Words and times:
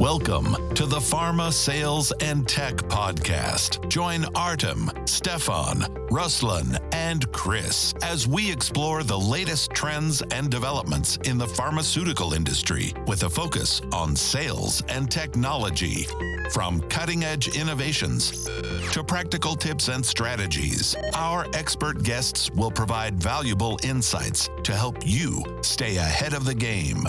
Welcome 0.00 0.54
to 0.76 0.86
the 0.86 1.00
Pharma 1.00 1.52
Sales 1.52 2.12
and 2.20 2.46
Tech 2.46 2.76
Podcast. 2.76 3.88
Join 3.88 4.26
Artem, 4.36 4.92
Stefan, 5.06 5.80
Ruslan, 6.08 6.78
and 6.92 7.30
Chris 7.32 7.94
as 8.02 8.24
we 8.24 8.48
explore 8.48 9.02
the 9.02 9.18
latest 9.18 9.72
trends 9.72 10.22
and 10.30 10.48
developments 10.48 11.16
in 11.24 11.36
the 11.36 11.48
pharmaceutical 11.48 12.32
industry 12.32 12.94
with 13.08 13.24
a 13.24 13.28
focus 13.28 13.82
on 13.92 14.14
sales 14.14 14.84
and 14.88 15.10
technology. 15.10 16.06
From 16.52 16.80
cutting 16.82 17.24
edge 17.24 17.56
innovations 17.56 18.44
to 18.92 19.02
practical 19.02 19.56
tips 19.56 19.88
and 19.88 20.06
strategies, 20.06 20.94
our 21.14 21.44
expert 21.54 22.04
guests 22.04 22.52
will 22.52 22.70
provide 22.70 23.20
valuable 23.20 23.80
insights 23.82 24.48
to 24.62 24.76
help 24.76 25.04
you 25.04 25.42
stay 25.62 25.96
ahead 25.96 26.34
of 26.34 26.44
the 26.44 26.54
game. 26.54 27.02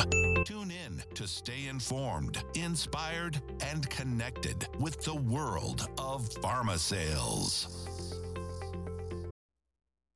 To 1.16 1.27
stay 1.27 1.68
informed, 1.70 2.43
inspired, 2.55 3.42
and 3.71 3.89
connected 3.89 4.68
with 4.79 5.01
the 5.04 5.15
world 5.15 5.87
of 5.97 6.29
pharma 6.41 6.78
sales. 6.78 7.87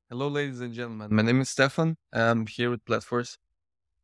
Hello, 0.09 0.27
ladies 0.27 0.61
and 0.61 0.73
gentlemen. 0.73 1.07
My 1.11 1.21
name 1.21 1.41
is 1.41 1.49
Stefan. 1.49 1.97
I'm 2.11 2.45
here 2.47 2.69
with 2.69 2.85
Platforce, 2.85 3.37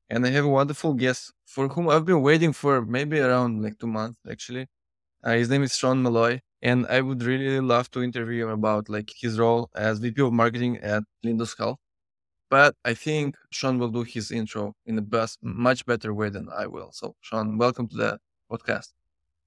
and 0.09 0.25
I 0.25 0.29
have 0.29 0.45
a 0.45 0.49
wonderful 0.49 0.93
guest 0.93 1.33
for 1.45 1.67
whom 1.67 1.89
I've 1.89 2.05
been 2.05 2.21
waiting 2.21 2.53
for 2.53 2.81
maybe 2.81 3.19
around 3.19 3.61
like 3.61 3.77
two 3.79 3.87
months, 3.87 4.19
actually. 4.29 4.67
Uh, 5.23 5.31
his 5.31 5.49
name 5.49 5.63
is 5.63 5.75
Shawn 5.75 6.01
Malloy, 6.01 6.41
and 6.61 6.87
I 6.87 7.01
would 7.01 7.23
really 7.23 7.59
love 7.59 7.91
to 7.91 8.01
interview 8.01 8.45
him 8.45 8.51
about 8.51 8.89
like 8.89 9.11
his 9.19 9.37
role 9.37 9.69
as 9.75 9.99
VP 9.99 10.21
of 10.21 10.33
Marketing 10.33 10.77
at 10.77 11.03
Lindus 11.23 11.57
Health. 11.57 11.79
But 12.49 12.75
I 12.83 12.95
think 12.95 13.35
Shawn 13.51 13.77
will 13.77 13.89
do 13.89 14.01
his 14.01 14.31
intro 14.31 14.75
in 14.85 14.95
the 14.95 15.03
best, 15.03 15.37
much 15.43 15.85
better 15.85 16.13
way 16.13 16.29
than 16.29 16.49
I 16.49 16.65
will. 16.65 16.91
So, 16.91 17.15
Shawn, 17.21 17.57
welcome 17.59 17.87
to 17.89 17.95
the 17.95 18.19
podcast. 18.51 18.89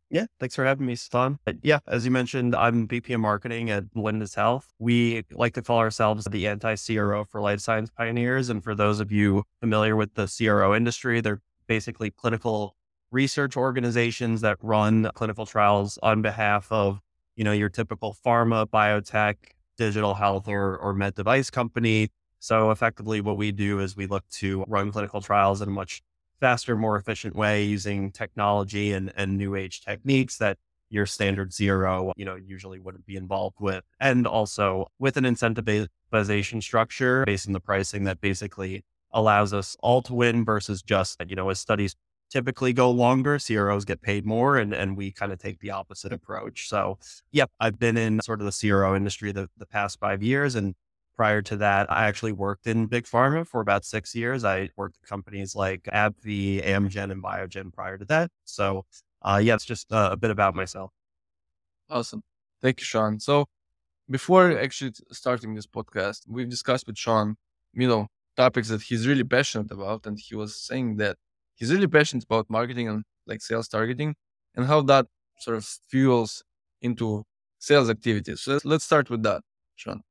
Yeah, 0.09 0.27
thanks 0.38 0.55
for 0.55 0.65
having 0.65 0.87
me, 0.87 0.95
Stefan. 0.95 1.38
Yeah, 1.62 1.79
as 1.87 2.04
you 2.04 2.10
mentioned, 2.10 2.54
I'm 2.54 2.87
VP 2.87 3.15
of 3.15 3.21
Marketing 3.21 3.71
at 3.71 3.85
Lindus 3.96 4.35
Health. 4.37 4.73
We 4.79 5.24
like 5.32 5.54
to 5.54 5.62
call 5.62 5.79
ourselves 5.79 6.27
the 6.30 6.46
anti-CRO 6.46 7.24
for 7.24 7.40
life 7.40 7.60
science 7.60 7.90
pioneers. 7.90 8.51
And 8.51 8.62
for 8.62 8.74
those 8.74 9.01
of 9.01 9.10
you 9.10 9.45
familiar 9.60 9.96
with 9.96 10.15
the 10.15 10.27
CRO 10.27 10.74
industry, 10.74 11.23
they're 11.23 11.40
basically 11.66 12.10
clinical 12.10 12.77
research 13.10 13.57
organizations 13.57 14.43
that 14.43 14.59
run 14.60 15.10
clinical 15.15 15.46
trials 15.46 15.99
on 16.02 16.21
behalf 16.21 16.71
of, 16.71 17.01
you 17.34 17.43
know, 17.43 17.52
your 17.52 17.71
typical 17.71 18.15
pharma, 18.24 18.66
biotech, 18.66 19.37
digital 19.79 20.15
health 20.15 20.46
or, 20.46 20.77
or 20.77 20.93
med 20.93 21.15
device 21.15 21.49
company. 21.51 22.10
So 22.43 22.73
effectively 22.73 23.21
what 23.21 23.37
we 23.37 23.52
do 23.52 23.79
is 23.79 23.96
we 23.96 24.09
look 24.09 24.29
to 24.40 24.65
run 24.66 24.90
clinical 24.90 25.21
trials 25.21 25.62
in 25.62 25.68
a 25.68 25.71
much 25.71 26.02
faster, 26.40 26.74
more 26.74 26.96
efficient 26.96 27.37
way 27.37 27.62
using 27.62 28.10
technology 28.10 28.93
and, 28.93 29.12
and 29.16 29.38
new 29.38 29.54
age 29.54 29.80
techniques 29.80 30.38
that 30.38 30.59
your 30.90 31.07
standard 31.07 31.52
CRO, 31.57 32.12
you 32.16 32.24
know, 32.24 32.34
usually 32.34 32.80
wouldn't 32.80 33.07
be 33.07 33.15
involved 33.15 33.59
with. 33.60 33.84
And 34.01 34.26
also 34.26 34.88
with 34.99 35.16
an 35.16 35.23
incentivization 35.23 36.60
structure 36.60 37.23
based 37.24 37.46
on 37.46 37.52
the 37.52 37.60
pricing 37.60 38.02
that 38.04 38.21
basically 38.21 38.84
allows 39.12 39.52
us 39.52 39.77
all 39.79 40.02
to 40.02 40.12
win 40.12 40.45
versus 40.45 40.82
just, 40.82 41.23
you 41.29 41.37
know, 41.37 41.49
as 41.49 41.60
studies 41.60 41.95
typically 42.29 42.73
go 42.73 42.90
longer. 42.90 43.38
CROs 43.38 43.84
get 43.84 44.02
paid 44.02 44.27
more, 44.27 44.59
and, 44.59 44.73
and 44.73 44.96
we 44.96 45.12
kind 45.12 45.30
of 45.30 45.38
take 45.38 45.60
the 45.60 45.71
opposite 45.71 46.12
approach. 46.12 46.68
So, 46.68 46.99
yep, 47.30 47.52
I've 47.60 47.79
been 47.79 47.96
in 47.96 48.21
sort 48.21 48.40
of 48.40 48.46
the 48.46 48.68
CRO 48.68 48.96
industry 48.96 49.30
the, 49.30 49.49
the 49.59 49.66
past 49.66 50.01
five 50.01 50.24
years. 50.24 50.56
And 50.56 50.74
prior 51.16 51.43
to 51.43 51.57
that, 51.59 51.91
I 51.91 52.07
actually 52.07 52.32
worked 52.32 52.66
in 52.66 52.87
big 52.87 53.05
pharma 53.05 53.46
for 53.46 53.60
about 53.60 53.85
six 53.85 54.15
years. 54.15 54.45
I 54.45 54.71
worked 54.77 54.99
at 55.02 55.09
companies 55.09 55.55
like 55.55 55.82
AbbVie, 55.85 56.65
Amgen, 56.65 57.10
and 57.13 57.23
Biogen 57.23 57.73
prior 57.73 57.99
to 57.99 58.05
that. 58.07 58.30
So, 58.45 58.85
uh, 59.23 59.40
yeah, 59.43 59.55
it's 59.55 59.65
just 59.65 59.93
uh, 59.93 60.10
a 60.13 60.16
bit 60.16 60.30
about 60.30 60.55
myself. 60.55 60.90
Awesome. 61.90 62.23
Thank 62.60 62.80
you, 62.80 62.85
Shawn. 62.85 63.21
So, 63.21 63.46
before 64.10 64.59
actually 64.59 64.93
starting 65.12 65.55
this 65.55 65.67
podcast, 65.67 66.23
we've 66.28 66.49
discussed 66.49 66.87
with 66.87 66.99
Shawn, 66.99 67.37
you 67.73 67.89
know, 67.89 68.09
topics 68.37 68.69
that 68.69 68.83
he's 68.83 69.06
really 69.06 69.25
passionate 69.25 69.71
about. 69.71 70.06
And 70.06 70.19
he 70.19 70.34
was 70.34 70.56
saying 70.56 70.97
that 70.97 71.17
he's 71.55 71.73
really 71.73 71.87
passionate 71.89 72.25
about 72.25 72.50
marketing 72.50 72.89
and 72.89 73.05
like 73.27 73.43
sales 73.43 73.69
targeting 73.69 74.15
and 74.55 74.67
how 74.67 74.83
that 74.83 75.06
sort 75.39 75.56
of 75.56 75.65
fuels 75.89 76.43
into 76.81 77.25
sales 77.59 77.91
activities. 77.91 78.41
So 78.43 78.59
let's 78.65 78.84
start 78.84 79.11
with 79.11 79.23
that, 79.25 79.43
Shawn. 79.77 80.03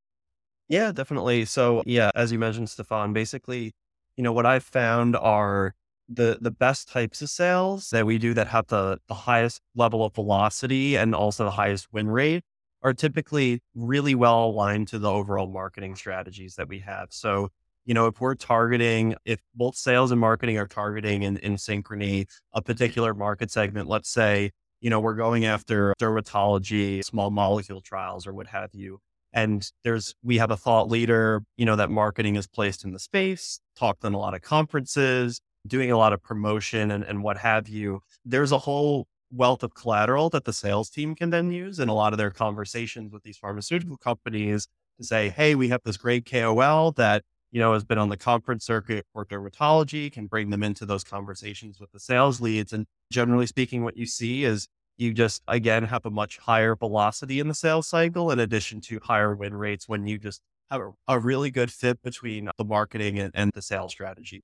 Yeah, 0.72 0.90
definitely. 0.90 1.44
So 1.44 1.82
yeah, 1.84 2.10
as 2.14 2.32
you 2.32 2.38
mentioned, 2.38 2.70
Stefan, 2.70 3.12
basically, 3.12 3.74
you 4.16 4.24
know, 4.24 4.32
what 4.32 4.46
I've 4.46 4.64
found 4.64 5.14
are 5.16 5.74
the 6.08 6.38
the 6.40 6.50
best 6.50 6.88
types 6.88 7.20
of 7.20 7.28
sales 7.28 7.90
that 7.90 8.06
we 8.06 8.16
do 8.16 8.32
that 8.34 8.48
have 8.48 8.68
the, 8.68 8.98
the 9.06 9.12
highest 9.14 9.60
level 9.74 10.02
of 10.02 10.14
velocity 10.14 10.96
and 10.96 11.14
also 11.14 11.44
the 11.44 11.50
highest 11.50 11.88
win 11.92 12.08
rate 12.08 12.42
are 12.82 12.94
typically 12.94 13.60
really 13.74 14.14
well 14.14 14.46
aligned 14.46 14.88
to 14.88 14.98
the 14.98 15.10
overall 15.12 15.46
marketing 15.46 15.94
strategies 15.94 16.54
that 16.56 16.68
we 16.68 16.78
have. 16.80 17.08
So 17.10 17.50
you 17.84 17.92
know, 17.94 18.06
if 18.06 18.18
we're 18.20 18.34
targeting, 18.36 19.14
if 19.26 19.40
both 19.54 19.76
sales 19.76 20.10
and 20.10 20.20
marketing 20.20 20.56
are 20.56 20.68
targeting 20.68 21.22
in, 21.24 21.36
in 21.38 21.56
synchrony 21.56 22.26
a 22.54 22.62
particular 22.62 23.12
market 23.12 23.50
segment, 23.50 23.88
let's 23.88 24.08
say, 24.08 24.52
you 24.80 24.88
know, 24.88 25.00
we're 25.00 25.16
going 25.16 25.44
after 25.44 25.92
dermatology, 26.00 27.04
small 27.04 27.30
molecule 27.30 27.80
trials, 27.82 28.26
or 28.26 28.32
what 28.32 28.46
have 28.46 28.70
you. 28.72 29.00
And 29.32 29.70
there's, 29.84 30.14
we 30.22 30.38
have 30.38 30.50
a 30.50 30.56
thought 30.56 30.88
leader, 30.88 31.42
you 31.56 31.64
know, 31.64 31.76
that 31.76 31.90
marketing 31.90 32.36
is 32.36 32.46
placed 32.46 32.84
in 32.84 32.92
the 32.92 32.98
space, 32.98 33.60
talked 33.76 34.04
on 34.04 34.14
a 34.14 34.18
lot 34.18 34.34
of 34.34 34.42
conferences, 34.42 35.40
doing 35.66 35.90
a 35.90 35.96
lot 35.96 36.12
of 36.12 36.22
promotion 36.22 36.90
and, 36.90 37.04
and 37.04 37.22
what 37.22 37.38
have 37.38 37.68
you. 37.68 38.00
There's 38.24 38.52
a 38.52 38.58
whole 38.58 39.06
wealth 39.30 39.62
of 39.62 39.74
collateral 39.74 40.28
that 40.30 40.44
the 40.44 40.52
sales 40.52 40.90
team 40.90 41.14
can 41.14 41.30
then 41.30 41.50
use 41.50 41.78
in 41.78 41.88
a 41.88 41.94
lot 41.94 42.12
of 42.12 42.18
their 42.18 42.30
conversations 42.30 43.12
with 43.12 43.22
these 43.22 43.38
pharmaceutical 43.38 43.96
companies 43.96 44.68
to 44.98 45.06
say, 45.06 45.30
hey, 45.30 45.54
we 45.54 45.68
have 45.68 45.80
this 45.84 45.96
great 45.96 46.30
KOL 46.30 46.92
that 46.92 47.22
you 47.52 47.60
know, 47.60 47.74
has 47.74 47.84
been 47.84 47.98
on 47.98 48.08
the 48.08 48.16
conference 48.16 48.64
circuit 48.64 49.06
for 49.12 49.26
dermatology, 49.26 50.10
can 50.10 50.26
bring 50.26 50.48
them 50.50 50.62
into 50.62 50.86
those 50.86 51.04
conversations 51.04 51.78
with 51.78 51.92
the 51.92 52.00
sales 52.00 52.40
leads. 52.40 52.72
And 52.72 52.86
generally 53.12 53.46
speaking, 53.46 53.84
what 53.84 53.96
you 53.96 54.06
see 54.06 54.44
is 54.44 54.68
you 54.96 55.12
just, 55.12 55.42
again, 55.48 55.84
have 55.84 56.06
a 56.06 56.10
much 56.10 56.38
higher 56.38 56.76
velocity 56.76 57.40
in 57.40 57.48
the 57.48 57.54
sales 57.54 57.88
cycle, 57.88 58.30
in 58.30 58.38
addition 58.38 58.80
to 58.82 59.00
higher 59.02 59.34
win 59.34 59.54
rates 59.54 59.88
when 59.88 60.06
you 60.06 60.18
just 60.18 60.42
have 60.70 60.80
a, 61.08 61.18
really 61.18 61.50
good 61.50 61.70
fit 61.70 62.02
between 62.02 62.48
the 62.56 62.64
marketing 62.64 63.18
and, 63.18 63.30
and 63.34 63.52
the 63.52 63.62
sales 63.62 63.92
strategy. 63.92 64.42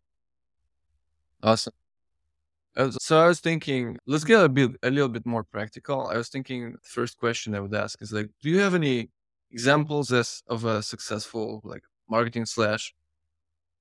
Awesome. 1.43 1.73
So 3.01 3.19
I 3.19 3.27
was 3.27 3.41
thinking, 3.41 3.99
let's 4.07 4.25
get 4.25 4.45
a 4.45 4.49
bit, 4.49 4.71
a 4.83 4.91
little 4.91 5.09
bit 5.09 5.27
more 5.27 5.43
practical. 5.43 6.07
I 6.07 6.17
was 6.17 6.29
thinking, 6.29 6.77
first 6.83 7.17
question 7.19 7.55
I 7.55 7.61
would 7.61 7.75
ask 7.75 8.01
is 8.03 8.13
like, 8.13 8.29
do 8.43 8.51
you 8.51 8.61
have 8.61 8.75
any 8.75 9.11
examples 9.51 10.13
as 10.13 10.43
of 10.49 10.65
a 10.65 10.83
successful 10.83 11.61
like 11.65 11.83
marketing 12.09 12.47
slash 12.47 12.95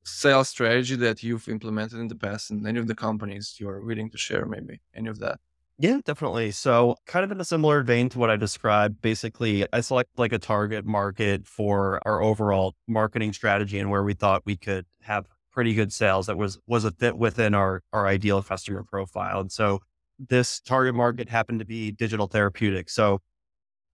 sales 0.03 0.49
strategy 0.49 0.95
that 0.95 1.21
you've 1.21 1.47
implemented 1.49 1.99
in 1.99 2.07
the 2.07 2.15
past 2.15 2.49
and 2.49 2.65
any 2.65 2.79
of 2.79 2.87
the 2.87 2.95
companies 2.95 3.55
you're 3.59 3.81
willing 3.81 4.09
to 4.09 4.17
share 4.17 4.45
maybe 4.45 4.79
any 4.95 5.09
of 5.09 5.19
that 5.19 5.39
yeah 5.79 5.99
definitely. 6.05 6.51
So 6.51 6.95
kind 7.05 7.23
of 7.23 7.31
in 7.31 7.39
a 7.39 7.45
similar 7.45 7.83
vein 7.83 8.09
to 8.09 8.19
what 8.19 8.29
i 8.29 8.35
described 8.35 9.01
basically 9.01 9.65
i 9.73 9.81
select 9.81 10.09
like 10.17 10.33
a 10.33 10.39
target 10.39 10.85
market 10.85 11.47
for 11.47 12.01
our 12.05 12.21
overall 12.21 12.75
marketing 12.87 13.33
strategy 13.33 13.79
and 13.79 13.89
where 13.89 14.03
we 14.03 14.13
thought 14.13 14.41
we 14.45 14.57
could 14.57 14.85
have 15.01 15.25
pretty 15.57 15.73
good 15.73 15.91
sales 15.91 16.27
that 16.27 16.37
was 16.37 16.59
was 16.67 16.85
a 16.85 16.91
fit 16.91 17.17
within 17.17 17.55
our 17.55 17.81
our 17.91 18.05
ideal 18.05 18.43
customer 18.43 18.83
profile. 18.83 19.39
And 19.39 19.51
so 19.51 19.79
this 20.19 20.59
target 20.59 20.93
market 20.93 21.29
happened 21.29 21.57
to 21.57 21.65
be 21.65 21.91
digital 21.91 22.27
therapeutics. 22.27 22.93
So 22.93 23.21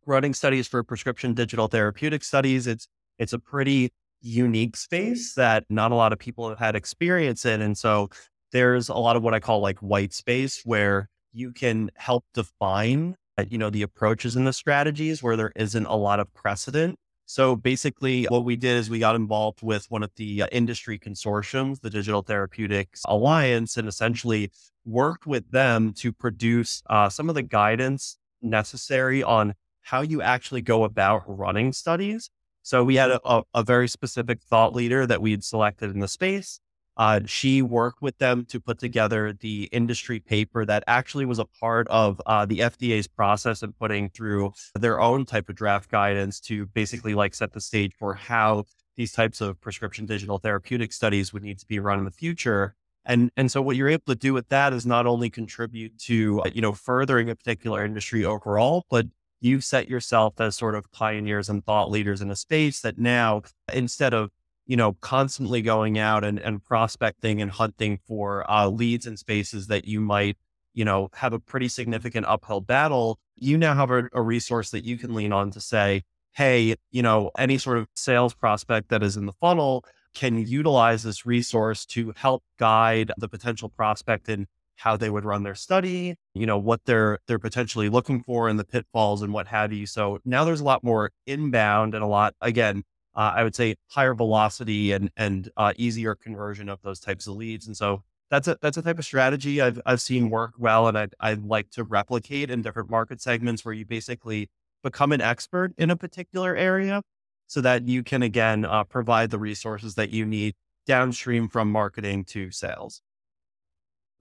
running 0.05 0.33
studies 0.33 0.67
for 0.67 0.83
prescription 0.83 1.33
digital 1.33 1.67
therapeutic 1.69 2.25
studies 2.25 2.67
it's 2.67 2.89
it's 3.17 3.31
a 3.31 3.39
pretty 3.39 3.94
unique 4.19 4.75
space 4.75 5.35
that 5.35 5.63
not 5.69 5.94
a 5.94 5.95
lot 5.95 6.11
of 6.11 6.19
people 6.19 6.50
have 6.50 6.59
had 6.59 6.75
experience 6.75 7.45
in. 7.45 7.61
And 7.61 7.77
so 7.77 8.09
there's 8.51 8.89
a 8.89 8.95
lot 8.95 9.15
of 9.15 9.23
what 9.23 9.33
I 9.33 9.39
call 9.39 9.61
like 9.61 9.79
white 9.79 10.11
space 10.11 10.62
where 10.65 11.07
you 11.33 11.51
can 11.51 11.91
help 11.95 12.25
define, 12.33 13.15
uh, 13.38 13.45
you 13.50 13.57
know, 13.57 13.69
the 13.69 13.81
approaches 13.81 14.35
and 14.35 14.47
the 14.47 14.53
strategies 14.53 15.21
where 15.21 15.35
there 15.35 15.51
isn't 15.56 15.85
a 15.85 15.95
lot 15.95 16.19
of 16.19 16.33
precedent. 16.33 16.97
So 17.25 17.56
basically, 17.56 18.25
what 18.25 18.45
we 18.45 18.56
did 18.56 18.77
is 18.77 18.89
we 18.89 19.00
got 19.00 19.15
involved 19.15 19.63
with 19.63 19.89
one 19.89 20.03
of 20.03 20.12
the 20.15 20.44
uh, 20.44 20.47
industry 20.51 21.00
consortiums, 21.00 21.81
the 21.81 21.89
Digital 21.89 22.21
Therapeutics 22.21 23.01
Alliance, 23.07 23.77
and 23.77 23.88
essentially 23.88 24.51
worked 24.85 25.25
with 25.25 25.50
them 25.51 25.94
to 25.94 26.12
produce 26.12 26.83
uh, 26.89 27.09
some 27.09 27.30
of 27.30 27.35
the 27.35 27.41
guidance 27.41 28.18
necessary 28.41 29.24
on 29.24 29.53
how 29.81 30.01
you 30.01 30.21
actually 30.21 30.62
go 30.62 30.83
about 30.83 31.24
running 31.25 31.71
studies 31.71 32.30
so 32.63 32.83
we 32.85 32.95
had 32.95 33.12
a, 33.12 33.44
a, 33.53 33.62
very 33.62 33.89
specific 33.89 34.41
thought 34.41 34.74
leader 34.74 35.06
that 35.06 35.21
we 35.21 35.31
had 35.31 35.44
selected 35.44 35.91
in 35.91 36.00
the 36.00 36.07
space. 36.07 36.62
Uh, 36.98 37.22
she 37.25 37.62
worked 37.62 38.01
with 38.01 38.18
them 38.19 38.45
to 38.45 38.60
put 38.60 38.80
together 38.80 39.34
the 39.34 39.63
industry 39.72 40.19
paper 40.19 40.66
that 40.66 40.84
actually 40.88 41.25
was 41.25 41.40
a 41.40 41.45
part 41.45 41.88
of 41.88 42.22
uh, 42.25 42.45
the 42.45 42.60
FDA's 42.60 43.07
process 43.07 43.63
of 43.63 43.78
putting 43.80 44.10
through 44.10 44.54
their 44.75 45.00
own 45.01 45.25
type 45.25 45.50
of 45.50 45.56
draft 45.56 45.90
guidance 45.90 46.40
to 46.40 46.68
basically 46.68 47.16
like 47.16 47.34
set 47.34 47.54
the 47.54 47.62
stage 47.62 47.94
for 47.98 48.13
how 48.13 48.63
these 48.95 49.12
types 49.12 49.42
of 49.42 49.60
prescription 49.60 50.06
digital 50.06 50.38
therapeutic 50.38 50.94
studies 50.94 51.34
would 51.34 51.44
need 51.44 51.60
to 51.60 51.66
be 51.66 51.80
run 51.80 52.00
in 52.00 52.06
the 52.06 52.12
future. 52.12 52.75
And 53.06 53.31
and 53.36 53.51
so 53.51 53.62
what 53.62 53.75
you're 53.75 53.90
able 53.90 54.06
to 54.07 54.16
do 54.16 54.34
with 54.34 54.48
that 54.50 54.72
is 54.72 54.86
not 54.86 55.06
only 55.06 55.30
contribute 55.30 55.98
to 56.01 56.42
you 56.54 56.62
know 56.62 56.72
furthering 56.74 57.30
a 57.30 57.36
particular 57.36 57.84
industry 57.84 58.24
overall, 58.24 58.86
but 58.90 59.07
you've 59.42 59.63
set 59.63 59.90
yourself 59.90 60.40
as 60.40 60.56
sort 60.56 60.74
of 60.74 60.90
pioneers 60.92 61.50
and 61.50 61.66
thought 61.66 61.92
leaders 61.92 62.22
in 62.22 62.31
a 62.31 62.36
space 62.36 62.80
that 62.80 62.98
now 62.98 63.42
instead 63.74 64.13
of 64.13 64.30
you 64.65 64.77
know 64.77 64.94
constantly 65.01 65.62
going 65.62 65.98
out 65.98 66.24
and, 66.24 66.39
and 66.39 66.63
prospecting 66.63 67.42
and 67.42 67.51
hunting 67.51 68.00
for 68.07 68.50
uh, 68.50 68.68
leads 68.68 69.06
and 69.06 69.19
spaces 69.19 69.68
that 69.68 69.86
you 69.86 70.00
might 70.00 70.38
you 70.74 70.86
know 70.86 71.10
have 71.15 71.33
a 71.33 71.39
pretty 71.39 71.68
significant 71.68 72.25
uphill 72.25 72.62
battle 72.62 73.19
you 73.36 73.57
now 73.57 73.74
have 73.74 73.92
a, 73.92 74.10
a 74.13 74.21
resource 74.21 74.71
that 74.71 74.83
you 74.83 74.98
can 74.98 75.13
lean 75.13 75.33
on 75.33 75.51
to 75.51 75.60
say 75.60 76.01
hey 76.33 76.75
you 76.92 77.01
know 77.01 77.31
any 77.38 77.57
sort 77.57 77.77
of 77.77 77.88
sales 77.95 78.33
prospect 78.33 78.89
that 78.89 79.04
is 79.04 79.18
in 79.18 79.25
the 79.25 79.33
funnel 79.33 79.83
can 80.13 80.38
utilize 80.38 81.04
this 81.04 81.25
resource 81.25 81.86
to 81.86 82.13
help 82.16 82.44
guide 82.59 83.12
the 83.18 83.27
potential 83.27 83.69
prospect 83.69 84.30
in 84.30 84.48
how 84.77 84.98
they 84.98 85.09
would 85.09 85.25
run 85.25 85.44
their 85.44 85.56
study, 85.56 86.16
you 86.33 86.45
know, 86.45 86.57
what 86.57 86.81
they're 86.86 87.19
they're 87.27 87.39
potentially 87.39 87.89
looking 87.89 88.21
for 88.21 88.50
in 88.50 88.57
the 88.57 88.63
pitfalls 88.63 89.21
and 89.21 89.33
what 89.33 89.48
have 89.48 89.71
you. 89.71 89.86
So 89.86 90.19
now 90.25 90.44
there's 90.44 90.62
a 90.62 90.66
lot 90.66 90.83
more 90.83 91.12
inbound 91.25 91.94
and 91.94 92.04
a 92.04 92.07
lot 92.07 92.33
again, 92.42 92.83
uh, 93.15 93.33
I 93.36 93.44
would 93.44 93.56
say 93.56 93.75
higher 93.89 94.13
velocity 94.13 94.92
and 94.92 95.12
and 95.18 95.50
uh, 95.57 95.74
easier 95.77 96.15
conversion 96.15 96.69
of 96.69 96.81
those 96.81 97.00
types 97.00 97.27
of 97.27 97.36
leads. 97.36 97.68
And 97.68 97.77
so 97.77 98.04
that's 98.30 98.48
a 98.48 98.57
that's 98.62 98.77
a 98.77 98.81
type 98.81 99.00
of 99.00 99.06
strategy 99.06 99.62
I've 99.62 99.80
I've 99.86 100.01
seen 100.01 100.30
work 100.30 100.54
well, 100.57 100.88
and 100.88 100.98
I'd 100.98 101.13
I'd 101.19 101.44
like 101.44 101.69
to 101.71 101.83
replicate 101.83 102.50
in 102.50 102.62
different 102.62 102.89
market 102.89 103.21
segments 103.21 103.63
where 103.63 103.74
you 103.74 103.86
basically 103.86 104.50
become 104.83 105.12
an 105.12 105.21
expert 105.21 105.74
in 105.77 105.92
a 105.92 105.95
particular 105.95 106.56
area 106.56 107.01
so 107.48 107.62
that 107.62 107.88
you 107.88 108.04
can 108.04 108.24
again 108.24 108.65
uh, 108.65 108.83
provide 108.83 109.30
the 109.30 109.39
resources 109.39 109.95
that 109.95 110.09
you 110.09 110.25
need 110.25 110.56
downstream 110.88 111.48
from 111.48 111.71
marketing 111.71 112.25
to 112.25 112.51
sales. 112.51 113.01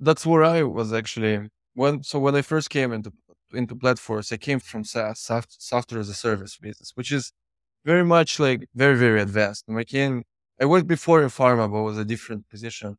That's 0.01 0.27
where 0.27 0.45
I 0.45 0.63
was 0.63 0.93
actually 0.93 1.49
when 1.75 2.03
so 2.03 2.19
when 2.19 2.35
I 2.35 2.43
first 2.43 2.71
came 2.71 2.93
into 2.93 3.13
into 3.55 3.77
Platforce, 3.77 4.33
I 4.33 4.37
came 4.37 4.61
from 4.61 4.85
SaaS, 4.85 5.21
software 5.49 6.01
as 6.01 6.09
a 6.09 6.15
service 6.15 6.57
business, 6.57 6.93
which 6.95 7.13
is 7.13 7.33
very 7.85 8.05
much 8.05 8.39
like 8.39 8.69
very 8.75 8.97
very 8.97 9.21
advanced. 9.21 9.65
And 9.69 9.79
I 9.79 9.85
came, 9.85 10.25
I 10.61 10.65
worked 10.67 10.87
before 10.89 11.23
in 11.23 11.29
pharma, 11.29 11.71
but 11.71 11.83
was 11.83 11.99
a 11.99 12.05
different 12.05 12.49
position. 12.49 12.97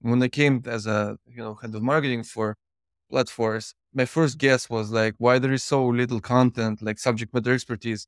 When 0.00 0.22
I 0.22 0.28
came 0.28 0.62
as 0.66 0.86
a 0.86 1.18
you 1.26 1.38
know 1.38 1.54
head 1.54 1.74
of 1.74 1.82
marketing 1.82 2.24
for 2.24 2.56
Platforce, 3.10 3.74
my 3.94 4.04
first 4.04 4.38
guess 4.38 4.70
was 4.70 4.90
like 4.92 5.14
why 5.18 5.38
there 5.38 5.52
is 5.52 5.64
so 5.64 5.86
little 5.86 6.20
content 6.20 6.82
like 6.82 6.98
subject 6.98 7.34
matter 7.34 7.52
expertise 7.52 8.06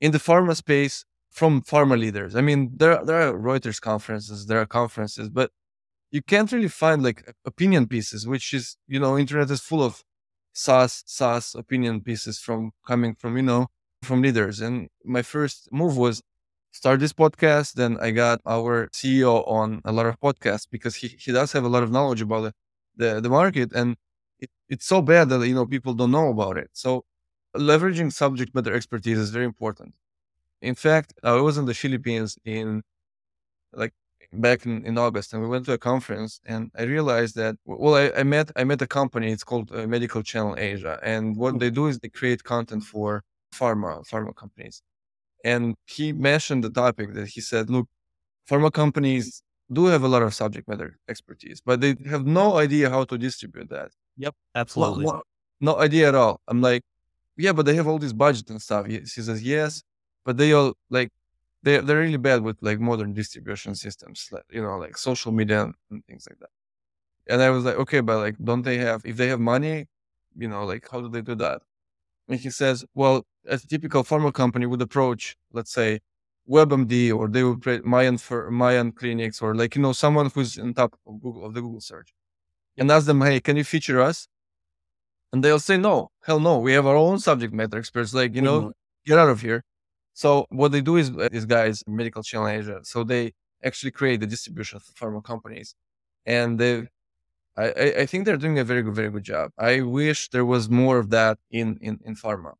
in 0.00 0.12
the 0.12 0.18
pharma 0.18 0.56
space 0.56 1.04
from 1.30 1.62
pharma 1.62 1.98
leaders. 1.98 2.34
I 2.36 2.40
mean, 2.40 2.72
there 2.76 3.04
there 3.04 3.20
are 3.28 3.32
Reuters 3.34 3.80
conferences, 3.80 4.46
there 4.46 4.60
are 4.60 4.66
conferences, 4.66 5.28
but 5.28 5.50
you 6.10 6.22
can't 6.22 6.50
really 6.52 6.68
find 6.68 7.02
like 7.02 7.34
opinion 7.44 7.86
pieces, 7.86 8.26
which 8.26 8.54
is 8.54 8.76
you 8.88 9.00
know, 9.00 9.18
internet 9.18 9.50
is 9.50 9.60
full 9.60 9.82
of 9.82 10.02
SaaS 10.52 11.04
SaaS 11.06 11.54
opinion 11.54 12.00
pieces 12.02 12.38
from 12.38 12.72
coming 12.86 13.14
from 13.14 13.36
you 13.36 13.42
know 13.42 13.68
from 14.02 14.22
leaders. 14.22 14.60
And 14.60 14.88
my 15.04 15.22
first 15.22 15.68
move 15.72 15.96
was 15.96 16.22
start 16.72 17.00
this 17.00 17.12
podcast. 17.12 17.74
Then 17.74 17.98
I 18.00 18.10
got 18.10 18.40
our 18.46 18.88
CEO 18.88 19.46
on 19.48 19.80
a 19.84 19.92
lot 19.92 20.06
of 20.06 20.18
podcasts 20.20 20.66
because 20.70 20.94
he, 20.96 21.08
he 21.08 21.32
does 21.32 21.52
have 21.52 21.64
a 21.64 21.68
lot 21.68 21.82
of 21.82 21.90
knowledge 21.90 22.22
about 22.22 22.42
the, 22.42 22.52
the, 22.96 23.20
the 23.20 23.28
market. 23.28 23.72
And 23.74 23.96
it, 24.38 24.50
it's 24.68 24.86
so 24.86 25.02
bad 25.02 25.28
that, 25.30 25.46
you 25.46 25.54
know, 25.54 25.66
people 25.66 25.94
don't 25.94 26.10
know 26.10 26.28
about 26.28 26.56
it. 26.58 26.70
So 26.72 27.04
leveraging 27.56 28.12
subject 28.12 28.54
matter 28.54 28.74
expertise 28.74 29.18
is 29.18 29.30
very 29.30 29.44
important. 29.44 29.94
In 30.60 30.74
fact, 30.74 31.14
I 31.22 31.32
was 31.32 31.58
in 31.58 31.66
the 31.66 31.74
Philippines 31.74 32.38
in 32.44 32.82
like 33.72 33.92
back 34.32 34.66
in, 34.66 34.84
in 34.84 34.98
August 34.98 35.32
and 35.32 35.42
we 35.42 35.48
went 35.48 35.64
to 35.66 35.72
a 35.72 35.78
conference 35.78 36.40
and 36.44 36.70
I 36.76 36.82
realized 36.82 37.34
that, 37.36 37.56
well, 37.64 37.94
I, 37.94 38.10
I 38.20 38.22
met, 38.24 38.50
I 38.56 38.64
met 38.64 38.82
a 38.82 38.86
company, 38.86 39.30
it's 39.30 39.44
called 39.44 39.70
uh, 39.72 39.86
Medical 39.86 40.22
Channel 40.22 40.56
Asia. 40.58 40.98
And 41.02 41.36
what 41.36 41.52
hmm. 41.52 41.58
they 41.58 41.70
do 41.70 41.86
is 41.86 41.98
they 41.98 42.08
create 42.08 42.44
content 42.44 42.82
for 42.84 43.22
pharma, 43.52 44.06
pharma 44.08 44.34
companies. 44.34 44.82
And 45.44 45.74
he 45.86 46.12
mentioned 46.12 46.64
the 46.64 46.70
topic 46.70 47.14
that 47.14 47.28
he 47.28 47.40
said, 47.40 47.70
look, 47.70 47.88
pharma 48.48 48.72
companies 48.72 49.42
do 49.70 49.86
have 49.86 50.02
a 50.02 50.08
lot 50.08 50.22
of 50.22 50.34
subject 50.34 50.68
matter 50.68 50.98
expertise, 51.08 51.60
but 51.60 51.80
they 51.80 51.94
have 52.08 52.26
no 52.26 52.56
idea 52.56 52.90
how 52.90 53.04
to 53.04 53.18
distribute 53.18 53.68
that. 53.70 53.90
Yep, 54.16 54.34
absolutely. 54.54 55.04
No, 55.04 55.22
no 55.60 55.78
idea 55.78 56.08
at 56.08 56.14
all. 56.14 56.40
I'm 56.48 56.60
like, 56.60 56.82
yeah, 57.36 57.52
but 57.52 57.66
they 57.66 57.76
have 57.76 57.86
all 57.86 57.98
this 57.98 58.12
budget 58.12 58.50
and 58.50 58.60
stuff. 58.60 58.86
He, 58.86 59.04
says, 59.04 59.42
yes, 59.42 59.82
but 60.24 60.36
they 60.36 60.52
all 60.52 60.74
like, 60.90 61.10
they, 61.62 61.78
they're 61.78 61.98
really 61.98 62.16
bad 62.16 62.42
with 62.42 62.56
like 62.60 62.80
modern 62.80 63.12
distribution 63.12 63.74
systems, 63.74 64.28
like, 64.32 64.44
you 64.50 64.62
know, 64.62 64.78
like 64.78 64.96
social 64.96 65.32
media 65.32 65.70
and 65.90 66.04
things 66.06 66.26
like 66.28 66.38
that. 66.40 66.50
And 67.28 67.42
I 67.42 67.50
was 67.50 67.64
like, 67.64 67.76
okay, 67.76 68.00
but 68.00 68.18
like, 68.18 68.36
don't 68.42 68.62
they 68.62 68.78
have, 68.78 69.02
if 69.04 69.16
they 69.16 69.28
have 69.28 69.40
money, 69.40 69.86
you 70.36 70.48
know, 70.48 70.64
like, 70.64 70.88
how 70.90 71.00
do 71.00 71.08
they 71.08 71.20
do 71.20 71.34
that? 71.36 71.62
And 72.28 72.38
he 72.38 72.50
says, 72.50 72.84
well, 72.94 73.24
a 73.46 73.58
typical 73.58 74.04
pharma 74.04 74.32
company 74.32 74.66
would 74.66 74.82
approach, 74.82 75.36
let's 75.52 75.72
say, 75.72 76.00
WebMD, 76.48 77.14
or 77.14 77.28
they 77.28 77.42
would 77.42 77.62
create 77.62 77.84
Mayo 77.84 78.16
for 78.16 78.50
Mayo 78.50 78.90
clinics, 78.90 79.42
or 79.42 79.54
like 79.54 79.76
you 79.76 79.82
know 79.82 79.92
someone 79.92 80.30
who's 80.30 80.58
on 80.58 80.74
top 80.74 80.94
of 81.06 81.20
Google 81.20 81.44
of 81.44 81.54
the 81.54 81.60
Google 81.60 81.80
search, 81.80 82.12
and 82.76 82.90
ask 82.90 83.06
them, 83.06 83.20
hey, 83.20 83.40
can 83.40 83.56
you 83.56 83.64
feature 83.64 84.00
us? 84.00 84.28
And 85.32 85.44
they'll 85.44 85.58
say, 85.58 85.76
no, 85.76 86.08
hell 86.24 86.40
no, 86.40 86.58
we 86.58 86.72
have 86.72 86.86
our 86.86 86.96
own 86.96 87.18
subject 87.18 87.52
matter 87.52 87.78
experts. 87.78 88.14
Like 88.14 88.34
you 88.34 88.42
know, 88.42 88.60
mm-hmm. 88.60 88.70
get 89.06 89.18
out 89.18 89.28
of 89.28 89.42
here. 89.42 89.62
So 90.14 90.46
what 90.50 90.72
they 90.72 90.80
do 90.80 90.96
is 90.96 91.10
uh, 91.10 91.28
these 91.30 91.44
guys, 91.46 91.82
Medical 91.86 92.22
Channel 92.22 92.48
Asia, 92.48 92.80
so 92.82 93.04
they 93.04 93.32
actually 93.62 93.90
create 93.90 94.20
the 94.20 94.26
distribution 94.26 94.80
for 94.80 94.92
pharma 94.92 95.22
companies, 95.22 95.74
and 96.24 96.58
they 96.58 96.88
I, 97.58 97.94
I 98.00 98.06
think 98.06 98.24
they're 98.24 98.36
doing 98.36 98.58
a 98.58 98.64
very 98.64 98.82
good, 98.82 98.94
very 98.94 99.10
good 99.10 99.24
job. 99.24 99.50
I 99.58 99.80
wish 99.80 100.28
there 100.30 100.44
was 100.44 100.70
more 100.70 100.98
of 100.98 101.10
that 101.10 101.38
in 101.50 101.78
in, 101.80 101.98
in 102.04 102.14
pharma. 102.14 102.52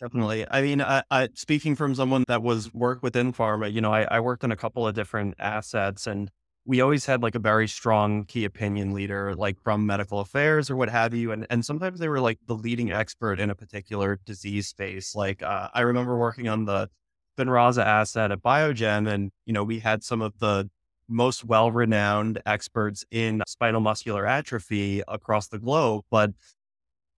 Definitely. 0.00 0.44
I 0.50 0.60
mean, 0.60 0.82
I, 0.82 1.02
I, 1.10 1.30
speaking 1.32 1.74
from 1.74 1.94
someone 1.94 2.24
that 2.28 2.42
was 2.42 2.72
worked 2.74 3.02
within 3.02 3.32
pharma, 3.32 3.72
you 3.72 3.80
know, 3.80 3.94
I, 3.94 4.02
I 4.02 4.20
worked 4.20 4.44
on 4.44 4.52
a 4.52 4.56
couple 4.56 4.86
of 4.86 4.94
different 4.94 5.36
assets, 5.38 6.06
and 6.06 6.30
we 6.66 6.82
always 6.82 7.06
had 7.06 7.22
like 7.22 7.34
a 7.34 7.38
very 7.38 7.66
strong 7.66 8.24
key 8.24 8.44
opinion 8.44 8.92
leader, 8.92 9.34
like 9.34 9.58
from 9.62 9.86
medical 9.86 10.20
affairs 10.20 10.68
or 10.70 10.76
what 10.76 10.90
have 10.90 11.14
you, 11.14 11.32
and 11.32 11.46
and 11.48 11.64
sometimes 11.64 11.98
they 11.98 12.08
were 12.08 12.20
like 12.20 12.38
the 12.46 12.54
leading 12.54 12.92
expert 12.92 13.40
in 13.40 13.48
a 13.48 13.54
particular 13.54 14.20
disease 14.26 14.68
space. 14.68 15.14
Like 15.14 15.42
uh, 15.42 15.68
I 15.72 15.80
remember 15.80 16.18
working 16.18 16.48
on 16.48 16.66
the 16.66 16.90
Spinraza 17.38 17.84
asset 17.84 18.30
at 18.32 18.42
Biogen, 18.42 19.08
and 19.08 19.30
you 19.46 19.54
know, 19.54 19.64
we 19.64 19.78
had 19.78 20.04
some 20.04 20.20
of 20.20 20.38
the 20.40 20.68
most 21.08 21.44
well 21.44 21.70
renowned 21.70 22.40
experts 22.46 23.04
in 23.10 23.42
spinal 23.46 23.80
muscular 23.80 24.26
atrophy 24.26 25.02
across 25.08 25.48
the 25.48 25.58
globe. 25.58 26.04
But 26.10 26.32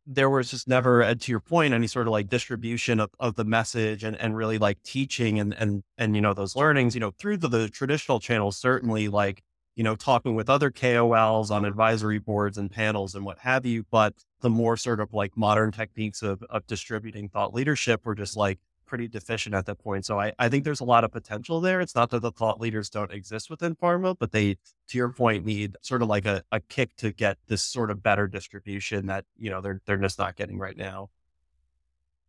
there 0.06 0.30
was 0.30 0.50
just 0.50 0.66
never, 0.66 1.02
uh, 1.02 1.14
to 1.14 1.30
your 1.30 1.40
point, 1.40 1.74
any 1.74 1.86
sort 1.86 2.06
of 2.06 2.12
like 2.12 2.28
distribution 2.28 2.98
of, 2.98 3.10
of 3.20 3.34
the 3.34 3.44
message 3.44 4.02
and, 4.04 4.16
and 4.16 4.34
really 4.36 4.56
like 4.56 4.82
teaching 4.82 5.38
and, 5.38 5.52
and, 5.54 5.82
and, 5.98 6.16
you 6.16 6.22
know, 6.22 6.32
those 6.32 6.56
learnings, 6.56 6.94
you 6.94 7.00
know, 7.00 7.12
through 7.18 7.36
the, 7.36 7.48
the 7.48 7.68
traditional 7.68 8.18
channels, 8.18 8.56
certainly 8.56 9.08
like, 9.08 9.42
you 9.76 9.84
know, 9.84 9.94
talking 9.94 10.34
with 10.34 10.48
other 10.48 10.70
KOLs 10.70 11.50
on 11.50 11.66
advisory 11.66 12.18
boards 12.18 12.56
and 12.56 12.70
panels 12.70 13.14
and 13.14 13.24
what 13.24 13.38
have 13.40 13.66
you. 13.66 13.84
But 13.90 14.14
the 14.40 14.50
more 14.50 14.78
sort 14.78 15.00
of 15.00 15.12
like 15.12 15.36
modern 15.36 15.72
techniques 15.72 16.22
of, 16.22 16.42
of 16.44 16.66
distributing 16.66 17.28
thought 17.28 17.52
leadership 17.52 18.00
were 18.04 18.14
just 18.14 18.36
like, 18.36 18.58
pretty 18.88 19.06
deficient 19.06 19.54
at 19.54 19.66
that 19.66 19.76
point. 19.76 20.04
So 20.04 20.18
I, 20.18 20.32
I 20.38 20.48
think 20.48 20.64
there's 20.64 20.80
a 20.80 20.84
lot 20.84 21.04
of 21.04 21.12
potential 21.12 21.60
there. 21.60 21.80
It's 21.80 21.94
not 21.94 22.10
that 22.10 22.20
the 22.20 22.32
thought 22.32 22.60
leaders 22.60 22.90
don't 22.90 23.12
exist 23.12 23.50
within 23.50 23.76
pharma, 23.76 24.16
but 24.18 24.32
they, 24.32 24.56
to 24.88 24.98
your 24.98 25.10
point, 25.10 25.44
need 25.46 25.76
sort 25.82 26.02
of 26.02 26.08
like 26.08 26.26
a, 26.26 26.42
a 26.50 26.60
kick 26.60 26.96
to 26.96 27.12
get 27.12 27.38
this 27.46 27.62
sort 27.62 27.90
of 27.90 28.02
better 28.02 28.26
distribution 28.26 29.06
that, 29.06 29.24
you 29.36 29.50
know, 29.50 29.60
they're 29.60 29.80
they're 29.86 29.98
just 29.98 30.18
not 30.18 30.34
getting 30.34 30.58
right 30.58 30.76
now. 30.76 31.10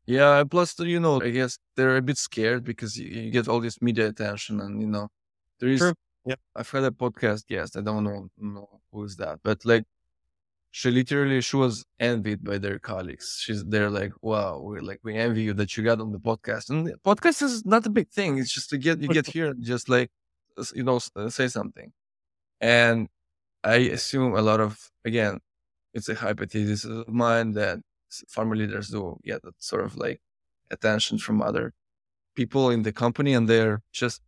Yeah, 0.06 0.44
plus 0.44 0.78
you 0.80 1.00
know, 1.00 1.22
I 1.22 1.30
guess 1.30 1.60
they're 1.76 1.98
a 1.98 2.02
bit 2.02 2.18
scared 2.18 2.64
because 2.64 2.98
you, 2.98 3.30
get 3.30 3.48
all 3.48 3.62
this 3.62 3.80
media 3.82 4.08
attention 4.08 4.60
and 4.60 4.82
you 4.82 4.88
know 4.88 5.08
there 5.60 5.70
is 5.70 5.80
True. 5.80 5.94
Yep. 6.26 6.40
I've 6.56 6.70
had 6.70 6.84
a 6.84 6.92
podcast 6.92 7.48
guest, 7.48 7.78
I 7.78 7.82
don't 7.82 8.04
know, 8.04 8.28
know 8.38 8.82
who 8.92 9.04
is 9.04 9.16
that, 9.18 9.40
but 9.44 9.64
like 9.66 9.84
she 10.72 10.92
literally 10.92 11.42
she 11.42 11.56
was 11.58 11.86
envied 12.00 12.44
by 12.44 12.58
their 12.58 12.80
colleagues. 12.80 13.40
She's 13.44 13.64
they're 13.66 13.90
like, 13.90 14.14
wow, 14.22 14.60
we're 14.62 14.82
like 14.82 15.00
we 15.04 15.16
envy 15.16 15.44
you 15.44 15.54
that 15.54 15.76
you 15.76 15.84
got 15.84 16.00
on 16.00 16.12
the 16.12 16.20
podcast. 16.20 16.70
And 16.70 16.88
the 16.88 16.96
podcast 17.06 17.42
is 17.42 17.66
not 17.66 17.86
a 17.86 17.90
big 17.90 18.10
thing. 18.10 18.38
It's 18.38 18.54
just 18.54 18.70
to 18.72 18.78
get 18.78 19.02
you 19.02 19.08
get 19.10 19.28
here 19.36 19.48
and 19.48 19.64
just 19.64 19.90
like 19.90 20.12
you 20.76 20.84
know 20.84 21.00
uh, 21.16 21.30
say 21.30 21.48
something. 21.48 21.92
And 22.62 23.08
I 23.64 23.76
assume 23.98 24.36
a 24.36 24.42
lot 24.42 24.60
of 24.60 24.92
again, 25.06 25.40
it's 25.94 26.10
a 26.10 26.16
hypothesis 26.16 26.86
of 26.86 27.08
mine 27.10 27.54
that 27.54 27.80
pharma 28.34 28.56
leaders 28.58 28.90
do 28.90 29.18
get 29.24 29.42
that 29.44 29.56
sort 29.60 29.86
of 29.86 29.98
like 29.98 30.22
attention 30.72 31.18
from 31.18 31.42
other 31.42 31.74
people 32.36 32.70
in 32.70 32.84
the 32.84 32.92
company, 32.92 33.34
and 33.34 33.48
they're 33.50 33.82
just 33.92 34.22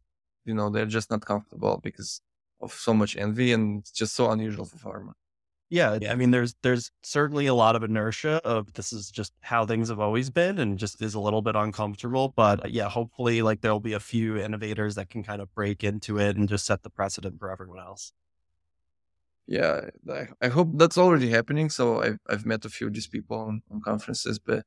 you 0.46 0.54
know 0.56 0.70
they're 0.70 0.86
just 0.86 1.12
not 1.12 1.26
comfortable 1.26 1.80
because 1.84 2.22
of 2.62 2.74
so 2.74 2.94
much 2.94 3.16
envy, 3.16 3.54
and 3.54 3.82
it's 3.82 3.92
just 3.92 4.16
so 4.16 4.32
unusual 4.32 4.66
for 4.66 4.78
pharma. 4.78 5.14
Yeah, 5.72 5.98
I 6.10 6.16
mean, 6.16 6.32
there's 6.32 6.54
there's 6.64 6.92
certainly 7.02 7.46
a 7.48 7.54
lot 7.54 7.76
of 7.78 7.84
inertia 7.84 8.42
of 8.44 8.74
this 8.74 8.92
is 8.92 9.10
just 9.10 9.34
how 9.42 9.66
things 9.66 9.88
have 9.90 10.00
always 10.02 10.30
been, 10.30 10.60
and 10.60 10.78
just 10.78 11.02
is 11.02 11.14
a 11.16 11.20
little 11.20 11.42
bit 11.42 11.56
uncomfortable. 11.56 12.30
But 12.36 12.66
uh, 12.66 12.68
yeah, 12.70 12.90
hopefully, 12.90 13.42
like 13.42 13.62
there'll 13.62 13.80
be 13.80 13.94
a 13.94 14.00
few 14.02 14.38
innovators 14.38 14.96
that 14.96 15.10
can 15.10 15.24
kind 15.24 15.42
of 15.42 15.54
break 15.56 15.84
into 15.84 16.20
it 16.20 16.36
and 16.36 16.50
just 16.50 16.66
set 16.66 16.84
the 16.84 16.90
precedent 16.92 17.40
for 17.40 17.50
everyone 17.52 17.80
else. 17.80 18.12
yeah, 19.48 19.90
I, 20.10 20.28
I 20.42 20.48
hope 20.48 20.70
that's 20.76 20.98
already 20.98 21.30
happening. 21.30 21.70
So 21.70 22.02
I've 22.02 22.20
I've 22.30 22.46
met 22.46 22.66
a 22.66 22.70
few 22.70 22.88
of 22.88 22.94
these 22.94 23.08
people 23.08 23.38
on, 23.40 23.62
on 23.72 23.82
conferences, 23.82 24.40
but 24.40 24.64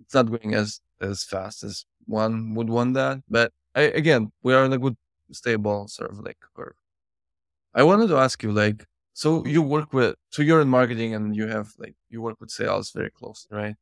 it's 0.00 0.14
not 0.14 0.26
going 0.30 0.54
as 0.54 0.80
as 1.00 1.24
fast 1.24 1.64
as 1.64 1.86
one 2.06 2.54
would 2.54 2.70
want 2.70 2.94
that. 2.94 3.20
But 3.30 3.52
I, 3.76 3.82
again, 3.82 4.32
we 4.44 4.54
are 4.54 4.64
in 4.66 4.72
a 4.74 4.78
good 4.78 4.96
stable 5.32 5.88
sort 5.88 6.10
of 6.12 6.20
like 6.20 6.38
curve. 6.56 6.74
I 7.74 7.82
wanted 7.84 8.08
to 8.08 8.16
ask 8.16 8.42
you, 8.42 8.52
like, 8.52 8.86
so 9.12 9.44
you 9.46 9.62
work 9.62 9.92
with, 9.92 10.16
so 10.30 10.42
you're 10.42 10.60
in 10.60 10.68
marketing 10.68 11.14
and 11.14 11.36
you 11.36 11.46
have 11.48 11.72
like 11.78 11.94
you 12.08 12.22
work 12.22 12.40
with 12.40 12.50
sales 12.50 12.90
very 12.92 13.10
closely, 13.10 13.56
right? 13.56 13.76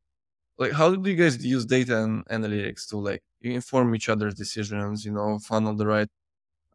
Like, 0.58 0.72
how 0.72 0.94
do 0.94 1.10
you 1.10 1.16
guys 1.16 1.44
use 1.44 1.64
data 1.64 2.02
and 2.02 2.24
analytics 2.26 2.88
to 2.88 2.98
like 2.98 3.22
inform 3.42 3.94
each 3.94 4.08
other's 4.08 4.34
decisions? 4.34 5.04
You 5.04 5.12
know, 5.12 5.38
funnel 5.38 5.74
the 5.74 5.86
right 5.86 6.08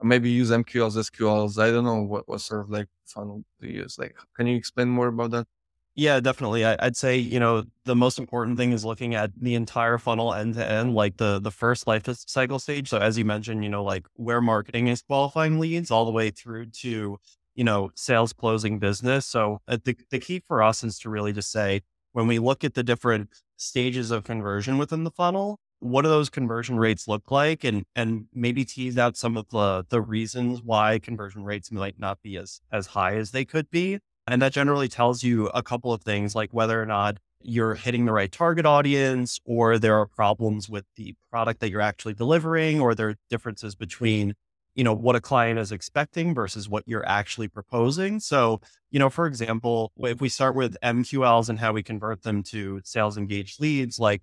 maybe 0.03 0.29
use 0.29 0.51
MQLs, 0.51 0.97
SQLs. 0.97 1.61
I 1.61 1.71
don't 1.71 1.85
know 1.85 2.01
what, 2.01 2.27
what 2.27 2.41
sort 2.41 2.61
of 2.61 2.69
like 2.69 2.87
funnel 3.05 3.43
to 3.61 3.67
use. 3.67 3.97
Like, 3.97 4.15
can 4.35 4.47
you 4.47 4.57
explain 4.57 4.89
more 4.89 5.07
about 5.07 5.31
that? 5.31 5.47
Yeah, 5.95 6.19
definitely. 6.19 6.65
I, 6.65 6.75
would 6.83 6.97
say, 6.97 7.17
you 7.17 7.39
know, 7.39 7.65
the 7.85 7.95
most 7.95 8.17
important 8.17 8.57
thing 8.57 8.71
is 8.71 8.83
looking 8.83 9.13
at 9.13 9.31
the 9.39 9.53
entire 9.53 9.99
funnel 9.99 10.33
end 10.33 10.55
to 10.55 10.67
end, 10.67 10.95
like 10.95 11.17
the 11.17 11.39
the 11.39 11.51
first 11.51 11.85
life 11.85 12.03
cycle 12.07 12.57
stage. 12.57 12.89
So 12.89 12.97
as 12.97 13.15
you 13.17 13.25
mentioned, 13.25 13.63
you 13.63 13.69
know, 13.69 13.83
like 13.83 14.07
where 14.15 14.41
marketing 14.41 14.87
is 14.87 15.03
qualifying 15.03 15.59
leads 15.59 15.91
all 15.91 16.05
the 16.05 16.11
way 16.11 16.31
through 16.31 16.67
to, 16.81 17.19
you 17.55 17.63
know, 17.63 17.91
sales 17.95 18.33
closing 18.33 18.79
business. 18.79 19.25
So 19.25 19.59
uh, 19.67 19.77
the, 19.83 19.95
the 20.09 20.19
key 20.19 20.41
for 20.47 20.63
us 20.63 20.83
is 20.83 20.99
to 20.99 21.09
really 21.09 21.33
just 21.33 21.51
say, 21.51 21.81
when 22.11 22.27
we 22.27 22.39
look 22.39 22.63
at 22.63 22.73
the 22.75 22.83
different 22.83 23.29
stages 23.57 24.11
of 24.11 24.23
conversion 24.23 24.77
within 24.77 25.03
the 25.03 25.11
funnel, 25.11 25.59
what 25.83 26.03
do 26.03 26.07
those 26.07 26.29
conversion 26.29 26.77
rates 26.77 27.07
look 27.07 27.29
like 27.29 27.63
and 27.65 27.83
and 27.93 28.25
maybe 28.33 28.63
tease 28.63 28.97
out 28.97 29.17
some 29.17 29.35
of 29.35 29.49
the 29.49 29.85
the 29.89 30.01
reasons 30.01 30.61
why 30.63 30.97
conversion 30.97 31.43
rates 31.43 31.71
might 31.71 31.99
not 31.99 32.21
be 32.21 32.37
as 32.37 32.61
as 32.71 32.87
high 32.87 33.15
as 33.15 33.31
they 33.31 33.43
could 33.43 33.69
be 33.69 33.99
and 34.25 34.41
that 34.41 34.53
generally 34.53 34.87
tells 34.87 35.23
you 35.23 35.47
a 35.47 35.61
couple 35.61 35.91
of 35.91 36.01
things 36.01 36.35
like 36.35 36.53
whether 36.53 36.81
or 36.81 36.85
not 36.85 37.17
you're 37.41 37.75
hitting 37.75 38.05
the 38.05 38.13
right 38.13 38.31
target 38.31 38.65
audience 38.65 39.39
or 39.43 39.77
there 39.77 39.99
are 39.99 40.05
problems 40.05 40.69
with 40.69 40.85
the 40.95 41.13
product 41.29 41.59
that 41.59 41.69
you're 41.69 41.81
actually 41.81 42.13
delivering 42.13 42.79
or 42.79 42.95
there 42.95 43.09
are 43.09 43.15
differences 43.29 43.75
between 43.75 44.33
you 44.75 44.83
know 44.83 44.93
what 44.93 45.15
a 45.15 45.21
client 45.21 45.59
is 45.59 45.71
expecting 45.71 46.33
versus 46.33 46.67
what 46.67 46.83
you're 46.87 47.05
actually 47.07 47.47
proposing. 47.47 48.19
So 48.19 48.61
you 48.93 48.99
know 48.99 49.09
for 49.09 49.25
example 49.25 49.91
if 49.97 50.21
we 50.21 50.29
start 50.29 50.55
with 50.55 50.77
mqls 50.81 51.49
and 51.49 51.59
how 51.59 51.73
we 51.73 51.83
convert 51.83 52.21
them 52.21 52.43
to 52.43 52.79
sales 52.85 53.17
engaged 53.17 53.59
leads 53.59 53.99
like 53.99 54.21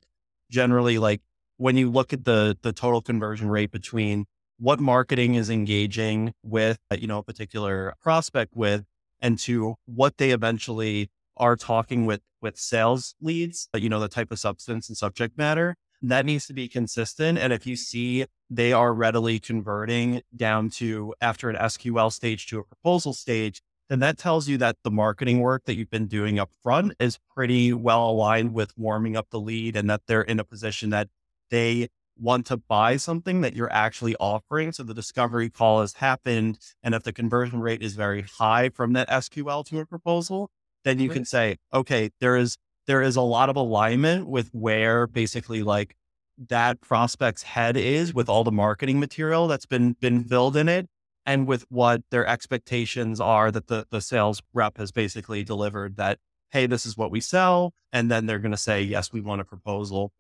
generally 0.51 0.97
like 0.97 1.21
when 1.59 1.77
you 1.77 1.91
look 1.91 2.15
at 2.15 2.25
the 2.25 2.57
the 2.63 2.73
total 2.73 3.03
conversion 3.03 3.51
rate 3.51 3.71
between 3.71 4.25
what 4.59 4.81
marketing 4.81 5.35
is 5.35 5.51
engaging 5.51 6.33
with 6.43 6.79
uh, 6.91 6.97
you 6.99 7.07
know 7.07 7.19
a 7.19 7.23
particular 7.23 7.95
prospect 8.01 8.57
with 8.57 8.85
and 9.21 9.39
to 9.39 9.75
what 9.85 10.17
they 10.17 10.31
eventually 10.31 11.11
are 11.37 11.57
talking 11.57 12.07
with 12.07 12.21
with 12.41 12.57
sales 12.57 13.15
leads 13.21 13.69
uh, 13.75 13.79
you 13.79 13.89
know 13.89 14.01
the 14.01 14.09
type 14.09 14.31
of 14.31 14.39
substance 14.39 14.89
and 14.89 14.97
subject 14.97 15.37
matter 15.37 15.77
that 16.03 16.25
needs 16.25 16.47
to 16.47 16.53
be 16.53 16.69
consistent 16.69 17.39
and 17.39 17.53
if 17.53 17.67
you 17.67 17.77
see 17.77 18.25
they 18.49 18.73
are 18.73 18.95
readily 18.95 19.39
converting 19.39 20.23
down 20.35 20.71
to 20.71 21.15
after 21.21 21.51
an 21.51 21.57
sql 21.57 22.13
stage 22.13 22.47
to 22.47 22.59
a 22.59 22.65
proposal 22.65 23.13
stage 23.13 23.63
then 23.91 23.99
that 23.99 24.17
tells 24.17 24.49
you 24.49 24.57
that 24.57 24.77
the 24.85 24.91
marketing 24.91 25.41
work 25.41 25.65
that 25.65 25.75
you've 25.75 25.91
been 25.91 26.07
doing 26.07 26.39
up 26.39 26.51
front 26.63 26.95
is 27.01 27.19
pretty 27.35 27.73
well 27.73 28.09
aligned 28.09 28.55
with 28.55 28.73
warming 28.79 29.17
up 29.17 29.29
the 29.31 29.41
lead 29.41 29.75
and 29.77 29.91
that 29.91 30.03
they're 30.07 30.23
in 30.23 30.39
a 30.39 30.45
position 30.45 30.91
that 30.91 31.09
they 31.51 31.89
want 32.17 32.47
to 32.47 32.57
buy 32.57 32.97
something 32.97 33.41
that 33.41 33.55
you're 33.55 33.73
actually 33.73 34.15
offering. 34.17 34.73
So 34.73 34.83
the 34.83 34.95
discovery 34.95 35.51
call 35.51 35.81
has 35.81 35.95
happened. 35.95 36.59
And 36.83 36.95
if 36.95 37.03
the 37.03 37.13
conversion 37.13 37.61
rate 37.61 37.83
is 37.83 37.95
very 37.95 38.23
high 38.23 38.69
from 38.69 38.93
that 38.93 39.09
SQL 39.09 39.65
to 39.67 39.81
a 39.81 39.87
proposal, 39.87 40.51
then 40.85 40.99
you 40.99 41.09
mm-hmm. 41.09 41.15
can 41.15 41.25
say, 41.25 41.57
okay, 41.73 42.11
there 42.21 42.37
is 42.37 42.57
there 42.87 43.03
is 43.03 43.17
a 43.17 43.23
lot 43.23 43.49
of 43.49 43.57
alignment 43.57 44.29
with 44.29 44.49
where 44.53 45.07
basically 45.07 45.63
like 45.63 45.97
that 46.49 46.81
prospect's 46.81 47.43
head 47.43 47.77
is 47.77 48.15
with 48.15 48.29
all 48.29 48.45
the 48.45 48.53
marketing 48.53 48.99
material 48.99 49.47
that's 49.47 49.67
been 49.67 49.93
been 50.01 50.25
filled 50.25 50.57
in 50.57 50.69
it 50.69 50.89
and 51.27 51.47
with 51.47 51.67
what 51.69 52.03
their 52.11 52.27
expectations 52.27 53.21
are 53.21 53.51
that 53.51 53.67
the 53.67 53.87
the 53.91 54.01
sales 54.01 54.43
rep 54.55 54.79
has 54.79 54.91
basically 54.91 55.45
delivered 55.45 55.97
that 55.97 56.19
hey 56.51 56.67
this 56.67 56.87
is 56.87 56.97
what 56.97 57.11
we 57.11 57.21
sell 57.21 57.75
and 57.93 58.11
then 58.11 58.27
they're 58.27 58.39
going 58.39 58.51
to 58.51 58.57
say 58.57 58.83
yes 58.83 59.13
we 59.13 59.21
want 59.21 59.41
a 59.41 59.45
proposal 59.45 60.13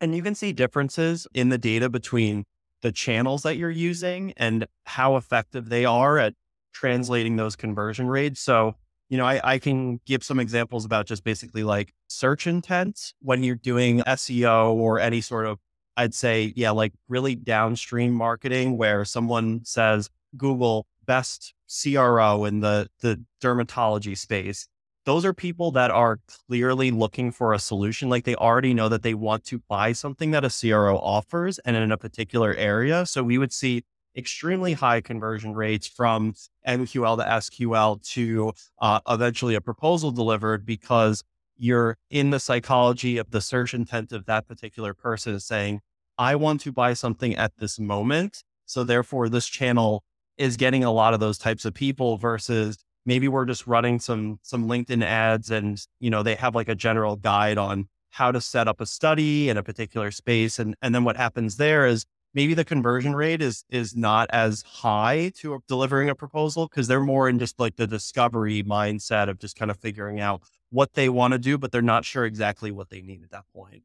and 0.00 0.16
you 0.16 0.22
can 0.22 0.34
see 0.34 0.52
differences 0.52 1.28
in 1.32 1.48
the 1.48 1.58
data 1.58 1.88
between 1.88 2.44
the 2.82 2.92
channels 2.92 3.42
that 3.42 3.56
you're 3.56 3.70
using 3.70 4.34
and 4.36 4.66
how 4.84 5.16
effective 5.16 5.68
they 5.68 5.84
are 5.84 6.18
at 6.18 6.34
translating 6.72 7.36
those 7.36 7.54
conversion 7.54 8.08
rates. 8.08 8.40
So, 8.40 8.74
you 9.12 9.18
know, 9.18 9.26
I, 9.26 9.40
I 9.44 9.58
can 9.58 10.00
give 10.06 10.24
some 10.24 10.40
examples 10.40 10.86
about 10.86 11.04
just 11.04 11.22
basically 11.22 11.64
like 11.64 11.92
search 12.08 12.46
intent 12.46 13.12
when 13.20 13.42
you're 13.42 13.56
doing 13.56 14.00
SEO 14.00 14.72
or 14.72 14.98
any 15.00 15.20
sort 15.20 15.44
of, 15.44 15.58
I'd 15.98 16.14
say, 16.14 16.54
yeah, 16.56 16.70
like 16.70 16.94
really 17.10 17.34
downstream 17.34 18.14
marketing 18.14 18.78
where 18.78 19.04
someone 19.04 19.66
says 19.66 20.08
Google 20.38 20.86
best 21.04 21.52
CRO 21.68 22.46
in 22.46 22.60
the, 22.60 22.88
the 23.02 23.22
dermatology 23.42 24.16
space 24.16 24.66
those 25.04 25.24
are 25.24 25.34
people 25.34 25.72
that 25.72 25.90
are 25.90 26.20
clearly 26.46 26.92
looking 26.92 27.32
for 27.32 27.52
a 27.52 27.58
solution. 27.58 28.08
Like 28.08 28.22
they 28.22 28.36
already 28.36 28.72
know 28.72 28.88
that 28.88 29.02
they 29.02 29.14
want 29.14 29.42
to 29.46 29.58
buy 29.68 29.90
something 29.90 30.30
that 30.30 30.44
a 30.44 30.48
CRO 30.48 30.96
offers 30.96 31.58
and 31.58 31.74
in 31.74 31.90
a 31.90 31.98
particular 31.98 32.54
area. 32.54 33.04
So 33.04 33.24
we 33.24 33.36
would 33.36 33.52
see 33.52 33.82
extremely 34.16 34.72
high 34.74 35.00
conversion 35.00 35.54
rates 35.54 35.86
from 35.86 36.34
MQL 36.66 37.18
to 37.18 37.24
SQL 37.24 38.02
to 38.10 38.52
uh, 38.80 39.00
eventually 39.08 39.54
a 39.54 39.60
proposal 39.60 40.10
delivered 40.10 40.66
because 40.66 41.22
you're 41.56 41.96
in 42.10 42.30
the 42.30 42.40
psychology 42.40 43.18
of 43.18 43.30
the 43.30 43.40
search 43.40 43.74
intent 43.74 44.12
of 44.12 44.26
that 44.26 44.46
particular 44.46 44.94
person 44.94 45.38
saying, 45.40 45.80
I 46.18 46.36
want 46.36 46.60
to 46.62 46.72
buy 46.72 46.94
something 46.94 47.34
at 47.36 47.56
this 47.58 47.78
moment. 47.78 48.42
So 48.66 48.84
therefore, 48.84 49.28
this 49.28 49.46
channel 49.46 50.02
is 50.36 50.56
getting 50.56 50.84
a 50.84 50.92
lot 50.92 51.14
of 51.14 51.20
those 51.20 51.38
types 51.38 51.64
of 51.64 51.74
people 51.74 52.16
versus 52.16 52.78
maybe 53.04 53.28
we're 53.28 53.44
just 53.44 53.66
running 53.66 53.98
some 53.98 54.38
some 54.42 54.68
linkedin 54.68 55.04
ads 55.04 55.50
and 55.50 55.84
you 56.00 56.10
know 56.10 56.22
they 56.22 56.34
have 56.34 56.54
like 56.54 56.68
a 56.68 56.74
general 56.74 57.16
guide 57.16 57.58
on 57.58 57.88
how 58.10 58.30
to 58.30 58.40
set 58.40 58.68
up 58.68 58.80
a 58.80 58.86
study 58.86 59.48
in 59.48 59.56
a 59.56 59.62
particular 59.62 60.10
space 60.10 60.58
and 60.58 60.74
and 60.80 60.94
then 60.94 61.04
what 61.04 61.16
happens 61.16 61.56
there 61.56 61.86
is 61.86 62.04
maybe 62.34 62.54
the 62.54 62.64
conversion 62.64 63.14
rate 63.14 63.42
is 63.42 63.64
is 63.70 63.96
not 63.96 64.28
as 64.30 64.62
high 64.62 65.30
to 65.36 65.62
delivering 65.68 66.08
a 66.08 66.14
proposal 66.14 66.68
because 66.68 66.88
they're 66.88 67.00
more 67.00 67.28
in 67.28 67.38
just 67.38 67.58
like 67.60 67.76
the 67.76 67.86
discovery 67.86 68.62
mindset 68.62 69.28
of 69.28 69.38
just 69.38 69.56
kind 69.56 69.70
of 69.70 69.78
figuring 69.78 70.20
out 70.20 70.42
what 70.70 70.94
they 70.94 71.08
want 71.08 71.32
to 71.32 71.38
do 71.38 71.58
but 71.58 71.72
they're 71.72 71.82
not 71.82 72.04
sure 72.04 72.24
exactly 72.24 72.70
what 72.70 72.88
they 72.90 73.02
need 73.02 73.22
at 73.22 73.30
that 73.30 73.44
point 73.54 73.82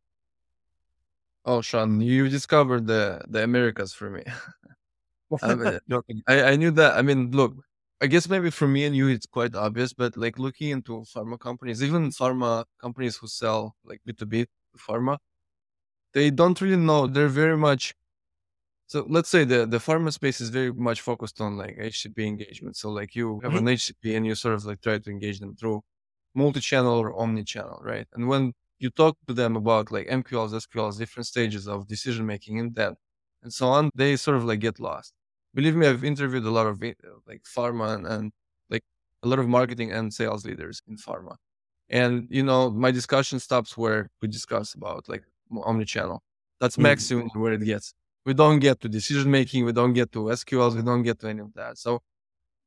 oh 1.45 1.61
Shawn 1.61 2.01
you 2.01 2.29
discovered 2.29 2.87
the 2.87 3.21
the 3.27 3.43
americas 3.43 3.93
for 3.93 4.09
me 4.09 4.23
I, 5.43 5.55
mean, 5.55 5.79
I, 6.27 6.43
I 6.43 6.55
knew 6.55 6.71
that 6.71 6.95
i 6.95 7.01
mean 7.01 7.31
look 7.31 7.53
I 7.99 8.05
guess 8.05 8.29
maybe 8.29 8.51
for 8.51 8.67
me 8.67 8.85
and 8.85 8.95
you, 8.95 9.07
it's 9.07 9.25
quite 9.25 9.55
obvious, 9.55 9.91
but 9.91 10.15
like 10.15 10.37
looking 10.37 10.69
into 10.69 11.03
pharma 11.11 11.39
companies, 11.39 11.81
even 11.81 12.11
pharma 12.11 12.65
companies 12.79 13.17
who 13.17 13.27
sell 13.27 13.75
like 13.83 14.01
B2B 14.07 14.45
to 14.45 14.77
pharma, 14.77 15.17
they 16.13 16.29
don't 16.29 16.59
really 16.61 16.77
know. 16.77 17.07
They're 17.07 17.27
very 17.27 17.57
much. 17.57 17.95
So 18.87 19.05
let's 19.07 19.29
say 19.29 19.43
the, 19.43 19.65
the 19.65 19.77
pharma 19.77 20.11
space 20.13 20.41
is 20.41 20.49
very 20.49 20.73
much 20.73 21.01
focused 21.01 21.41
on 21.41 21.57
like 21.57 21.77
HCP 21.77 22.25
engagement. 22.25 22.77
So 22.77 22.89
like 22.89 23.15
you 23.15 23.39
have 23.41 23.51
mm-hmm. 23.51 23.67
an 23.67 23.75
HCP 23.75 24.15
and 24.15 24.25
you 24.25 24.33
sort 24.35 24.55
of 24.55 24.65
like 24.65 24.81
try 24.81 24.97
to 24.97 25.09
engage 25.09 25.39
them 25.39 25.55
through 25.55 25.81
multi-channel 26.33 26.97
or 26.97 27.17
omni-channel, 27.19 27.79
right? 27.83 28.07
And 28.13 28.27
when 28.27 28.53
you 28.79 28.89
talk 28.89 29.17
to 29.27 29.33
them 29.33 29.55
about 29.55 29.91
like 29.91 30.07
MQLs, 30.07 30.53
SQLs, 30.53 30.97
different 30.97 31.27
stages 31.27 31.67
of 31.67 31.87
decision 31.87 32.25
making 32.25 32.57
in 32.57 32.73
that 32.73 32.95
and 33.43 33.53
so 33.53 33.67
on, 33.67 33.91
they 33.93 34.15
sort 34.15 34.37
of 34.37 34.45
like 34.45 34.59
get 34.59 34.79
lost 34.79 35.13
believe 35.57 35.75
me, 35.75 35.87
I've 35.87 36.03
interviewed 36.03 36.45
a 36.45 36.51
lot 36.51 36.67
of 36.67 36.81
uh, 36.83 36.91
like 37.27 37.41
pharma 37.43 37.95
and, 37.95 38.05
and 38.05 38.31
like 38.69 38.83
a 39.23 39.27
lot 39.27 39.39
of 39.39 39.47
marketing 39.47 39.91
and 39.91 40.13
sales 40.13 40.45
leaders 40.45 40.81
in 40.87 40.97
pharma. 40.97 41.35
And, 41.89 42.27
you 42.29 42.43
know, 42.43 42.69
my 42.69 42.91
discussion 42.91 43.39
stops 43.39 43.75
where 43.75 44.11
we 44.21 44.27
discuss 44.27 44.75
about 44.75 45.09
like 45.09 45.23
omni-channel. 45.63 46.21
That's 46.61 46.75
mm-hmm. 46.75 46.83
maximum 46.83 47.29
where 47.33 47.53
it 47.53 47.63
gets. 47.65 47.93
We 48.27 48.33
don't 48.33 48.59
get 48.59 48.81
to 48.81 48.89
decision 48.89 49.31
making. 49.31 49.65
We 49.65 49.71
don't 49.71 49.93
get 49.93 50.11
to 50.11 50.19
SQLs. 50.19 50.75
We 50.75 50.83
don't 50.83 51.01
get 51.01 51.19
to 51.21 51.29
any 51.29 51.39
of 51.39 51.53
that. 51.53 51.77
So 51.77 52.01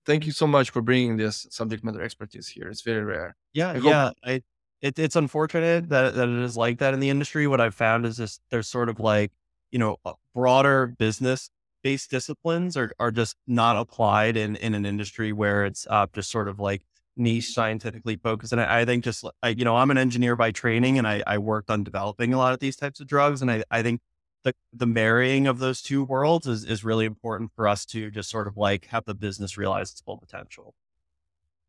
thank 0.07 0.25
you 0.26 0.33
so 0.33 0.47
much 0.47 0.71
for 0.71 0.81
bringing 0.81 1.19
this 1.19 1.47
subject 1.50 1.85
matter 1.85 2.02
expertise 2.02 2.49
here. 2.49 2.69
It's 2.69 2.81
very 2.81 3.05
rare. 3.05 3.37
Yeah. 3.52 3.71
I 3.71 3.76
yeah. 3.76 4.11
I, 4.25 4.43
it, 4.81 4.99
it's 4.99 5.17
unfortunate 5.17 5.90
that, 5.90 6.14
that 6.14 6.29
it 6.29 6.43
is 6.43 6.57
like 6.57 6.79
that 6.79 6.95
in 6.95 7.00
the 7.00 7.11
industry. 7.11 7.47
What 7.47 7.61
I've 7.61 7.75
found 7.75 8.07
is 8.07 8.17
this: 8.17 8.40
there's 8.50 8.69
sort 8.69 8.88
of 8.88 8.99
like, 8.99 9.33
you 9.71 9.79
know, 9.79 9.99
broader 10.35 10.87
business 10.87 11.50
based 11.83 12.11
disciplines 12.11 12.76
are, 12.76 12.93
are 12.99 13.11
just 13.11 13.37
not 13.47 13.76
applied 13.76 14.37
in, 14.37 14.57
in 14.57 14.75
an 14.75 14.87
industry 14.87 15.33
where 15.33 15.64
it's 15.64 15.87
uh, 15.90 16.07
just 16.14 16.31
sort 16.31 16.49
of 16.49 16.59
like 16.59 16.83
niche 17.17 17.52
scientifically 17.52 18.17
focused. 18.17 18.52
And 18.52 18.61
I, 18.61 18.81
I 18.81 18.85
think 18.85 19.05
just, 19.05 19.25
I, 19.43 19.50
you 19.50 19.64
know, 19.64 19.76
I'm 19.76 19.90
an 19.90 19.99
engineer 19.99 20.37
by 20.37 20.50
training 20.52 20.99
and 20.99 21.07
I, 21.07 21.23
I 21.26 21.38
worked 21.38 21.71
on 21.71 21.85
developing 21.85 22.33
a 22.33 22.38
lot 22.38 22.52
of 22.52 22.61
these 22.61 22.76
types 22.76 23.00
of 23.00 23.07
drugs. 23.07 23.43
And 23.43 23.50
I, 23.50 23.62
I 23.71 23.83
think 23.83 24.00
the, 24.42 24.54
the 24.73 24.87
marrying 24.87 25.47
of 25.47 25.59
those 25.59 25.82
two 25.82 26.04
worlds 26.04 26.47
is, 26.47 26.64
is 26.64 26.85
really 26.85 27.04
important 27.04 27.50
for 27.54 27.68
us 27.68 27.85
to 27.87 28.11
just 28.11 28.30
sort 28.30 28.47
of 28.47 28.56
like 28.56 28.87
have 28.87 29.04
the 29.04 29.14
business 29.14 29.56
realize 29.56 29.90
its 29.90 30.00
full 30.00 30.18
potential. 30.18 30.75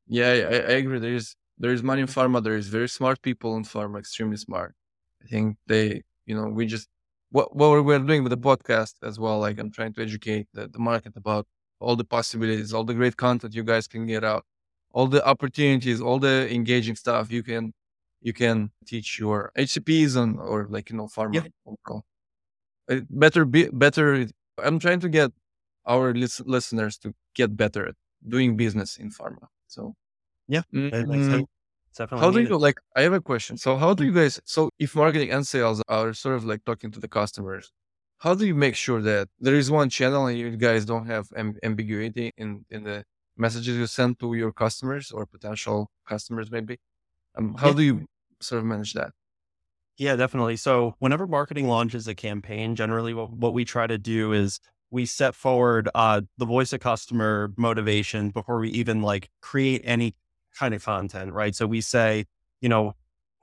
Yeah, 0.07 0.27
I, 0.27 0.55
I 0.55 0.75
agree. 0.81 0.99
There 0.99 1.13
is 1.13 1.35
there 1.57 1.71
is 1.71 1.83
money 1.83 2.01
in 2.01 2.07
pharma. 2.07 2.43
There 2.43 2.55
is 2.55 2.67
very 2.67 2.89
smart 2.89 3.21
people 3.21 3.55
in 3.55 3.63
pharma, 3.63 3.99
extremely 3.99 4.37
smart. 4.37 4.73
I 5.23 5.27
think 5.27 5.57
they, 5.67 6.01
you 6.25 6.35
know, 6.35 6.47
we 6.47 6.65
just 6.65 6.87
what 7.31 7.55
what 7.55 7.83
we're 7.83 7.99
doing 7.99 8.23
with 8.23 8.31
the 8.31 8.37
podcast 8.37 8.95
as 9.03 9.19
well. 9.19 9.39
Like 9.39 9.59
I'm 9.59 9.71
trying 9.71 9.93
to 9.93 10.01
educate 10.01 10.47
the, 10.53 10.67
the 10.67 10.79
market 10.79 11.13
about 11.15 11.47
all 11.79 11.95
the 11.95 12.03
possibilities, 12.03 12.73
all 12.73 12.83
the 12.83 12.93
great 12.93 13.17
content 13.17 13.55
you 13.55 13.63
guys 13.63 13.87
can 13.87 14.05
get 14.05 14.23
out, 14.23 14.45
all 14.91 15.07
the 15.07 15.25
opportunities, 15.25 16.01
all 16.01 16.19
the 16.19 16.47
engaging 16.53 16.95
stuff 16.95 17.31
you 17.31 17.43
can 17.43 17.73
you 18.21 18.33
can 18.33 18.71
teach 18.85 19.19
your 19.19 19.51
HCPs 19.57 20.15
and 20.15 20.39
or 20.39 20.67
like 20.69 20.89
you 20.89 20.97
know 20.97 21.07
pharma. 21.07 21.35
Yeah. 21.35 21.99
Better 23.09 23.45
be 23.45 23.69
better. 23.71 24.27
I'm 24.57 24.79
trying 24.79 24.99
to 25.01 25.09
get 25.09 25.31
our 25.85 26.13
lis- 26.13 26.41
listeners 26.45 26.97
to 26.99 27.13
get 27.35 27.55
better 27.55 27.87
at 27.87 27.95
doing 28.27 28.57
business 28.57 28.97
in 28.97 29.09
pharma. 29.09 29.47
So 29.67 29.95
yeah, 30.47 30.63
mm-hmm. 30.73 31.43
Definitely 31.97 32.25
how 32.25 32.31
do 32.31 32.41
you 32.41 32.57
like? 32.57 32.79
I 32.95 33.01
have 33.01 33.13
a 33.13 33.21
question. 33.21 33.57
So 33.57 33.75
how 33.75 33.93
do 33.93 34.05
you 34.05 34.13
guys? 34.13 34.39
So 34.45 34.69
if 34.79 34.95
marketing 34.95 35.31
and 35.31 35.45
sales 35.45 35.81
are 35.89 36.13
sort 36.13 36.35
of 36.35 36.45
like 36.45 36.63
talking 36.63 36.89
to 36.91 36.99
the 36.99 37.07
customers, 37.07 37.71
how 38.19 38.33
do 38.33 38.45
you 38.45 38.55
make 38.55 38.75
sure 38.75 39.01
that 39.01 39.27
there 39.39 39.55
is 39.55 39.69
one 39.69 39.89
channel 39.89 40.27
and 40.27 40.37
you 40.37 40.55
guys 40.55 40.85
don't 40.85 41.05
have 41.07 41.27
amb- 41.29 41.57
ambiguity 41.63 42.31
in 42.37 42.65
in 42.69 42.83
the 42.83 43.03
messages 43.35 43.75
you 43.75 43.87
send 43.87 44.19
to 44.19 44.33
your 44.35 44.53
customers 44.53 45.11
or 45.11 45.25
potential 45.25 45.91
customers 46.07 46.49
maybe? 46.49 46.79
Um, 47.35 47.55
how 47.55 47.69
yeah. 47.69 47.75
do 47.75 47.81
you 47.81 48.05
sort 48.39 48.59
of 48.59 48.65
manage 48.65 48.93
that? 48.93 49.11
Yeah, 50.01 50.15
definitely. 50.15 50.55
So 50.55 50.95
whenever 50.97 51.27
marketing 51.27 51.67
launches 51.67 52.07
a 52.07 52.15
campaign, 52.15 52.75
generally 52.75 53.13
what, 53.13 53.31
what 53.33 53.53
we 53.53 53.63
try 53.63 53.85
to 53.85 53.99
do 53.99 54.33
is 54.33 54.59
we 54.89 55.05
set 55.05 55.35
forward 55.35 55.89
uh, 55.93 56.21
the 56.39 56.45
voice 56.47 56.73
of 56.73 56.79
customer 56.79 57.53
motivation 57.55 58.31
before 58.31 58.57
we 58.57 58.71
even 58.71 59.03
like 59.03 59.29
create 59.43 59.83
any 59.83 60.15
kind 60.57 60.73
of 60.73 60.83
content, 60.83 61.33
right? 61.33 61.53
So 61.53 61.67
we 61.67 61.81
say, 61.81 62.25
you 62.61 62.67
know, 62.67 62.95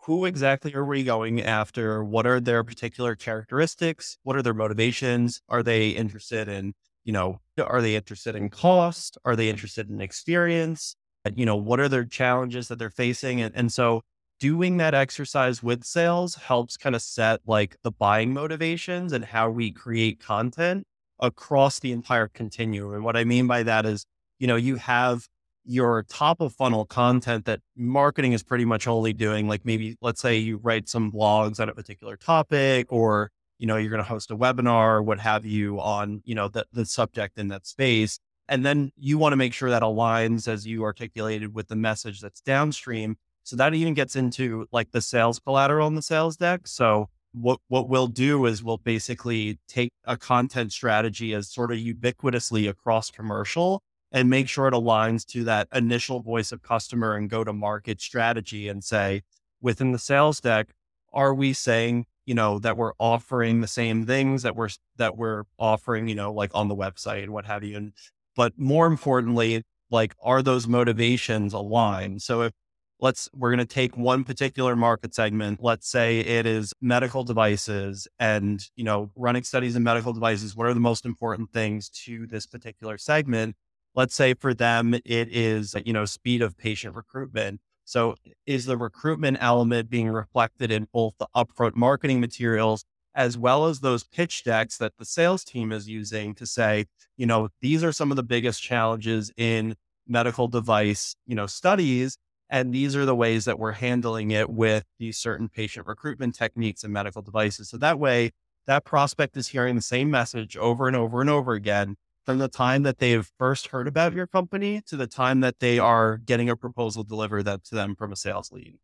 who 0.07 0.25
exactly 0.25 0.75
are 0.75 0.85
we 0.85 1.05
going 1.05 1.41
after? 1.41 2.03
What 2.03 2.27
are 2.27 2.41
their 2.41 2.65
particular 2.65 3.15
characteristics? 3.15 4.19
What 4.25 4.35
are 4.35 4.43
their 4.43 4.53
motivations? 4.53 5.41
Are 5.49 5.63
they 5.63 5.91
interested 5.91 6.49
in, 6.49 6.75
you 7.05 7.13
know, 7.13 7.39
are 7.65 7.81
they 7.81 7.95
interested 7.95 8.35
in 8.35 8.51
cost? 8.51 9.17
Are 9.25 9.37
they 9.37 9.49
interested 9.49 9.89
in 9.89 10.01
experience? 10.01 10.97
You 11.37 11.47
know, 11.47 11.55
what 11.55 11.79
are 11.79 11.89
their 11.89 12.05
challenges 12.05 12.67
that 12.67 12.81
they're 12.81 12.91
facing? 12.91 13.41
And, 13.41 13.55
and 13.55 13.73
so 13.73 14.03
doing 14.39 14.77
that 14.79 14.95
exercise 14.95 15.63
with 15.63 15.85
sales 15.85 16.35
helps 16.37 16.77
kind 16.77 16.95
of 16.95 17.03
set 17.03 17.41
like 17.47 17.77
the 17.83 17.91
buying 17.91 18.33
motivations 18.33 19.13
and 19.13 19.25
how 19.25 19.51
we 19.51 19.71
create 19.73 20.21
content 20.21 20.87
across 21.21 21.81
the 21.81 21.93
entire 21.93 22.29
continuum. 22.29 22.95
And 22.95 23.05
what 23.05 23.17
I 23.17 23.25
mean 23.25 23.47
by 23.47 23.63
that 23.65 23.85
is, 23.85 24.05
you 24.39 24.47
know, 24.47 24.57
you 24.57 24.77
have 24.77 25.27
your 25.65 26.03
top 26.05 26.41
of 26.41 26.55
funnel 26.55 26.87
content 26.87 27.45
that 27.45 27.61
marketing 27.77 28.33
is 28.33 28.43
pretty 28.43 28.65
much 28.65 28.87
only 28.87 29.13
doing 29.13 29.47
like 29.49 29.67
maybe 29.67 29.97
let's 30.01 30.21
say 30.21 30.35
you 30.35 30.57
write 30.57 30.89
some 30.89 31.13
blogs 31.13 31.61
on 31.61 31.69
a 31.69 31.75
particular 31.75 32.17
topic 32.17 32.91
or 32.91 33.31
you 33.59 33.67
know 33.67 33.77
you're 33.77 33.91
going 33.91 34.03
to 34.03 34.09
host 34.09 34.31
a 34.31 34.37
webinar 34.37 34.93
or 34.93 35.03
what 35.03 35.19
have 35.19 35.45
you 35.45 35.79
on 35.79 36.23
you 36.25 36.35
know 36.35 36.49
the, 36.49 36.65
the 36.73 36.87
subject 36.87 37.39
in 37.39 37.49
that 37.49 37.67
space 37.67 38.19
and 38.49 38.65
then 38.65 38.91
you 38.97 39.19
want 39.19 39.35
to 39.35 39.37
make 39.37 39.53
sure 39.53 39.69
that 39.69 39.83
aligns 39.83 40.49
as 40.49 40.67
you 40.67 40.85
articulated 40.85 41.55
with 41.55 41.69
the 41.69 41.77
message 41.77 42.23
that's 42.23 42.41
downstream 42.41 43.19
so 43.49 43.57
that 43.57 43.73
even 43.73 43.95
gets 43.95 44.15
into 44.15 44.67
like 44.73 44.91
the 44.91 45.01
sales 45.01 45.39
collateral 45.39 45.89
in 45.89 45.95
the 45.95 46.03
sales 46.03 46.37
deck. 46.37 46.67
So 46.67 47.09
what 47.33 47.61
what 47.69 47.89
we'll 47.89 48.07
do 48.07 48.45
is 48.45 48.63
we'll 48.63 48.77
basically 48.77 49.59
take 49.67 49.91
a 50.05 50.19
content 50.19 50.71
strategy 50.71 51.33
as 51.33 51.49
sort 51.49 51.73
of 51.73 51.79
ubiquitously 51.79 52.69
across 52.69 53.11
commercial 53.11 53.83
and 54.13 54.29
make 54.29 54.51
sure 54.51 54.69
it 54.69 54.75
aligns 54.75 55.25
to 55.29 55.45
that 55.45 55.67
initial 55.73 56.21
voice 56.21 56.53
of 56.53 56.61
customer 56.61 57.15
and 57.15 57.31
go 57.31 57.43
to 57.43 57.55
market 57.55 58.03
strategy 58.03 58.69
and 58.69 58.85
say 58.85 59.23
within 59.63 59.93
the 59.93 59.99
sales 59.99 60.43
deck 60.43 60.69
are 61.15 61.33
we 61.33 61.55
saying 61.55 62.05
you 62.27 62.35
know 62.35 62.59
that 62.59 62.77
we're 62.77 62.93
offering 62.99 63.63
the 63.63 63.67
same 63.67 64.05
things 64.05 64.43
that 64.43 64.57
we're 64.57 64.69
that 64.97 65.17
we're 65.17 65.45
offering 65.59 66.07
you 66.07 66.15
know 66.15 66.35
like 66.35 66.51
on 66.53 66.69
the 66.69 66.77
website 66.77 67.23
and 67.23 67.33
what 67.33 67.47
have 67.47 67.65
you? 67.65 67.79
And 67.79 67.93
but 68.37 68.59
more 68.59 68.87
importantly 68.87 69.63
like 69.91 70.15
are 70.23 70.43
those 70.43 70.67
motivations 70.69 71.55
aligned? 71.55 72.21
So 72.21 72.43
if 72.43 72.53
let's 73.01 73.29
we're 73.35 73.51
going 73.51 73.59
to 73.59 73.65
take 73.65 73.97
one 73.97 74.25
particular 74.25 74.75
market 74.75 75.15
segment 75.15 75.63
let's 75.63 75.89
say 75.89 76.19
it 76.21 76.47
is 76.47 76.73
medical 76.81 77.25
devices 77.25 78.09
and 78.19 78.69
you 78.77 78.85
know 78.85 79.11
running 79.15 79.45
studies 79.45 79.77
in 79.77 79.83
medical 79.83 80.13
devices 80.13 80.57
what 80.57 80.67
are 80.67 80.75
the 80.75 80.81
most 80.81 81.05
important 81.05 81.53
things 81.53 81.89
to 81.89 82.27
this 82.27 82.47
particular 82.47 82.99
segment? 82.99 83.57
Let's 83.95 84.15
say 84.15 84.35
for 84.35 84.55
them 84.55 84.95
it 84.95 85.05
is 85.05 85.75
you 85.85 85.93
know 85.93 86.05
speed 86.05 86.43
of 86.43 86.57
patient 86.57 86.95
recruitment. 86.95 87.61
So 87.85 88.17
is 88.47 88.67
the 88.67 88.77
recruitment 88.77 89.39
element 89.41 89.89
being 89.89 90.09
reflected 90.11 90.71
in 90.71 90.89
both 90.93 91.15
the 91.19 91.27
upfront 91.35 91.75
marketing 91.75 92.21
materials 92.21 92.85
as 93.15 93.39
well 93.39 93.67
as 93.67 93.81
those 93.81 94.05
pitch 94.05 94.45
decks 94.45 94.77
that 94.77 94.93
the 94.99 95.05
sales 95.05 95.43
team 95.43 95.73
is 95.73 95.89
using 95.89 96.35
to 96.35 96.47
say 96.47 96.87
you 97.17 97.27
know 97.27 97.49
these 97.61 97.83
are 97.83 97.93
some 97.93 98.11
of 98.11 98.17
the 98.17 98.23
biggest 98.23 98.63
challenges 98.63 99.33
in 99.37 99.75
medical 100.07 100.49
device 100.49 101.17
you 101.27 101.35
know 101.35 101.47
studies 101.47 102.19
and 102.51 102.73
these 102.73 102.97
are 102.97 103.05
the 103.05 103.15
ways 103.15 103.45
that 103.45 103.59
we're 103.59 103.73
handling 103.73 104.31
it 104.31 104.49
with 104.49 104.85
these 104.99 105.19
certain 105.19 105.49
patient 105.49 105.87
recruitment 105.87 106.35
techniques 106.35 106.85
and 106.85 106.93
medical 106.93 107.23
devices 107.23 107.71
so 107.71 107.77
that 107.77 107.99
way 107.99 108.31
that 108.67 108.85
prospect 108.85 109.37
is 109.37 109.49
hearing 109.49 109.75
the 109.75 109.83
same 109.83 110.11
message 110.11 110.57
over 110.57 110.87
and 110.87 110.97
over 110.97 111.21
and 111.21 111.31
over 111.31 111.53
again 111.55 111.97
from 112.29 112.37
the 112.37 112.49
time 112.49 112.83
that 112.83 112.99
they've 112.99 113.31
first 113.39 113.69
heard 113.69 113.89
about 113.89 114.13
your 114.13 114.27
company 114.27 114.83
to 114.87 114.99
the 114.99 115.07
time 115.07 115.41
that 115.41 115.61
they 115.61 115.79
are 115.79 116.19
getting 116.19 116.51
a 116.51 116.55
proposal 116.55 117.03
delivered 117.03 117.47
to 117.47 117.75
them 117.75 117.97
from 117.97 118.13
a 118.13 118.17
sales 118.17 118.53
lead. 118.53 118.75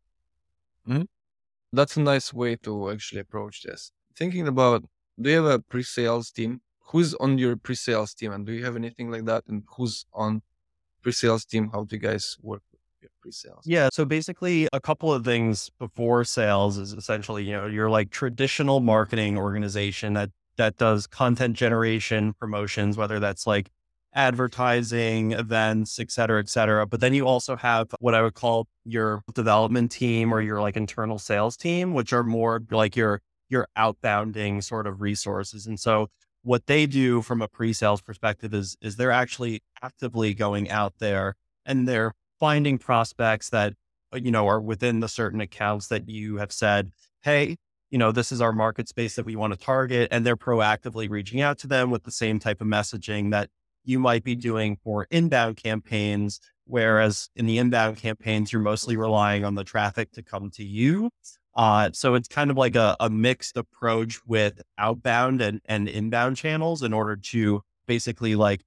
Mm-hmm. 0.89 1.03
That's 1.71 1.95
a 1.99 2.01
nice 2.01 2.33
way 2.33 2.57
to 2.63 2.91
actually 2.91 3.21
approach 3.21 3.63
this. 3.63 3.93
Thinking 4.17 4.49
about, 4.49 4.85
do 5.21 5.29
you 5.29 5.37
have 5.37 5.45
a 5.45 5.59
pre-sales 5.59 6.31
team? 6.31 6.63
Who's 6.87 7.13
on 7.17 7.37
your 7.37 7.57
pre-sales 7.57 8.15
team, 8.15 8.33
and 8.33 8.47
do 8.47 8.53
you 8.53 8.65
have 8.65 8.77
anything 8.77 9.11
like 9.11 9.27
that? 9.27 9.45
And 9.47 9.65
who's 9.77 10.07
on 10.15 10.41
pre-sales 11.03 11.45
team? 11.45 11.69
How 11.71 11.85
do 11.85 11.97
you 11.97 12.01
guys 12.01 12.39
work 12.41 12.63
pre-sales? 13.25 13.65
Yeah, 13.67 13.89
so 13.93 14.05
basically, 14.05 14.69
a 14.73 14.81
couple 14.81 15.13
of 15.13 15.25
things 15.25 15.71
before 15.79 16.25
sales 16.25 16.77
is 16.79 16.93
essentially, 16.93 17.45
you 17.45 17.53
know, 17.53 17.67
your 17.67 17.89
like 17.91 18.11
traditional 18.11 18.81
marketing 18.81 19.39
organization 19.39 20.13
that 20.15 20.31
that 20.57 20.77
does 20.77 21.07
content 21.07 21.57
generation 21.57 22.35
promotions, 22.35 22.97
whether 22.97 23.19
that's 23.19 23.47
like 23.47 23.71
advertising, 24.15 25.33
events, 25.33 25.99
et 25.99 26.11
cetera, 26.11 26.41
et 26.41 26.49
cetera. 26.49 26.87
But 26.87 27.01
then 27.01 27.15
you 27.15 27.27
also 27.27 27.57
have 27.57 27.89
what 28.01 28.15
I 28.15 28.23
would 28.23 28.35
call 28.35 28.69
your 28.85 29.23
development 29.35 29.91
team 29.91 30.33
or 30.33 30.41
your 30.41 30.61
like 30.61 30.77
internal 30.77 31.19
sales 31.19 31.57
team, 31.57 31.95
which 31.95 32.13
are 32.13 32.23
more 32.23 32.63
like 32.71 32.97
your 32.97 33.21
your 33.49 33.67
outbounding 33.79 34.63
sort 34.63 34.87
of 34.87 35.01
resources. 35.01 35.67
And 35.67 35.81
so 35.81 36.09
what 36.43 36.67
they 36.67 36.87
do 36.87 37.23
from 37.23 37.43
a 37.43 37.49
pre-sales 37.49 38.03
perspective 38.03 38.55
is 38.55 38.77
is 38.83 38.97
they're 38.97 39.11
actually 39.11 39.63
actively 39.83 40.35
going 40.35 40.71
out 40.71 40.95
there 40.99 41.35
and 41.67 41.89
they're 41.89 42.13
finding 42.39 42.79
prospects 42.79 43.51
that 43.51 43.75
you 44.15 44.31
know 44.31 44.47
are 44.47 44.61
within 44.61 45.01
the 45.01 45.09
certain 45.09 45.41
accounts 45.41 45.89
that 45.89 46.09
you 46.09 46.37
have 46.37 46.53
said, 46.53 46.93
hey, 47.23 47.57
you 47.91 47.99
know, 47.99 48.13
this 48.13 48.33
is 48.33 48.41
our 48.41 48.53
market 48.53 48.89
space 48.89 49.15
that 49.17 49.25
we 49.25 49.37
want 49.37 49.53
to 49.53 49.59
target. 49.59 50.09
And 50.11 50.27
they're 50.27 50.37
proactively 50.37 51.09
reaching 51.09 51.41
out 51.41 51.59
to 51.59 51.69
them 51.69 51.91
with 51.91 52.03
the 52.03 52.11
same 52.11 52.39
type 52.39 52.61
of 52.61 52.67
messaging 52.67 53.31
that 53.31 53.51
you 53.85 53.99
might 53.99 54.25
be 54.25 54.35
doing 54.35 54.77
for 54.83 55.07
inbound 55.11 55.59
campaigns. 55.59 56.41
Whereas 56.67 57.29
in 57.37 57.47
the 57.47 57.59
inbound 57.59 57.99
campaigns, 57.99 58.53
you're 58.53 58.63
mostly 58.63 58.97
relying 58.97 59.45
on 59.45 59.55
the 59.55 59.65
traffic 59.65 60.11
to 60.13 60.23
come 60.23 60.51
to 60.53 60.65
you. 60.65 61.11
Uh, 61.55 61.91
so 61.93 62.15
it's 62.15 62.27
kind 62.27 62.51
of 62.51 62.57
like 62.57 62.75
a, 62.75 62.97
a 62.99 63.09
mixed 63.09 63.57
approach 63.57 64.21
with 64.27 64.61
outbound 64.77 65.41
and, 65.41 65.61
and 65.67 65.89
inbound 65.89 66.37
channels 66.37 66.83
in 66.83 66.93
order 66.93 67.15
to 67.15 67.63
basically 67.87 68.35
like 68.35 68.63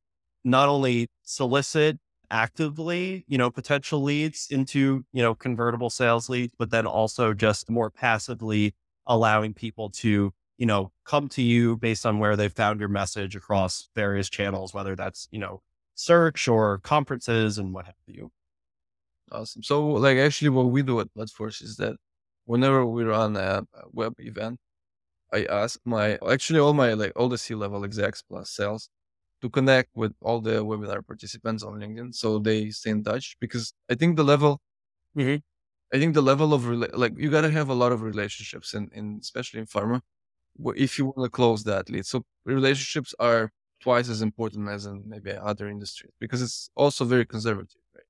not 0.45 0.69
only 0.69 1.07
solicit 1.23 1.97
actively, 2.31 3.25
you 3.27 3.37
know, 3.37 3.49
potential 3.49 4.01
leads 4.01 4.47
into, 4.49 5.05
you 5.13 5.21
know, 5.21 5.35
convertible 5.35 5.89
sales 5.89 6.29
leads, 6.29 6.53
but 6.57 6.69
then 6.71 6.85
also 6.85 7.33
just 7.33 7.69
more 7.69 7.89
passively 7.89 8.73
allowing 9.05 9.53
people 9.53 9.89
to, 9.89 10.33
you 10.57 10.65
know, 10.65 10.91
come 11.05 11.29
to 11.29 11.41
you 11.41 11.77
based 11.77 12.05
on 12.05 12.19
where 12.19 12.35
they 12.35 12.49
found 12.49 12.79
your 12.79 12.89
message 12.89 13.35
across 13.35 13.89
various 13.95 14.29
channels, 14.29 14.73
whether 14.73 14.95
that's, 14.95 15.27
you 15.31 15.39
know, 15.39 15.61
search 15.95 16.47
or 16.47 16.79
conferences 16.79 17.57
and 17.57 17.73
what 17.73 17.85
have 17.85 17.95
you. 18.07 18.31
Awesome. 19.31 19.63
So, 19.63 19.85
like, 19.87 20.17
actually, 20.17 20.49
what 20.49 20.67
we 20.67 20.83
do 20.83 20.99
at 20.99 21.13
Platforce 21.13 21.61
is 21.61 21.77
that 21.77 21.95
whenever 22.45 22.85
we 22.85 23.03
run 23.03 23.35
a 23.35 23.63
web 23.91 24.13
event, 24.19 24.59
I 25.33 25.45
ask 25.45 25.79
my 25.85 26.17
actually 26.29 26.59
all 26.59 26.73
my 26.73 26.93
like 26.93 27.11
all 27.15 27.29
the 27.29 27.37
C 27.37 27.53
level 27.55 27.83
execs 27.83 28.21
plus 28.21 28.49
sales 28.49 28.89
to 29.41 29.49
connect 29.49 29.89
with 29.95 30.13
all 30.21 30.41
the 30.41 30.63
webinar 30.63 31.05
participants 31.05 31.63
on 31.63 31.79
LinkedIn 31.79 32.13
so 32.13 32.39
they 32.39 32.69
stay 32.71 32.89
in 32.91 33.03
touch 33.03 33.37
because 33.39 33.73
I 33.89 33.95
think 33.95 34.15
the 34.17 34.23
level 34.23 34.61
mm-hmm. 35.17 35.37
I 35.93 35.99
think 35.99 36.13
the 36.13 36.21
level 36.21 36.53
of 36.53 36.63
rela- 36.63 36.95
like 36.97 37.13
you 37.17 37.29
got 37.29 37.41
to 37.41 37.51
have 37.51 37.69
a 37.69 37.73
lot 37.73 37.91
of 37.91 38.01
relationships, 38.01 38.73
and 38.73 38.91
in, 38.93 39.13
in, 39.13 39.19
especially 39.21 39.61
in 39.61 39.67
pharma, 39.67 40.01
if 40.75 40.97
you 40.97 41.05
want 41.05 41.23
to 41.23 41.29
close 41.29 41.63
that 41.63 41.89
lead. 41.89 42.05
So 42.05 42.23
relationships 42.45 43.13
are 43.19 43.51
twice 43.81 44.09
as 44.09 44.21
important 44.21 44.69
as 44.69 44.85
in 44.85 45.03
maybe 45.05 45.31
other 45.31 45.69
industries 45.69 46.11
because 46.19 46.41
it's 46.41 46.69
also 46.75 47.05
very 47.05 47.25
conservative, 47.25 47.81
right? 47.95 48.03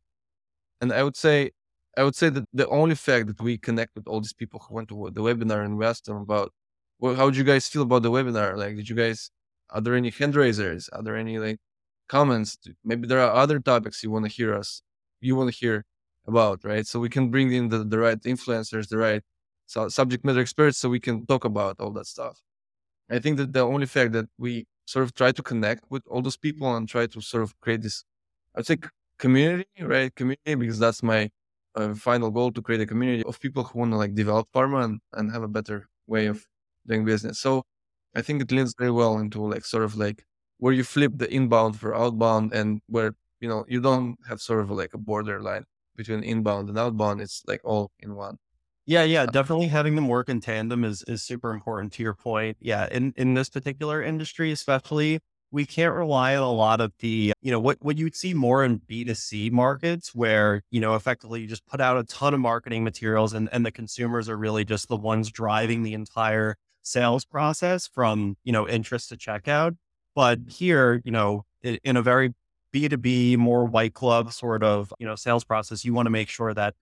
And 0.81 0.91
I 0.93 1.03
would 1.03 1.17
say, 1.17 1.51
I 1.97 2.03
would 2.03 2.15
say 2.15 2.29
that 2.29 2.45
the 2.53 2.67
only 2.69 2.95
fact 2.95 3.27
that 3.27 3.41
we 3.41 3.57
connect 3.57 3.95
with 3.95 4.07
all 4.07 4.21
these 4.21 4.33
people 4.33 4.63
who 4.67 4.75
went 4.75 4.87
to 4.89 5.11
the 5.13 5.21
webinar 5.21 5.63
and 5.65 5.77
we 5.77 5.85
asked 5.85 6.05
them 6.05 6.17
about, 6.17 6.53
well, 6.99 7.15
how 7.15 7.29
did 7.29 7.37
you 7.37 7.43
guys 7.43 7.67
feel 7.67 7.83
about 7.83 8.03
the 8.03 8.11
webinar? 8.11 8.57
Like, 8.57 8.75
did 8.75 8.89
you 8.89 8.95
guys, 8.95 9.29
are 9.69 9.81
there 9.81 9.95
any 9.95 10.09
hand 10.09 10.35
raisers? 10.35 10.89
Are 10.89 11.03
there 11.03 11.15
any 11.15 11.39
like 11.39 11.59
comments? 12.07 12.57
Maybe 12.83 13.07
there 13.07 13.19
are 13.19 13.31
other 13.31 13.59
topics 13.59 14.03
you 14.03 14.11
want 14.11 14.25
to 14.25 14.31
hear 14.31 14.53
us, 14.55 14.81
you 15.21 15.35
want 15.35 15.51
to 15.51 15.57
hear 15.57 15.85
about, 16.27 16.63
right? 16.63 16.85
So 16.85 16.99
we 16.99 17.09
can 17.09 17.29
bring 17.29 17.51
in 17.53 17.69
the, 17.69 17.83
the 17.83 17.99
right 17.99 18.21
influencers, 18.21 18.89
the 18.89 18.97
right 18.97 19.23
subject 19.65 20.23
matter 20.25 20.39
experts, 20.39 20.77
so 20.77 20.89
we 20.89 20.99
can 20.99 21.25
talk 21.25 21.45
about 21.45 21.79
all 21.79 21.91
that 21.91 22.07
stuff. 22.07 22.41
I 23.09 23.19
think 23.19 23.37
that 23.37 23.53
the 23.53 23.61
only 23.61 23.85
fact 23.85 24.11
that 24.13 24.27
we 24.37 24.65
sort 24.85 25.03
of 25.03 25.13
try 25.13 25.31
to 25.31 25.43
connect 25.43 25.83
with 25.89 26.03
all 26.07 26.21
those 26.21 26.37
people 26.37 26.75
and 26.75 26.87
try 26.87 27.07
to 27.07 27.21
sort 27.21 27.43
of 27.43 27.59
create 27.61 27.81
this, 27.81 28.03
I'd 28.55 28.65
say 28.65 28.77
community, 29.17 29.67
right? 29.81 30.13
Community, 30.15 30.55
because 30.55 30.79
that's 30.79 31.03
my 31.03 31.29
uh, 31.75 31.93
final 31.93 32.31
goal 32.31 32.51
to 32.51 32.61
create 32.61 32.81
a 32.81 32.85
community 32.85 33.23
of 33.23 33.39
people 33.39 33.63
who 33.63 33.79
want 33.79 33.91
to 33.91 33.97
like 33.97 34.13
develop 34.15 34.47
pharma 34.53 34.83
and, 34.85 34.99
and 35.13 35.31
have 35.31 35.43
a 35.43 35.47
better 35.47 35.87
way 36.07 36.27
of 36.27 36.45
doing 36.85 37.05
business. 37.05 37.39
So 37.39 37.63
I 38.17 38.21
think 38.23 38.41
it 38.41 38.51
leads 38.51 38.73
very 38.77 38.91
well 38.91 39.17
into 39.19 39.41
like 39.45 39.65
sort 39.65 39.83
of 39.85 39.95
like 39.95 40.25
where 40.57 40.73
you 40.73 40.83
flip 40.83 41.13
the 41.15 41.31
inbound 41.33 41.79
for 41.79 41.95
outbound 41.95 42.53
and 42.53 42.81
where, 42.87 43.13
you 43.39 43.47
know, 43.49 43.65
you 43.69 43.79
don't 43.81 44.17
have 44.27 44.41
sort 44.41 44.61
of 44.61 44.71
like 44.71 44.93
a 44.93 44.97
borderline 44.97 45.65
between 45.95 46.23
inbound 46.23 46.69
and 46.69 46.77
outbound. 46.79 47.21
It's 47.21 47.43
like 47.47 47.61
all 47.63 47.91
in 47.99 48.15
one. 48.15 48.37
Yeah, 48.85 49.03
yeah, 49.03 49.23
uh, 49.23 49.25
definitely 49.25 49.67
having 49.67 49.95
them 49.95 50.07
work 50.07 50.29
in 50.29 50.39
tandem 50.39 50.83
is 50.85 51.03
is 51.07 51.21
super 51.23 51.51
important 51.51 51.91
to 51.93 52.03
your 52.03 52.13
point. 52.13 52.57
Yeah, 52.61 52.87
in 52.89 53.13
in 53.17 53.33
this 53.33 53.49
particular 53.49 54.01
industry 54.01 54.51
especially, 54.51 55.19
we 55.51 55.65
can't 55.65 55.93
rely 55.93 56.35
on 56.35 56.43
a 56.43 56.51
lot 56.51 56.79
of 56.81 56.93
the, 56.99 57.33
you 57.41 57.51
know, 57.51 57.59
what 57.59 57.77
what 57.81 57.97
you'd 57.97 58.15
see 58.15 58.33
more 58.33 58.63
in 58.63 58.79
B2C 58.79 59.49
markets 59.51 60.15
where, 60.15 60.61
you 60.71 60.79
know, 60.79 60.95
effectively 60.95 61.41
you 61.41 61.47
just 61.47 61.65
put 61.65 61.81
out 61.81 61.97
a 61.97 62.03
ton 62.05 62.33
of 62.33 62.39
marketing 62.39 62.83
materials 62.85 63.33
and 63.33 63.49
and 63.51 63.65
the 63.65 63.71
consumers 63.71 64.29
are 64.29 64.37
really 64.37 64.63
just 64.65 64.87
the 64.87 64.97
ones 64.97 65.29
driving 65.31 65.83
the 65.83 65.93
entire 65.93 66.55
sales 66.87 67.25
process 67.25 67.87
from, 67.87 68.37
you 68.43 68.51
know, 68.51 68.67
interest 68.67 69.09
to 69.09 69.17
checkout. 69.17 69.77
But 70.15 70.39
here, 70.47 71.01
you 71.05 71.11
know, 71.11 71.45
in 71.61 71.97
a 71.97 72.01
very 72.01 72.33
B2B, 72.73 73.37
more 73.37 73.65
white 73.65 73.93
glove 73.93 74.33
sort 74.33 74.63
of, 74.63 74.93
you 74.99 75.05
know, 75.05 75.15
sales 75.15 75.43
process, 75.43 75.85
you 75.85 75.93
want 75.93 76.07
to 76.07 76.11
make 76.11 76.29
sure 76.29 76.53
that 76.53 76.75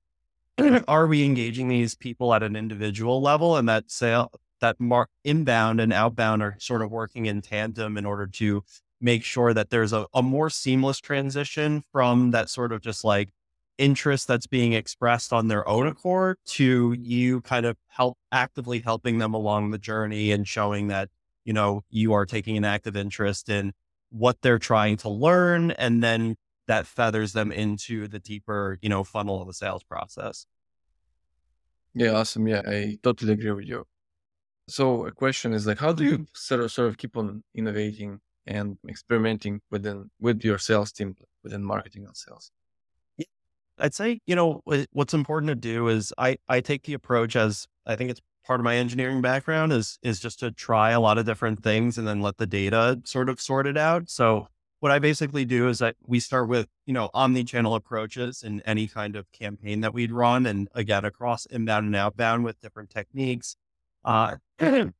mm-hmm. 0.57 0.83
are 0.87 1.07
we 1.07 1.23
engaging 1.23 1.67
these 1.67 1.95
people 1.95 2.33
at 2.33 2.43
an 2.43 2.55
individual 2.55 3.21
level 3.21 3.57
and 3.57 3.67
that 3.67 3.91
sale 3.91 4.31
that 4.61 4.79
mark 4.79 5.09
inbound 5.23 5.81
and 5.81 5.91
outbound 5.91 6.41
are 6.41 6.55
sort 6.59 6.81
of 6.81 6.91
working 6.91 7.25
in 7.25 7.41
tandem 7.41 7.97
in 7.97 8.05
order 8.05 8.25
to 8.25 8.63
make 9.01 9.23
sure 9.23 9.53
that 9.53 9.69
there's 9.69 9.91
a, 9.91 10.07
a 10.13 10.23
more 10.23 10.49
seamless 10.49 10.99
transition 10.99 11.83
from 11.91 12.31
that 12.31 12.49
sort 12.49 12.71
of 12.71 12.81
just 12.81 13.03
like 13.03 13.29
interest 13.77 14.27
that's 14.27 14.47
being 14.47 14.73
expressed 14.73 15.33
on 15.33 15.47
their 15.47 15.67
own 15.67 15.87
accord 15.87 16.37
to 16.45 16.95
you 16.99 17.41
kind 17.41 17.65
of 17.65 17.77
help 17.87 18.17
actively 18.31 18.79
helping 18.79 19.17
them 19.17 19.33
along 19.33 19.71
the 19.71 19.77
journey 19.77 20.31
and 20.31 20.47
showing 20.47 20.87
that 20.87 21.09
you 21.43 21.53
know 21.53 21.83
you 21.89 22.13
are 22.13 22.25
taking 22.25 22.55
an 22.57 22.63
active 22.65 22.95
interest 22.95 23.49
in 23.49 23.73
what 24.09 24.41
they're 24.41 24.59
trying 24.59 24.95
to 24.95 25.09
learn 25.09 25.71
and 25.71 26.01
then 26.01 26.35
that 26.67 26.87
feathers 26.87 27.33
them 27.33 27.51
into 27.51 28.07
the 28.07 28.19
deeper, 28.19 28.77
you 28.81 28.89
know, 28.89 29.03
funnel 29.03 29.41
of 29.41 29.47
the 29.47 29.53
sales 29.53 29.83
process. 29.83 30.45
Yeah, 31.93 32.11
awesome. 32.11 32.47
Yeah, 32.47 32.61
I 32.65 32.97
totally 33.03 33.33
agree 33.33 33.51
with 33.51 33.65
you. 33.65 33.85
So 34.67 35.05
a 35.05 35.11
question 35.11 35.53
is 35.53 35.67
like, 35.67 35.79
how 35.79 35.93
do 35.93 36.03
you 36.03 36.25
sort 36.33 36.61
of 36.61 36.71
sort 36.71 36.89
of 36.89 36.97
keep 36.97 37.15
on 37.17 37.43
innovating 37.53 38.19
and 38.47 38.77
experimenting 38.87 39.61
within 39.69 40.09
with 40.19 40.43
your 40.43 40.57
sales 40.57 40.91
team 40.91 41.15
within 41.43 41.63
marketing 41.63 42.05
and 42.05 42.17
sales? 42.17 42.51
I'd 43.77 43.93
say, 43.93 44.19
you 44.25 44.35
know, 44.35 44.61
what's 44.91 45.13
important 45.13 45.49
to 45.49 45.55
do 45.55 45.87
is 45.87 46.13
I 46.17 46.37
I 46.47 46.61
take 46.61 46.83
the 46.83 46.93
approach 46.93 47.35
as 47.35 47.67
I 47.85 47.95
think 47.95 48.09
it's 48.11 48.21
part 48.45 48.59
of 48.59 48.63
my 48.63 48.75
engineering 48.75 49.21
background 49.21 49.73
is 49.73 49.99
is 50.01 50.19
just 50.19 50.39
to 50.39 50.51
try 50.51 50.91
a 50.91 50.99
lot 50.99 51.17
of 51.17 51.25
different 51.25 51.63
things 51.63 51.97
and 51.97 52.07
then 52.07 52.21
let 52.21 52.37
the 52.37 52.47
data 52.47 53.01
sort 53.05 53.29
of 53.29 53.41
sort 53.41 53.67
it 53.67 53.77
out. 53.77 54.09
So 54.09 54.47
what 54.79 54.91
I 54.91 54.99
basically 54.99 55.45
do 55.45 55.67
is 55.67 55.79
that 55.79 55.95
we 56.05 56.19
start 56.19 56.47
with, 56.47 56.67
you 56.85 56.93
know, 56.93 57.09
omni-channel 57.13 57.73
approaches 57.73 58.43
in 58.43 58.61
any 58.61 58.87
kind 58.87 59.15
of 59.15 59.31
campaign 59.31 59.81
that 59.81 59.93
we'd 59.93 60.11
run. 60.11 60.45
And 60.45 60.67
again, 60.75 61.05
across 61.05 61.45
inbound 61.47 61.87
and 61.87 61.95
outbound 61.95 62.43
with 62.43 62.59
different 62.59 62.91
techniques. 62.91 63.55
Uh, 64.03 64.35
you 64.61 64.93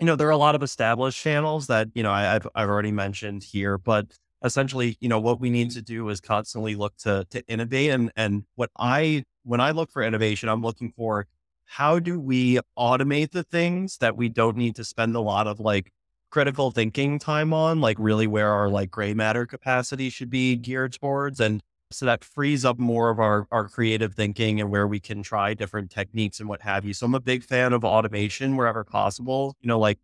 know, 0.00 0.16
there 0.16 0.26
are 0.26 0.32
a 0.32 0.36
lot 0.36 0.54
of 0.54 0.64
established 0.64 1.22
channels 1.22 1.68
that, 1.68 1.88
you 1.94 2.02
know, 2.02 2.10
I, 2.10 2.22
have 2.22 2.48
I've 2.54 2.68
already 2.68 2.90
mentioned 2.90 3.44
here, 3.44 3.78
but 3.78 4.18
essentially, 4.42 4.96
you 5.00 5.08
know, 5.08 5.20
what 5.20 5.40
we 5.40 5.50
need 5.50 5.68
mm-hmm. 5.68 5.78
to 5.78 5.82
do 5.82 6.08
is 6.08 6.20
constantly 6.20 6.74
look 6.74 6.96
to, 6.98 7.26
to 7.30 7.46
innovate. 7.46 7.90
And, 7.90 8.10
and 8.16 8.44
what 8.54 8.70
I, 8.78 9.24
when 9.44 9.60
I 9.60 9.70
look 9.70 9.90
for 9.90 10.02
innovation, 10.02 10.48
I'm 10.48 10.62
looking 10.62 10.92
for 10.96 11.26
how 11.64 11.98
do 11.98 12.18
we 12.18 12.58
automate 12.78 13.30
the 13.30 13.44
things 13.44 13.98
that 13.98 14.16
we 14.16 14.28
don't 14.28 14.56
need 14.56 14.74
to 14.76 14.84
spend 14.84 15.14
a 15.14 15.20
lot 15.20 15.46
of 15.46 15.60
like 15.60 15.92
critical 16.30 16.70
thinking 16.70 17.18
time 17.18 17.52
on, 17.52 17.80
like 17.80 17.96
really 17.98 18.26
where 18.26 18.50
our 18.50 18.68
like 18.68 18.90
gray 18.90 19.14
matter 19.14 19.46
capacity 19.46 20.10
should 20.10 20.30
be 20.30 20.56
geared 20.56 20.92
towards. 20.92 21.40
And 21.40 21.62
so 21.92 22.06
that 22.06 22.24
frees 22.24 22.64
up 22.64 22.78
more 22.78 23.10
of 23.10 23.18
our, 23.18 23.46
our 23.50 23.68
creative 23.68 24.14
thinking 24.14 24.60
and 24.60 24.70
where 24.70 24.86
we 24.86 25.00
can 25.00 25.22
try 25.22 25.54
different 25.54 25.90
techniques 25.90 26.40
and 26.40 26.48
what 26.48 26.62
have 26.62 26.84
you. 26.84 26.94
So 26.94 27.06
I'm 27.06 27.14
a 27.14 27.20
big 27.20 27.42
fan 27.42 27.72
of 27.72 27.84
automation 27.84 28.56
wherever 28.56 28.84
possible. 28.84 29.56
You 29.60 29.68
know, 29.68 29.78
like 29.78 29.98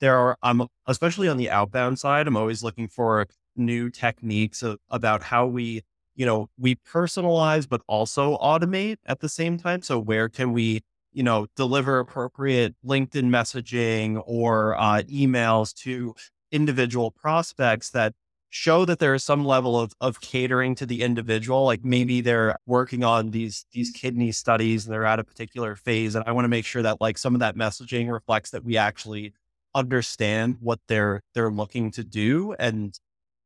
there 0.00 0.16
are, 0.16 0.36
I'm 0.42 0.66
especially 0.86 1.28
on 1.28 1.36
the 1.36 1.50
outbound 1.50 1.98
side, 1.98 2.26
I'm 2.26 2.36
always 2.36 2.62
looking 2.62 2.88
for 2.88 3.26
new 3.56 3.90
techniques 3.90 4.62
of, 4.62 4.78
about 4.90 5.22
how 5.22 5.46
we, 5.46 5.82
you 6.14 6.26
know, 6.26 6.48
we 6.58 6.74
personalize, 6.76 7.68
but 7.68 7.82
also 7.86 8.36
automate 8.38 8.96
at 9.06 9.20
the 9.20 9.28
same 9.28 9.58
time. 9.58 9.82
So 9.82 9.98
where 9.98 10.28
can 10.28 10.52
we 10.52 10.82
you 11.12 11.22
know, 11.22 11.46
deliver 11.56 11.98
appropriate 11.98 12.74
LinkedIn 12.84 13.28
messaging 13.28 14.22
or 14.26 14.74
uh, 14.76 15.02
emails 15.02 15.74
to 15.74 16.14
individual 16.50 17.10
prospects 17.10 17.90
that 17.90 18.14
show 18.50 18.84
that 18.84 18.98
there 18.98 19.14
is 19.14 19.24
some 19.24 19.44
level 19.44 19.78
of, 19.78 19.92
of 20.00 20.20
catering 20.20 20.74
to 20.74 20.84
the 20.84 21.02
individual. 21.02 21.64
Like 21.64 21.84
maybe 21.84 22.20
they're 22.20 22.56
working 22.66 23.04
on 23.04 23.30
these 23.30 23.64
these 23.72 23.90
kidney 23.90 24.32
studies 24.32 24.84
and 24.84 24.92
they're 24.92 25.06
at 25.06 25.18
a 25.18 25.24
particular 25.24 25.76
phase, 25.76 26.14
and 26.14 26.24
I 26.26 26.32
want 26.32 26.44
to 26.44 26.50
make 26.50 26.64
sure 26.64 26.82
that 26.82 27.00
like 27.00 27.18
some 27.18 27.34
of 27.34 27.40
that 27.40 27.56
messaging 27.56 28.10
reflects 28.10 28.50
that 28.50 28.64
we 28.64 28.76
actually 28.76 29.32
understand 29.74 30.58
what 30.60 30.80
they're 30.88 31.22
they're 31.34 31.50
looking 31.50 31.90
to 31.92 32.04
do 32.04 32.54
and 32.58 32.98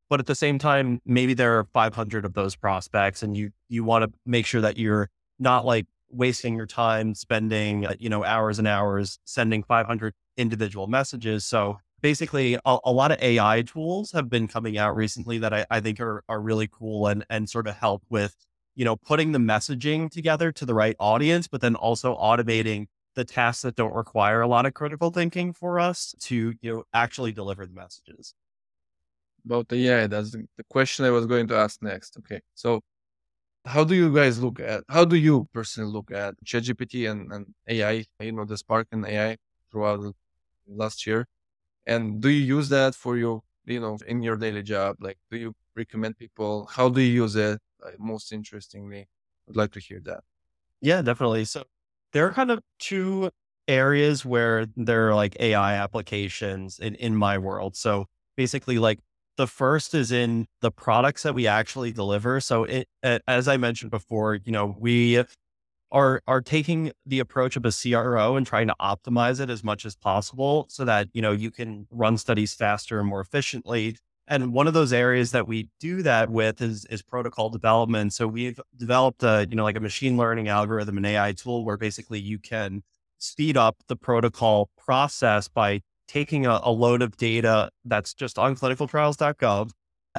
but 0.09 0.21
at 0.21 0.27
the 0.27 0.35
same 0.35 0.59
time 0.59 1.01
maybe 1.05 1.35
there 1.35 1.59
are 1.59 1.65
500 1.65 2.25
of 2.25 2.35
those 2.35 2.57
prospects 2.57 3.23
and 3.23 3.37
you 3.37 3.51
you 3.69 3.85
want 3.85 4.05
to 4.05 4.19
make 4.25 4.47
sure 4.47 4.61
that 4.61 4.77
you're 4.79 5.09
not 5.39 5.65
like 5.65 5.87
wasting 6.11 6.57
your 6.57 6.67
time 6.67 7.15
spending, 7.15 7.87
uh, 7.87 7.95
you 7.99 8.09
know, 8.09 8.25
hours 8.25 8.59
and 8.59 8.69
hours 8.69 9.19
sending 9.25 9.63
500 9.63 10.15
individual 10.37 10.87
messages. 10.87 11.45
So 11.45 11.79
basically 12.01 12.55
a, 12.55 12.79
a, 12.85 12.93
lot 12.93 13.13
of 13.13 13.21
AI 13.21 13.63
tools 13.63 14.13
have 14.13 14.29
been 14.29 14.49
coming 14.49 14.79
out 14.79 14.95
recently 14.95 15.39
that 15.39 15.53
I, 15.53 15.67
I 15.71 15.81
think 15.81 16.01
are, 16.01 16.23
are 16.29 16.41
really 16.41 16.69
cool 16.71 17.07
and, 17.07 17.25
and 17.31 17.49
sort 17.49 17.67
of 17.67 17.77
help 17.77 18.03
with, 18.09 18.35
you 18.75 18.85
know, 18.85 18.97
putting 18.97 19.33
the 19.33 19.39
messaging 19.39 20.11
together 20.11 20.53
to 20.53 20.67
the 20.67 20.75
right 20.75 20.97
audience, 20.99 21.49
but 21.49 21.61
then 21.61 21.75
also 21.75 22.17
automating 22.17 22.87
the 23.15 23.25
tasks 23.25 23.63
that 23.63 23.77
don't 23.77 23.95
require 23.95 24.43
a 24.43 24.49
lot 24.49 24.67
of 24.67 24.75
critical 24.75 25.11
thinking 25.11 25.53
for 25.53 25.81
us 25.81 26.15
to, 26.21 26.55
you 26.61 26.73
know, 26.73 26.85
actually 26.93 27.33
deliver 27.33 27.67
the 27.67 27.73
messages. 27.73 28.35
About 29.47 29.69
the 29.69 29.89
AI, 29.89 30.07
that's 30.09 30.33
the 30.33 30.65
question 30.71 31.05
I 31.05 31.11
was 31.11 31.27
going 31.27 31.47
to 31.49 31.57
ask 31.57 31.81
next. 31.83 32.17
Okay. 32.19 32.41
So 32.55 32.81
how 33.65 33.85
do 33.85 33.95
you 33.95 34.15
guys 34.15 34.43
look 34.43 34.61
at 34.61 34.85
how 34.89 35.05
do 35.05 35.17
you 35.17 35.49
personally 35.53 35.91
look 35.91 36.11
at 36.13 36.35
ChatGPT 36.45 37.11
and, 37.11 37.33
and 37.33 37.47
AI, 37.69 38.05
you 38.21 38.33
know, 38.33 38.45
the 38.45 38.57
Spark 38.57 38.89
and 38.93 39.07
AI 39.07 39.37
throughout 39.71 40.01
the 40.03 40.13
last 40.69 41.07
year? 41.07 41.27
And 41.87 42.21
do 42.21 42.29
you 42.29 42.57
use 42.57 42.69
that 42.71 42.95
for 42.95 43.17
your, 43.17 43.43
you 43.65 43.81
know, 43.81 43.99
in 44.07 44.23
your 44.23 44.37
daily 44.37 44.63
job? 44.63 44.97
Like, 45.01 45.19
do 45.31 45.37
you 45.39 45.55
recommend 45.77 46.19
people? 46.19 46.67
How 46.67 46.89
do 46.89 47.01
you 47.01 47.23
use 47.23 47.37
it? 47.37 47.61
Uh, 47.85 47.91
most 47.99 48.33
interestingly, 48.33 49.07
I'd 49.49 49.57
like 49.57 49.73
to 49.73 49.81
hear 49.81 50.01
that. 50.05 50.21
Yeah, 50.81 51.03
definitely. 51.03 51.45
So 51.45 51.65
there 52.13 52.27
are 52.27 52.33
kind 52.33 52.51
of 52.51 52.61
two 52.79 53.31
areas 53.69 54.25
where 54.25 54.67
there 54.77 55.09
are 55.09 55.15
like 55.15 55.37
AI 55.41 55.75
applications 55.75 56.79
in, 56.79 56.95
in 56.97 57.17
my 57.17 57.39
world. 57.39 57.77
So 57.77 58.07
basically 58.37 58.79
like 58.79 59.01
the 59.37 59.47
first 59.47 59.95
is 59.95 60.13
in 60.13 60.47
the 60.61 60.71
products 60.71 61.23
that 61.23 61.35
we 61.35 61.47
actually 61.47 61.93
deliver. 61.93 62.41
So, 62.41 62.65
it, 62.65 62.89
as 63.03 63.49
I 63.49 63.57
mentioned 63.57 63.91
before, 63.91 64.37
you 64.37 64.53
know, 64.53 64.77
we 64.79 65.25
are 65.93 66.21
are 66.27 66.41
taking 66.43 66.93
the 67.07 67.21
approach 67.21 67.57
of 67.57 67.65
a 67.65 67.73
CRO 67.73 68.37
and 68.37 68.47
trying 68.47 68.67
to 68.69 68.75
optimize 68.81 69.41
it 69.41 69.51
as 69.51 69.63
much 69.65 69.87
as 69.87 69.97
possible, 69.97 70.67
so 70.69 70.85
that 70.85 71.09
you 71.13 71.23
know 71.23 71.33
you 71.33 71.51
can 71.51 71.87
run 71.91 72.19
studies 72.19 72.55
faster 72.55 72.99
and 72.99 73.09
more 73.09 73.21
efficiently. 73.21 73.97
And 74.29 74.53
one 74.53 74.67
of 74.67 74.75
those 74.75 74.93
areas 74.93 75.31
that 75.31 75.47
we 75.47 75.69
do 75.81 76.03
that 76.03 76.31
with 76.31 76.61
is 76.61 76.85
is 76.87 77.03
protocol 77.03 77.51
development. 77.51 78.13
So 78.13 78.27
we've 78.27 78.61
developed 78.77 79.23
a 79.23 79.47
you 79.49 79.57
know 79.57 79.65
like 79.65 79.77
a 79.77 79.81
machine 79.81 80.17
learning 80.17 80.49
algorithm, 80.49 80.99
an 80.99 81.05
AI 81.05 81.33
tool, 81.33 81.65
where 81.65 81.77
basically 81.77 82.21
you 82.21 82.39
can 82.39 82.83
speed 83.19 83.57
up 83.57 83.77
the 83.89 83.97
protocol 83.97 84.71
process 84.77 85.49
by 85.49 85.81
taking 86.09 86.47
a, 86.47 86.61
a 86.63 86.71
load 86.71 87.03
of 87.03 87.17
data 87.17 87.71
that's 87.85 88.15
just 88.15 88.39
on 88.39 88.57
clinicaltrials.gov 88.57 89.71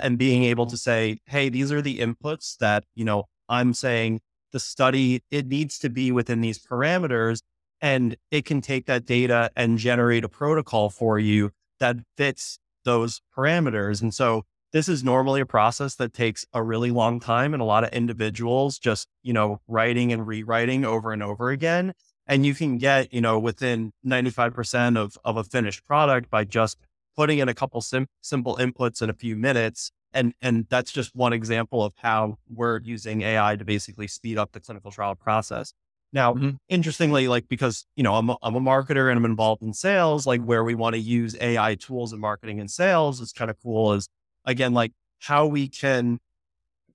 and 0.02 0.18
being 0.18 0.44
able 0.44 0.66
mm-hmm. 0.66 0.72
to 0.72 0.78
say, 0.78 1.18
hey, 1.26 1.50
these 1.50 1.72
are 1.72 1.82
the 1.82 2.00
inputs 2.00 2.58
that, 2.58 2.84
you 2.96 3.06
know, 3.06 3.26
I'm 3.50 3.74
saying 3.74 4.22
the 4.52 4.60
study, 4.60 5.24
it 5.32 5.48
needs 5.48 5.78
to 5.80 5.90
be 5.90 6.12
within 6.12 6.42
these 6.42 6.60
parameters 6.60 7.42
and 7.82 8.16
it 8.32 8.46
can 8.46 8.62
take 8.62 8.86
that 8.88 9.06
data 9.06 9.52
and 9.56 9.78
generate 9.78 10.24
a 10.24 10.30
protocol 10.30 10.90
for 10.90 11.20
you 11.20 11.52
that 11.80 11.98
fits 12.16 12.60
those 12.86 13.22
parameters. 13.36 14.02
And 14.02 14.14
so 14.14 14.44
this 14.74 14.90
is 14.90 15.04
normally 15.04 15.42
a 15.42 15.46
process 15.46 15.96
that 15.96 16.14
takes 16.14 16.46
a 16.54 16.64
really 16.64 16.92
long 16.92 17.20
time 17.20 17.54
and 17.54 17.62
a 17.62 17.66
lot 17.66 17.84
of 17.84 17.90
individuals 17.92 18.80
just, 18.80 19.08
you 19.24 19.34
know, 19.34 19.60
writing 19.68 20.12
and 20.12 20.26
rewriting 20.28 20.86
over 20.86 21.12
and 21.12 21.24
over 21.24 21.50
again. 21.50 21.94
And 22.28 22.46
you 22.46 22.54
can 22.54 22.78
get, 22.78 23.14
you 23.14 23.22
know, 23.22 23.40
within 23.40 23.94
95% 24.06 24.98
of, 24.98 25.18
of 25.24 25.38
a 25.38 25.44
finished 25.44 25.86
product 25.86 26.30
by 26.30 26.44
just 26.44 26.78
putting 27.16 27.40
in 27.40 27.50
a 27.50 27.54
couple 27.54 27.82
sim- 27.82 28.08
simple 28.22 28.58
inputs 28.58 29.02
in 29.02 29.10
a 29.10 29.14
few 29.14 29.36
minutes. 29.36 29.92
And, 30.14 30.34
and 30.42 30.66
that's 30.70 30.92
just 30.92 31.16
one 31.16 31.34
example 31.34 31.84
of 31.84 31.94
how 31.98 32.38
we're 32.50 32.82
using 32.82 33.22
AI 33.22 33.56
to 33.56 33.66
basically 33.66 34.08
speed 34.08 34.38
up 34.38 34.52
the 34.52 34.60
clinical 34.60 34.92
trial 34.92 35.16
process. 35.16 35.74
Now, 36.14 36.34
mm-hmm. 36.34 36.52
interestingly, 36.70 37.28
like 37.28 37.48
because 37.50 37.86
you 37.96 38.04
know 38.04 38.16
I'm 38.16 38.30
a, 38.30 38.38
I'm 38.42 38.56
a 38.56 38.62
marketer 38.62 39.10
and 39.10 39.18
I'm 39.18 39.26
involved 39.26 39.62
in 39.62 39.74
sales, 39.74 40.26
like 40.26 40.42
where 40.42 40.64
we 40.64 40.74
want 40.74 40.94
to 40.94 41.00
use 41.00 41.36
AI 41.40 41.76
tools 41.76 42.14
in 42.14 42.20
marketing 42.20 42.60
and 42.60 42.72
sales 42.72 43.20
is 43.20 43.34
kind 43.34 43.52
of 43.52 43.58
cool. 43.62 43.94
Is 43.94 44.08
again 44.46 44.74
like 44.74 44.94
how 45.20 45.46
we 45.46 45.68
can 45.68 46.20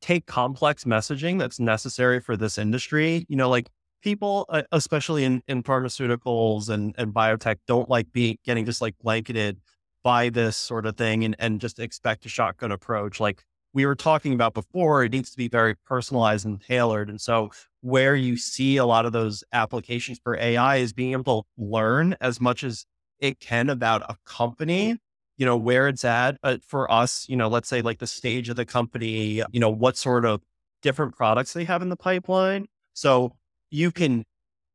take 0.01 0.27
complex 0.27 0.85
messaging 0.85 1.39
that's 1.39 1.61
necessary 1.61 2.21
for 2.21 2.37
this 2.37 2.57
industry. 2.57 3.27
You 3.29 3.37
know, 3.37 3.51
like 3.51 3.69
people, 4.03 4.47
uh, 4.49 4.63
especially 4.73 5.25
in 5.25 5.43
in 5.49 5.63
pharmaceuticals 5.63 6.69
and 6.69 6.95
and 6.99 7.15
biotech, 7.15 7.57
don't 7.67 7.89
like 7.89 8.13
being 8.13 8.39
getting 8.45 8.65
just 8.65 8.81
like 8.81 8.95
blanketed 9.03 9.61
by 10.05 10.29
this 10.29 10.57
sort 10.57 10.87
of 10.87 10.97
thing 10.97 11.25
and 11.25 11.37
and 11.39 11.61
just 11.61 11.79
expect 11.79 12.27
a 12.27 12.29
shotgun 12.29 12.73
approach. 12.73 13.21
Like 13.21 13.45
we 13.75 13.87
were 13.87 13.95
talking 13.95 14.35
about 14.35 14.55
before, 14.55 15.05
it 15.05 15.13
needs 15.13 15.31
to 15.31 15.37
be 15.37 15.49
very 15.49 15.75
personalized 15.87 16.45
and 16.45 16.61
tailored. 16.61 17.09
And 17.09 17.21
so, 17.21 17.51
where 17.81 18.15
you 18.15 18.37
see 18.37 18.77
a 18.77 18.85
lot 18.85 19.07
of 19.07 19.13
those 19.13 19.43
applications 19.53 20.21
for 20.23 20.37
AI 20.37 20.77
is 20.77 20.93
being 20.93 21.13
able 21.13 21.43
to 21.43 21.49
learn 21.57 22.17
as 22.21 22.41
much 22.41 22.65
as 22.65 22.85
it 23.19 23.41
can 23.41 23.71
about 23.71 24.03
a 24.03 24.17
company, 24.25 24.99
you 25.37 25.47
know, 25.47 25.57
where 25.57 25.89
it's 25.89 26.05
at. 26.05 26.37
But 26.43 26.63
for 26.65 26.91
us, 26.91 27.27
you 27.29 27.37
know, 27.37 27.49
let's 27.49 27.69
say 27.69 27.83
like 27.83 27.99
the 27.99 28.07
stage 28.07 28.49
of 28.49 28.57
the 28.57 28.67
company, 28.67 29.43
you 29.53 29.61
know, 29.61 29.71
what 29.71 29.97
sort 29.97 30.25
of 30.25 30.43
different 30.83 31.17
products 31.17 31.53
they 31.53 31.65
have 31.65 31.83
in 31.83 31.89
the 31.89 31.97
pipeline. 31.97 32.67
So, 32.93 33.37
you 33.73 33.91
can 33.91 34.25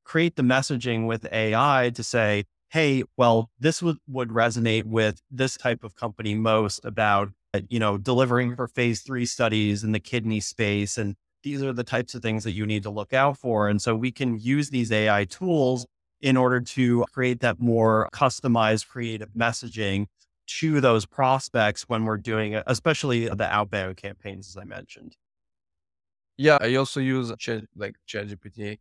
create 0.03 0.35
the 0.35 0.43
messaging 0.43 1.05
with 1.05 1.31
AI 1.31 1.91
to 1.93 2.03
say, 2.03 2.45
hey, 2.69 3.03
well, 3.15 3.49
this 3.59 3.81
would, 3.81 3.97
would 4.07 4.29
resonate 4.29 4.85
with 4.85 5.21
this 5.31 5.55
type 5.55 5.83
of 5.83 5.95
company 5.95 6.33
most 6.33 6.83
about 6.83 7.29
uh, 7.53 7.61
you 7.69 7.79
know, 7.79 7.97
delivering 7.97 8.55
for 8.55 8.67
phase 8.67 9.01
three 9.01 9.25
studies 9.25 9.83
in 9.83 9.93
the 9.93 9.99
kidney 9.99 10.39
space. 10.39 10.97
And 10.97 11.15
these 11.43 11.63
are 11.63 11.71
the 11.71 11.83
types 11.83 12.13
of 12.13 12.21
things 12.21 12.43
that 12.43 12.51
you 12.51 12.65
need 12.65 12.83
to 12.83 12.89
look 12.89 13.13
out 13.13 13.37
for. 13.37 13.69
And 13.69 13.81
so 13.81 13.95
we 13.95 14.11
can 14.11 14.37
use 14.37 14.69
these 14.69 14.91
AI 14.91 15.25
tools 15.25 15.85
in 16.19 16.35
order 16.35 16.59
to 16.59 17.05
create 17.13 17.39
that 17.41 17.59
more 17.59 18.09
customized 18.11 18.87
creative 18.87 19.29
messaging 19.29 20.07
to 20.47 20.81
those 20.81 21.05
prospects 21.05 21.83
when 21.87 22.05
we're 22.05 22.17
doing 22.17 22.55
especially 22.65 23.27
the 23.27 23.45
outbound 23.45 23.97
campaigns, 23.97 24.49
as 24.49 24.57
I 24.57 24.63
mentioned. 24.63 25.15
Yeah, 26.37 26.57
I 26.59 26.75
also 26.75 26.99
use 26.99 27.31
like 27.75 27.95
ChatGPT 28.07 28.77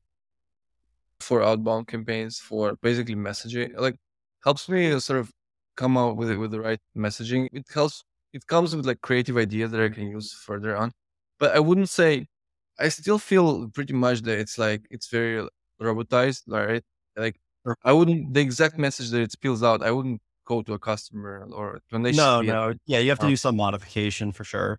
for 1.21 1.43
outbound 1.43 1.89
campaigns 1.89 2.39
for 2.39 2.77
basically 2.83 3.15
messaging. 3.15 3.75
Like 3.79 3.97
helps 4.45 4.69
me 4.69 4.99
sort 5.01 5.21
of 5.21 5.31
come 5.77 5.97
out 5.99 6.17
with 6.17 6.31
it 6.31 6.37
with 6.39 6.51
the 6.53 6.61
right 6.61 6.81
messaging. 6.97 7.49
It 7.53 7.65
helps 7.73 8.03
it 8.33 8.47
comes 8.47 8.75
with 8.77 8.87
like 8.87 9.01
creative 9.01 9.37
ideas 9.37 9.71
that 9.73 9.81
I 9.81 9.89
can 9.89 10.09
use 10.09 10.33
further 10.33 10.77
on. 10.77 10.93
But 11.39 11.55
I 11.57 11.61
wouldn't 11.61 11.89
say 11.91 12.27
I 12.79 12.89
still 12.91 13.19
feel 13.19 13.69
pretty 13.71 13.95
much 13.95 14.23
that 14.23 14.39
it's 14.39 14.59
like 14.59 14.87
it's 14.91 15.09
very 15.09 15.47
robotized, 15.81 16.43
right? 16.49 16.83
Like 17.17 17.37
I 17.85 17.93
wouldn't 17.93 18.35
the 18.35 18.41
exact 18.41 18.79
message 18.79 19.11
that 19.11 19.21
it 19.23 19.33
spills 19.33 19.63
out. 19.63 19.83
I 19.83 19.91
wouldn't 19.91 20.21
go 20.47 20.63
to 20.63 20.75
a 20.75 20.79
customer 20.79 21.47
or 21.53 21.81
when 21.91 22.03
they 22.03 22.13
no 22.13 22.41
no 22.43 22.75
yeah 22.87 22.99
you 22.99 23.09
have 23.11 23.19
to 23.19 23.27
do 23.27 23.37
some 23.37 23.57
modification 23.57 24.33
for 24.33 24.45
sure. 24.45 24.79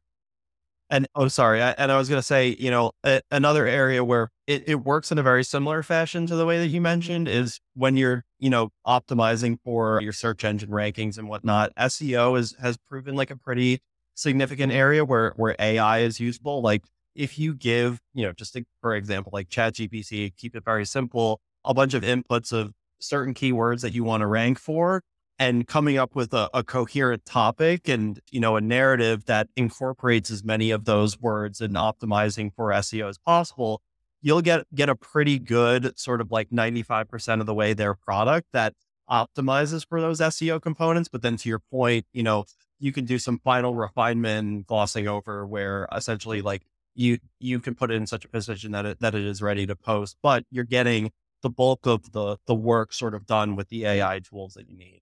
And 0.89 1.07
oh, 1.15 1.27
sorry. 1.27 1.61
I, 1.61 1.71
and 1.71 1.91
I 1.91 1.97
was 1.97 2.07
going 2.07 2.19
to 2.19 2.25
say, 2.25 2.55
you 2.59 2.71
know, 2.71 2.91
a, 3.03 3.21
another 3.29 3.67
area 3.67 4.03
where 4.03 4.29
it, 4.45 4.63
it 4.67 4.75
works 4.75 5.11
in 5.11 5.17
a 5.17 5.23
very 5.23 5.43
similar 5.43 5.83
fashion 5.83 6.25
to 6.27 6.35
the 6.35 6.45
way 6.45 6.59
that 6.59 6.67
you 6.67 6.77
mm-hmm. 6.77 6.83
mentioned 6.83 7.27
is 7.27 7.59
when 7.73 7.97
you're, 7.97 8.23
you 8.39 8.49
know, 8.49 8.69
optimizing 8.85 9.57
for 9.63 10.01
your 10.01 10.13
search 10.13 10.45
engine 10.45 10.69
rankings 10.69 11.17
and 11.17 11.27
whatnot. 11.27 11.73
SEO 11.75 12.39
is 12.39 12.55
has 12.61 12.77
proven 12.77 13.15
like 13.15 13.31
a 13.31 13.35
pretty 13.35 13.79
significant 14.15 14.71
area 14.71 15.03
where 15.03 15.33
where 15.35 15.55
AI 15.59 15.99
is 15.99 16.19
useful. 16.19 16.61
Like 16.61 16.83
if 17.15 17.37
you 17.37 17.53
give, 17.53 17.99
you 18.13 18.25
know, 18.25 18.31
just 18.31 18.53
to, 18.53 18.63
for 18.81 18.95
example, 18.95 19.31
like 19.33 19.49
ChatGPT, 19.49 20.35
keep 20.37 20.55
it 20.55 20.63
very 20.63 20.85
simple, 20.85 21.41
a 21.65 21.73
bunch 21.73 21.93
of 21.93 22.03
inputs 22.03 22.53
of 22.53 22.71
certain 22.99 23.33
keywords 23.33 23.81
that 23.81 23.93
you 23.93 24.03
want 24.03 24.21
to 24.21 24.27
rank 24.27 24.57
for, 24.57 25.01
and 25.39 25.67
coming 25.67 25.97
up 25.97 26.15
with 26.15 26.33
a, 26.33 26.49
a, 26.53 26.63
coherent 26.63 27.25
topic 27.25 27.87
and 27.87 28.19
you 28.31 28.39
know 28.39 28.55
a 28.55 28.61
narrative 28.61 29.25
that 29.25 29.47
incorporates 29.55 30.31
as 30.31 30.43
many 30.43 30.71
of 30.71 30.85
those 30.85 31.19
words 31.19 31.61
and 31.61 31.75
optimizing 31.75 32.51
for 32.55 32.69
SEO 32.69 33.09
as 33.09 33.17
possible, 33.17 33.81
you'll 34.21 34.41
get 34.41 34.65
get 34.73 34.89
a 34.89 34.95
pretty 34.95 35.39
good 35.39 35.97
sort 35.97 36.21
of 36.21 36.31
like 36.31 36.49
95% 36.49 37.39
of 37.39 37.45
the 37.45 37.53
way 37.53 37.73
their 37.73 37.93
product 37.93 38.47
that 38.53 38.73
optimizes 39.09 39.85
for 39.87 40.01
those 40.01 40.19
SEO 40.19 40.61
components. 40.61 41.09
But 41.09 41.21
then 41.21 41.37
to 41.37 41.49
your 41.49 41.59
point, 41.59 42.05
you 42.13 42.23
know, 42.23 42.45
you 42.79 42.91
can 42.91 43.05
do 43.05 43.19
some 43.19 43.39
final 43.39 43.75
refinement 43.75 44.67
glossing 44.67 45.07
over 45.07 45.45
where 45.45 45.87
essentially 45.93 46.41
like 46.41 46.63
you 46.95 47.19
you 47.39 47.59
can 47.59 47.75
put 47.75 47.91
it 47.91 47.95
in 47.95 48.07
such 48.07 48.25
a 48.25 48.29
position 48.29 48.71
that 48.71 48.85
it 48.85 48.99
that 48.99 49.15
it 49.15 49.23
is 49.23 49.41
ready 49.41 49.65
to 49.67 49.75
post, 49.75 50.17
but 50.21 50.43
you're 50.51 50.63
getting 50.63 51.11
the 51.43 51.49
bulk 51.49 51.85
of 51.85 52.11
the 52.11 52.37
the 52.47 52.55
work 52.55 52.91
sort 52.91 53.13
of 53.13 53.25
done 53.27 53.55
with 53.55 53.69
the 53.69 53.85
AI 53.85 54.19
tools 54.19 54.55
that 54.55 54.67
you 54.67 54.75
need. 54.75 55.01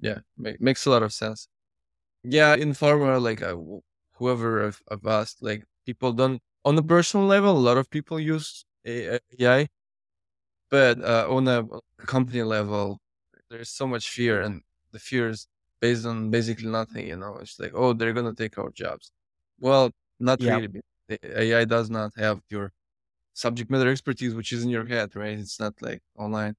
Yeah, 0.00 0.18
make, 0.36 0.60
makes 0.60 0.86
a 0.86 0.90
lot 0.90 1.02
of 1.02 1.12
sense. 1.12 1.48
Yeah, 2.24 2.54
in 2.54 2.72
pharma, 2.72 3.20
like 3.22 3.42
uh, 3.42 3.56
whoever 4.16 4.66
I've, 4.66 4.82
I've 4.90 5.06
asked, 5.06 5.42
like 5.42 5.64
people 5.86 6.12
don't 6.12 6.40
on 6.64 6.78
a 6.78 6.82
personal 6.82 7.26
level. 7.26 7.56
A 7.56 7.58
lot 7.58 7.78
of 7.78 7.90
people 7.90 8.18
use 8.20 8.64
AI, 8.86 9.68
but 10.70 11.02
uh, 11.02 11.26
on 11.30 11.48
a 11.48 11.64
company 12.06 12.42
level, 12.42 12.98
there's 13.50 13.70
so 13.70 13.86
much 13.86 14.08
fear, 14.10 14.42
and 14.42 14.62
the 14.92 14.98
fear 14.98 15.28
is 15.28 15.46
based 15.80 16.06
on 16.06 16.30
basically 16.30 16.68
nothing. 16.68 17.06
You 17.08 17.16
know, 17.16 17.36
it's 17.40 17.58
like, 17.60 17.72
oh, 17.74 17.92
they're 17.92 18.12
gonna 18.12 18.34
take 18.34 18.58
our 18.58 18.70
jobs. 18.70 19.12
Well, 19.60 19.90
not 20.20 20.40
yeah. 20.42 20.56
really. 20.56 20.68
AI 21.22 21.64
does 21.64 21.88
not 21.90 22.12
have 22.16 22.40
your 22.50 22.72
subject 23.34 23.70
matter 23.70 23.90
expertise, 23.90 24.34
which 24.34 24.52
is 24.52 24.64
in 24.64 24.70
your 24.70 24.86
head, 24.86 25.16
right? 25.16 25.38
It's 25.38 25.60
not 25.60 25.74
like 25.82 26.02
online. 26.16 26.56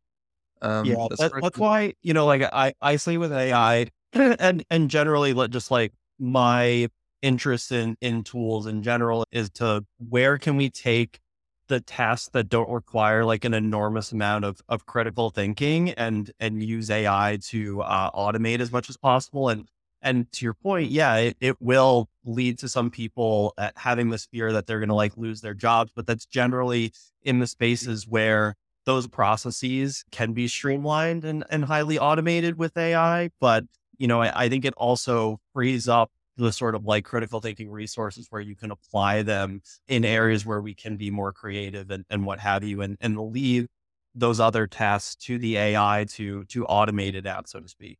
Um, 0.62 0.86
yeah, 0.86 1.08
that's, 1.10 1.22
that, 1.22 1.32
that's 1.42 1.58
why 1.58 1.94
you 2.02 2.14
know, 2.14 2.26
like 2.26 2.42
I 2.42 2.74
I 2.82 2.96
say 2.98 3.18
with 3.18 3.32
AI 3.32 3.88
and 4.14 4.64
and 4.70 4.90
generally, 4.90 5.34
just 5.50 5.72
like 5.72 5.94
my 6.20 6.88
interest 7.22 7.72
in 7.72 7.98
in 8.02 8.24
tools 8.24 8.68
in 8.68 8.84
general 8.84 9.26
is 9.32 9.50
to 9.50 9.86
where 9.98 10.38
can 10.38 10.56
we 10.58 10.70
take 10.70 11.20
the 11.68 11.82
tasks 11.82 12.30
that 12.30 12.48
don't 12.48 12.70
require 12.70 13.26
like 13.26 13.44
an 13.44 13.54
enormous 13.54 14.12
amount 14.12 14.46
of 14.46 14.62
of 14.70 14.86
critical 14.86 15.30
thinking 15.30 15.90
and 15.92 16.32
and 16.40 16.64
use 16.64 16.90
AI 16.90 17.38
to 17.42 17.82
uh, 17.82 18.12
automate 18.12 18.60
as 18.60 18.72
much 18.72 18.90
as 18.90 18.98
possible 18.98 19.50
and 19.50 19.68
and 20.02 20.32
to 20.34 20.46
your 20.46 20.54
point, 20.54 20.92
yeah, 20.92 21.16
it, 21.16 21.38
it 21.42 21.62
will 21.62 22.08
lead 22.24 22.60
to 22.60 22.70
some 22.70 22.92
people 22.92 23.54
having 23.76 24.10
this 24.10 24.26
fear 24.26 24.54
that 24.54 24.68
they're 24.68 24.80
going 24.80 24.90
to 24.90 24.96
like 24.96 25.18
lose 25.18 25.42
their 25.42 25.54
jobs, 25.54 25.92
but 25.96 26.06
that's 26.06 26.26
generally 26.26 26.94
in 27.24 27.40
the 27.40 27.48
spaces 27.48 28.08
where 28.08 28.56
those 28.88 29.08
processes 29.08 30.06
can 30.12 30.34
be 30.34 30.50
streamlined 30.50 31.26
and, 31.26 31.46
and 31.52 31.66
highly 31.66 32.00
automated 32.00 32.58
with 32.58 32.78
AI. 32.78 33.30
But, 33.42 33.66
you 34.00 34.08
know, 34.08 34.24
I, 34.24 34.46
I 34.46 34.50
think 34.50 34.66
it 34.66 34.74
also 34.78 35.40
frees 35.54 35.90
up 35.90 36.12
the 36.38 36.54
sort 36.54 36.76
of 36.76 36.86
like 36.86 37.06
critical 37.06 37.42
thinking 37.42 37.72
resources 37.72 38.28
where 38.32 38.42
you 38.42 38.56
can 38.56 38.72
apply 38.72 39.24
them 39.24 39.62
in 39.90 40.06
areas 40.06 40.46
where 40.46 40.62
we 40.62 40.76
can 40.76 40.98
be 40.98 41.12
more 41.12 41.34
creative 41.34 41.92
and, 41.92 42.06
and 42.10 42.26
what 42.26 42.40
have 42.40 42.64
you 42.64 42.82
and, 42.82 42.98
and 43.02 43.20
leave 43.20 43.68
those 44.16 44.40
other 44.40 44.68
tasks 44.68 45.16
to 45.16 45.38
the 45.40 45.58
AI 45.58 46.06
to 46.10 46.46
to 46.46 46.66
automate 46.66 47.16
it 47.16 47.28
out, 47.28 47.50
so 47.50 47.60
to 47.60 47.68
speak. 47.68 48.00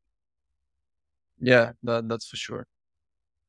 Yeah, 1.40 1.74
that 1.84 2.08
that's 2.10 2.28
for 2.28 2.38
sure. 2.38 2.68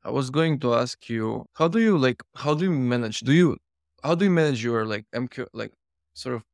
I 0.04 0.10
was 0.10 0.30
going 0.30 0.60
to 0.60 0.74
ask 0.74 1.08
you, 1.10 1.46
how 1.54 1.68
do 1.68 1.80
you 1.80 1.98
like 1.98 2.22
how 2.36 2.54
do 2.54 2.66
you 2.66 2.72
manage 2.72 3.20
do 3.20 3.32
you 3.32 3.58
how 4.04 4.16
do 4.16 4.26
you 4.26 4.32
manage 4.32 4.64
your 4.64 4.86
like 4.86 5.06
MQ 5.14 5.46
like 5.54 5.72
sort 6.14 6.36
of 6.36 6.44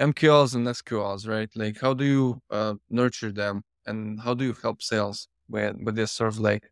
MQLs 0.00 0.54
and 0.54 0.66
SQLs, 0.66 1.26
right? 1.28 1.48
Like, 1.54 1.80
how 1.80 1.94
do 1.94 2.04
you 2.04 2.42
uh, 2.50 2.74
nurture 2.90 3.32
them, 3.32 3.62
and 3.86 4.20
how 4.20 4.34
do 4.34 4.44
you 4.44 4.54
help 4.62 4.82
sales 4.82 5.28
with 5.48 5.76
with 5.82 5.96
this 5.96 6.12
sort 6.12 6.28
of 6.28 6.38
like 6.38 6.70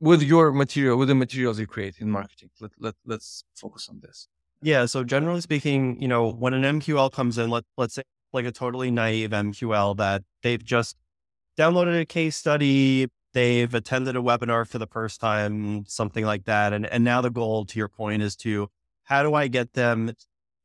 with 0.00 0.22
your 0.22 0.52
material, 0.52 0.96
with 0.96 1.08
the 1.08 1.14
materials 1.14 1.58
you 1.58 1.66
create 1.66 1.96
in 1.98 2.10
marketing? 2.10 2.50
Let 2.60 2.72
let 2.78 2.94
let's 3.04 3.44
focus 3.54 3.88
on 3.88 4.00
this. 4.00 4.28
Yeah. 4.62 4.86
So 4.86 5.02
generally 5.02 5.40
speaking, 5.40 6.00
you 6.00 6.08
know, 6.08 6.30
when 6.30 6.54
an 6.54 6.80
MQL 6.80 7.10
comes 7.12 7.38
in, 7.38 7.50
let 7.50 7.64
let's 7.76 7.94
say 7.94 8.02
like 8.32 8.46
a 8.46 8.52
totally 8.52 8.90
naive 8.90 9.30
MQL 9.30 9.96
that 9.96 10.22
they've 10.42 10.64
just 10.64 10.96
downloaded 11.58 12.00
a 12.00 12.06
case 12.06 12.36
study, 12.36 13.08
they've 13.32 13.74
attended 13.74 14.16
a 14.16 14.20
webinar 14.20 14.66
for 14.66 14.78
the 14.78 14.86
first 14.86 15.20
time, 15.20 15.84
something 15.86 16.24
like 16.24 16.44
that. 16.44 16.72
And, 16.72 16.86
and 16.86 17.04
now 17.04 17.20
the 17.20 17.30
goal, 17.30 17.64
to 17.66 17.78
your 17.78 17.88
point, 17.88 18.22
is 18.22 18.36
to 18.36 18.68
how 19.04 19.22
do 19.22 19.34
I 19.34 19.48
get 19.48 19.74
them 19.74 20.12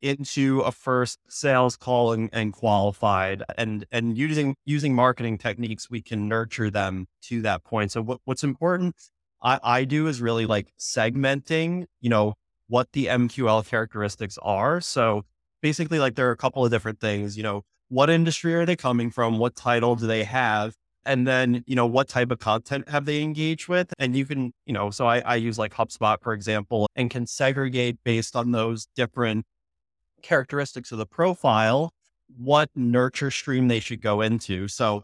into 0.00 0.60
a 0.60 0.72
first 0.72 1.18
sales 1.28 1.76
call 1.76 2.12
and, 2.12 2.30
and 2.32 2.52
qualified 2.52 3.42
and 3.56 3.84
and 3.90 4.16
using 4.16 4.54
using 4.64 4.94
marketing 4.94 5.38
techniques 5.38 5.90
we 5.90 6.00
can 6.00 6.28
nurture 6.28 6.70
them 6.70 7.06
to 7.22 7.42
that 7.42 7.64
point. 7.64 7.92
So 7.92 8.02
what, 8.02 8.20
what's 8.24 8.44
important 8.44 8.94
I, 9.42 9.58
I 9.62 9.84
do 9.84 10.06
is 10.06 10.20
really 10.20 10.46
like 10.46 10.72
segmenting 10.78 11.86
you 12.00 12.10
know 12.10 12.34
what 12.68 12.92
the 12.92 13.06
mql 13.06 13.66
characteristics 13.66 14.38
are. 14.42 14.80
So 14.80 15.24
basically 15.62 15.98
like 15.98 16.14
there 16.14 16.28
are 16.28 16.32
a 16.32 16.36
couple 16.36 16.64
of 16.64 16.70
different 16.70 17.00
things 17.00 17.36
you 17.36 17.42
know 17.42 17.62
what 17.88 18.10
industry 18.10 18.54
are 18.54 18.66
they 18.66 18.76
coming 18.76 19.10
from? 19.10 19.38
What 19.38 19.56
title 19.56 19.96
do 19.96 20.06
they 20.06 20.24
have? 20.24 20.74
And 21.06 21.26
then 21.26 21.64
you 21.66 21.74
know 21.74 21.86
what 21.86 22.08
type 22.08 22.30
of 22.30 22.38
content 22.38 22.88
have 22.88 23.06
they 23.06 23.22
engaged 23.22 23.66
with? 23.66 23.92
And 23.98 24.14
you 24.16 24.26
can 24.26 24.52
you 24.64 24.72
know 24.72 24.90
so 24.90 25.08
I, 25.08 25.20
I 25.20 25.36
use 25.36 25.58
like 25.58 25.74
HubSpot 25.74 26.18
for 26.22 26.32
example 26.34 26.86
and 26.94 27.10
can 27.10 27.26
segregate 27.26 27.98
based 28.04 28.36
on 28.36 28.52
those 28.52 28.86
different 28.94 29.44
characteristics 30.22 30.92
of 30.92 30.98
the 30.98 31.06
profile 31.06 31.92
what 32.36 32.68
nurture 32.74 33.30
stream 33.30 33.68
they 33.68 33.80
should 33.80 34.02
go 34.02 34.20
into. 34.20 34.68
So 34.68 35.02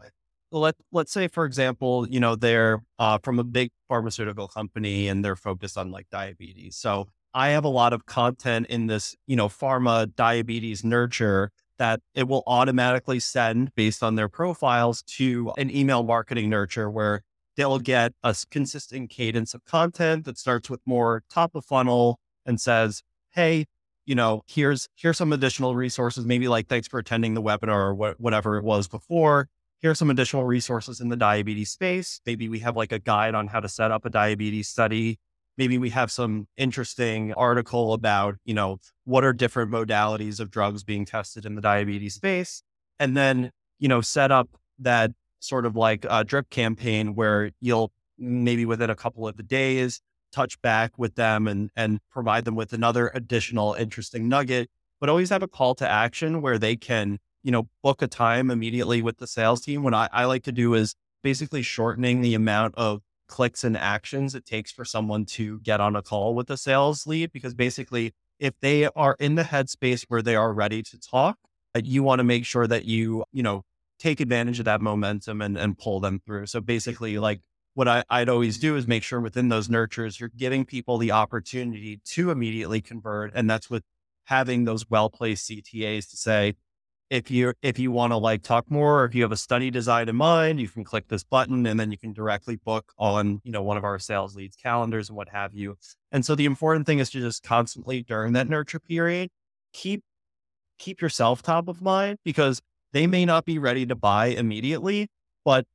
let 0.51 0.75
let's 0.91 1.11
say 1.11 1.27
for 1.27 1.43
example 1.43 2.07
you 2.07 2.19
know 2.19 2.35
they're 2.35 2.83
uh, 2.99 3.17
from 3.23 3.39
a 3.39 3.43
big 3.43 3.71
pharmaceutical 3.89 4.47
company 4.47 5.07
and 5.07 5.25
they're 5.25 5.35
focused 5.35 5.77
on 5.77 5.91
like 5.91 6.07
diabetes. 6.09 6.75
So 6.77 7.07
i 7.33 7.49
have 7.49 7.65
a 7.65 7.69
lot 7.69 7.91
of 7.91 8.05
content 8.05 8.65
in 8.67 8.87
this 8.87 9.15
you 9.27 9.35
know 9.35 9.49
pharma 9.49 10.13
diabetes 10.15 10.85
nurture 10.85 11.51
that 11.77 11.99
it 12.13 12.27
will 12.27 12.43
automatically 12.47 13.19
send 13.19 13.73
based 13.75 14.01
on 14.01 14.15
their 14.15 14.29
profiles 14.29 15.01
to 15.03 15.51
an 15.57 15.69
email 15.75 16.03
marketing 16.03 16.49
nurture 16.49 16.89
where 16.89 17.21
they'll 17.55 17.79
get 17.79 18.13
a 18.23 18.35
consistent 18.51 19.09
cadence 19.09 19.53
of 19.53 19.63
content 19.65 20.25
that 20.25 20.37
starts 20.37 20.69
with 20.69 20.81
more 20.85 21.23
top 21.29 21.55
of 21.55 21.65
funnel 21.65 22.19
and 22.45 22.59
says, 22.59 23.01
Hey, 23.31 23.65
you 24.05 24.15
know, 24.15 24.43
here's, 24.47 24.87
here's 24.95 25.17
some 25.17 25.33
additional 25.33 25.75
resources, 25.75 26.25
maybe 26.25 26.47
like, 26.47 26.67
thanks 26.67 26.87
for 26.87 26.99
attending 26.99 27.33
the 27.33 27.41
webinar 27.41 27.93
or 27.93 27.95
wh- 27.95 28.19
whatever 28.19 28.57
it 28.57 28.63
was 28.63 28.87
before. 28.87 29.47
Here's 29.81 29.99
some 29.99 30.09
additional 30.09 30.45
resources 30.45 30.99
in 31.01 31.09
the 31.09 31.17
diabetes 31.17 31.69
space. 31.69 32.21
Maybe 32.25 32.49
we 32.49 32.59
have 32.59 32.75
like 32.75 32.91
a 32.91 32.99
guide 32.99 33.35
on 33.35 33.47
how 33.47 33.59
to 33.59 33.69
set 33.69 33.91
up 33.91 34.05
a 34.05 34.09
diabetes 34.09 34.67
study 34.67 35.19
maybe 35.57 35.77
we 35.77 35.89
have 35.89 36.11
some 36.11 36.47
interesting 36.57 37.33
article 37.33 37.93
about, 37.93 38.35
you 38.45 38.53
know, 38.53 38.77
what 39.05 39.23
are 39.23 39.33
different 39.33 39.71
modalities 39.71 40.39
of 40.39 40.51
drugs 40.51 40.83
being 40.83 41.05
tested 41.05 41.45
in 41.45 41.55
the 41.55 41.61
diabetes 41.61 42.15
space. 42.15 42.63
And 42.99 43.15
then, 43.15 43.51
you 43.79 43.87
know, 43.87 44.01
set 44.01 44.31
up 44.31 44.49
that 44.79 45.11
sort 45.39 45.65
of 45.65 45.75
like 45.75 46.05
a 46.09 46.23
drip 46.23 46.49
campaign 46.49 47.15
where 47.15 47.51
you'll 47.61 47.91
maybe 48.17 48.65
within 48.65 48.89
a 48.89 48.95
couple 48.95 49.27
of 49.27 49.37
the 49.37 49.43
days 49.43 50.01
touch 50.35 50.61
back 50.61 50.97
with 50.97 51.15
them 51.15 51.47
and 51.47 51.71
and 51.75 51.99
provide 52.11 52.45
them 52.45 52.55
with 52.55 52.73
another 52.73 53.09
additional 53.13 53.73
interesting 53.73 54.27
nugget, 54.27 54.69
but 54.99 55.09
always 55.09 55.29
have 55.29 55.43
a 55.43 55.47
call 55.47 55.75
to 55.75 55.89
action 55.89 56.41
where 56.41 56.57
they 56.57 56.75
can, 56.75 57.19
you 57.43 57.51
know, 57.51 57.67
book 57.81 58.01
a 58.01 58.07
time 58.07 58.51
immediately 58.51 59.01
with 59.01 59.17
the 59.17 59.27
sales 59.27 59.61
team. 59.61 59.83
What 59.83 59.93
I, 59.93 60.09
I 60.11 60.25
like 60.25 60.43
to 60.43 60.51
do 60.51 60.73
is 60.73 60.95
basically 61.23 61.61
shortening 61.61 62.21
the 62.21 62.35
amount 62.35 62.75
of 62.75 63.01
clicks 63.27 63.63
and 63.63 63.75
actions 63.77 64.35
it 64.35 64.45
takes 64.45 64.71
for 64.71 64.85
someone 64.85 65.25
to 65.25 65.59
get 65.61 65.79
on 65.81 65.95
a 65.95 66.01
call 66.01 66.35
with 66.35 66.49
a 66.49 66.57
sales 66.57 67.07
lead 67.07 67.31
because 67.31 67.53
basically 67.55 68.13
if 68.39 68.53
they 68.59 68.85
are 68.95 69.15
in 69.19 69.33
the 69.35 69.43
headspace 69.43 70.03
where 70.07 70.21
they 70.21 70.35
are 70.35 70.53
ready 70.53 70.83
to 70.83 70.99
talk 70.99 71.39
uh, 71.75 71.81
you 71.83 72.03
want 72.03 72.19
to 72.19 72.23
make 72.23 72.45
sure 72.45 72.67
that 72.67 72.85
you 72.85 73.23
you 73.31 73.41
know 73.41 73.63
take 73.97 74.19
advantage 74.19 74.59
of 74.59 74.65
that 74.65 74.81
momentum 74.81 75.41
and, 75.41 75.57
and 75.57 75.79
pull 75.79 75.99
them 75.99 76.21
through 76.23 76.45
so 76.45 76.61
basically 76.61 77.17
like 77.17 77.41
what 77.75 77.87
I, 77.87 78.03
i'd 78.09 78.29
always 78.29 78.57
do 78.57 78.75
is 78.75 78.87
make 78.87 79.03
sure 79.03 79.21
within 79.21 79.49
those 79.49 79.69
nurtures 79.69 80.19
you're 80.19 80.29
giving 80.35 80.65
people 80.65 80.97
the 80.97 81.11
opportunity 81.11 82.01
to 82.03 82.31
immediately 82.31 82.81
convert 82.81 83.31
and 83.35 83.49
that's 83.49 83.69
with 83.69 83.83
having 84.25 84.65
those 84.65 84.89
well 84.89 85.09
placed 85.09 85.49
ctas 85.49 86.09
to 86.09 86.17
say 86.17 86.55
if 87.09 87.29
you 87.29 87.53
if 87.61 87.77
you 87.77 87.91
want 87.91 88.11
to 88.11 88.17
like 88.17 88.41
talk 88.41 88.69
more 88.69 89.01
or 89.01 89.05
if 89.05 89.13
you 89.13 89.21
have 89.21 89.31
a 89.31 89.37
study 89.37 89.69
design 89.69 90.09
in 90.09 90.15
mind 90.15 90.59
you 90.59 90.67
can 90.67 90.83
click 90.83 91.07
this 91.07 91.23
button 91.23 91.65
and 91.65 91.79
then 91.79 91.91
you 91.91 91.97
can 91.97 92.13
directly 92.13 92.55
book 92.55 92.93
on 92.97 93.41
you 93.43 93.51
know 93.51 93.61
one 93.61 93.77
of 93.77 93.83
our 93.83 93.99
sales 93.99 94.35
leads 94.35 94.55
calendars 94.55 95.09
and 95.09 95.15
what 95.15 95.29
have 95.29 95.53
you. 95.53 95.77
And 96.11 96.25
so 96.25 96.33
the 96.35 96.45
important 96.45 96.85
thing 96.85 96.99
is 96.99 97.09
to 97.11 97.19
just 97.19 97.43
constantly 97.43 98.01
during 98.01 98.33
that 98.33 98.49
nurture 98.49 98.79
period 98.79 99.29
keep 99.71 100.03
keep 100.79 101.01
yourself 101.01 101.41
top 101.41 101.67
of 101.67 101.81
mind 101.81 102.17
because 102.25 102.61
they 102.91 103.07
may 103.07 103.25
not 103.25 103.45
be 103.45 103.59
ready 103.59 103.85
to 103.85 103.95
buy 103.95 104.27
immediately 104.27 105.07
but 105.43 105.65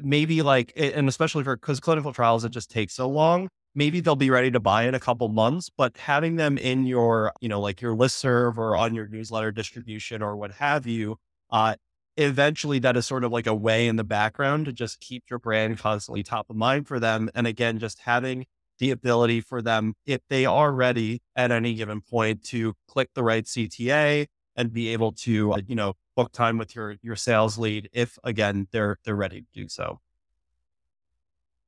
maybe 0.00 0.42
like 0.42 0.72
and 0.76 1.08
especially 1.08 1.42
for 1.42 1.56
because 1.56 1.80
clinical 1.80 2.12
trials 2.12 2.44
it 2.44 2.50
just 2.50 2.70
takes 2.70 2.92
so 2.94 3.08
long 3.08 3.48
maybe 3.76 4.00
they'll 4.00 4.16
be 4.16 4.30
ready 4.30 4.50
to 4.50 4.58
buy 4.58 4.84
in 4.84 4.94
a 4.94 5.00
couple 5.00 5.28
months, 5.28 5.70
but 5.76 5.96
having 5.98 6.36
them 6.36 6.56
in 6.58 6.86
your, 6.86 7.30
you 7.40 7.48
know, 7.48 7.60
like 7.60 7.80
your 7.80 7.94
list 7.94 8.16
serve 8.16 8.58
or 8.58 8.74
on 8.74 8.94
your 8.94 9.06
newsletter 9.06 9.52
distribution 9.52 10.22
or 10.22 10.34
what 10.34 10.50
have 10.52 10.86
you, 10.86 11.18
uh, 11.50 11.74
eventually 12.16 12.78
that 12.78 12.96
is 12.96 13.06
sort 13.06 13.22
of 13.22 13.30
like 13.30 13.46
a 13.46 13.54
way 13.54 13.86
in 13.86 13.96
the 13.96 14.04
background 14.04 14.64
to 14.64 14.72
just 14.72 14.98
keep 15.00 15.24
your 15.28 15.38
brand 15.38 15.78
constantly 15.78 16.22
top 16.22 16.48
of 16.48 16.56
mind 16.56 16.88
for 16.88 16.98
them. 16.98 17.28
And 17.34 17.46
again, 17.46 17.78
just 17.78 18.00
having 18.00 18.46
the 18.78 18.90
ability 18.90 19.42
for 19.42 19.60
them, 19.60 19.94
if 20.06 20.22
they 20.30 20.46
are 20.46 20.72
ready 20.72 21.20
at 21.36 21.52
any 21.52 21.74
given 21.74 22.00
point 22.00 22.42
to 22.44 22.74
click 22.88 23.10
the 23.14 23.22
right 23.22 23.44
CTA 23.44 24.26
and 24.56 24.72
be 24.72 24.88
able 24.88 25.12
to, 25.12 25.52
uh, 25.52 25.60
you 25.66 25.74
know, 25.74 25.92
book 26.16 26.32
time 26.32 26.58
with 26.58 26.74
your, 26.74 26.96
your 27.02 27.16
sales 27.16 27.58
lead 27.58 27.88
if 27.92 28.18
again, 28.24 28.68
they're, 28.72 28.98
they're 29.04 29.16
ready 29.16 29.42
to 29.42 29.48
do 29.54 29.68
so 29.68 30.00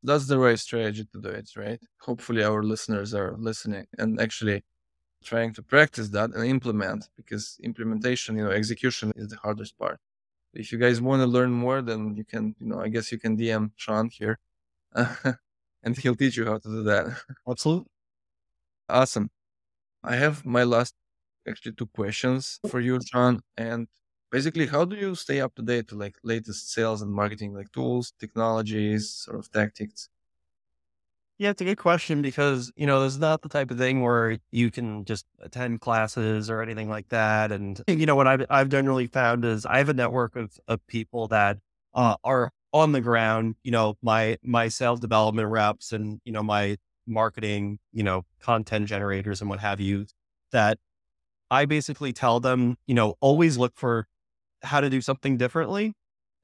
that's 0.02 0.26
the 0.26 0.38
right 0.38 0.58
strategy 0.58 1.04
to 1.12 1.20
do 1.20 1.28
it, 1.28 1.50
right? 1.56 1.80
Hopefully, 2.00 2.44
our 2.44 2.62
listeners 2.62 3.14
are 3.14 3.34
listening 3.36 3.86
and 3.98 4.20
actually 4.20 4.62
trying 5.24 5.52
to 5.54 5.62
practice 5.62 6.08
that 6.10 6.30
and 6.34 6.44
implement 6.46 7.08
because 7.16 7.58
implementation, 7.62 8.36
you 8.36 8.44
know, 8.44 8.50
execution 8.50 9.12
is 9.16 9.28
the 9.28 9.36
hardest 9.38 9.78
part. 9.78 9.98
If 10.54 10.72
you 10.72 10.78
guys 10.78 11.00
want 11.00 11.22
to 11.22 11.26
learn 11.26 11.52
more, 11.52 11.82
then 11.82 12.14
you 12.16 12.24
can, 12.24 12.54
you 12.60 12.66
know, 12.68 12.80
I 12.80 12.88
guess 12.88 13.12
you 13.12 13.18
can 13.18 13.36
DM 13.36 13.72
Shawn 13.76 14.10
here 14.12 14.38
and 14.94 15.96
he'll 15.98 16.16
teach 16.16 16.36
you 16.36 16.46
how 16.46 16.58
to 16.58 16.68
do 16.68 16.82
that. 16.84 17.06
Absolutely. 17.48 17.90
Awesome. 18.88 19.30
I 20.04 20.16
have 20.16 20.44
my 20.46 20.64
last 20.64 20.94
actually 21.48 21.72
two 21.72 21.86
questions 21.86 22.60
for 22.68 22.80
you, 22.80 23.00
Shawn. 23.04 23.42
And 23.56 23.88
basically 24.30 24.66
how 24.66 24.84
do 24.84 24.96
you 24.96 25.14
stay 25.14 25.40
up 25.40 25.54
to 25.54 25.62
date 25.62 25.88
to 25.88 25.96
like 25.96 26.16
latest 26.22 26.72
sales 26.72 27.02
and 27.02 27.12
marketing 27.12 27.54
like 27.54 27.72
tools 27.72 28.12
technologies 28.18 29.10
sort 29.10 29.38
of 29.38 29.50
tactics? 29.50 30.08
Yeah 31.38 31.50
it's 31.50 31.60
a 31.60 31.64
good 31.64 31.78
question 31.78 32.20
because 32.20 32.72
you 32.76 32.86
know 32.86 33.00
there's 33.00 33.18
not 33.18 33.42
the 33.42 33.48
type 33.48 33.70
of 33.70 33.78
thing 33.78 34.02
where 34.02 34.38
you 34.50 34.70
can 34.70 35.04
just 35.04 35.24
attend 35.40 35.80
classes 35.80 36.50
or 36.50 36.62
anything 36.62 36.88
like 36.88 37.08
that 37.10 37.52
and 37.52 37.80
you 37.86 38.06
know 38.06 38.16
what 38.16 38.26
i've, 38.26 38.44
I've 38.50 38.68
generally 38.68 39.06
found 39.06 39.44
is 39.44 39.64
i 39.64 39.78
have 39.78 39.88
a 39.88 39.94
network 39.94 40.34
of, 40.34 40.58
of 40.66 40.84
people 40.88 41.28
that 41.28 41.58
uh, 41.94 42.16
are 42.24 42.50
on 42.72 42.90
the 42.92 43.00
ground 43.00 43.54
you 43.62 43.70
know 43.70 43.96
my 44.02 44.36
my 44.42 44.66
sales 44.66 44.98
development 44.98 45.48
reps 45.48 45.92
and 45.92 46.20
you 46.24 46.32
know 46.32 46.42
my 46.42 46.76
marketing 47.06 47.78
you 47.92 48.02
know 48.02 48.24
content 48.40 48.86
generators 48.86 49.40
and 49.40 49.48
what 49.48 49.60
have 49.60 49.80
you 49.80 50.06
that 50.50 50.78
I 51.50 51.64
basically 51.64 52.12
tell 52.12 52.40
them, 52.40 52.76
you 52.86 52.94
know, 52.94 53.14
always 53.20 53.56
look 53.56 53.72
for 53.76 54.06
how 54.62 54.80
to 54.80 54.90
do 54.90 55.00
something 55.00 55.36
differently 55.36 55.94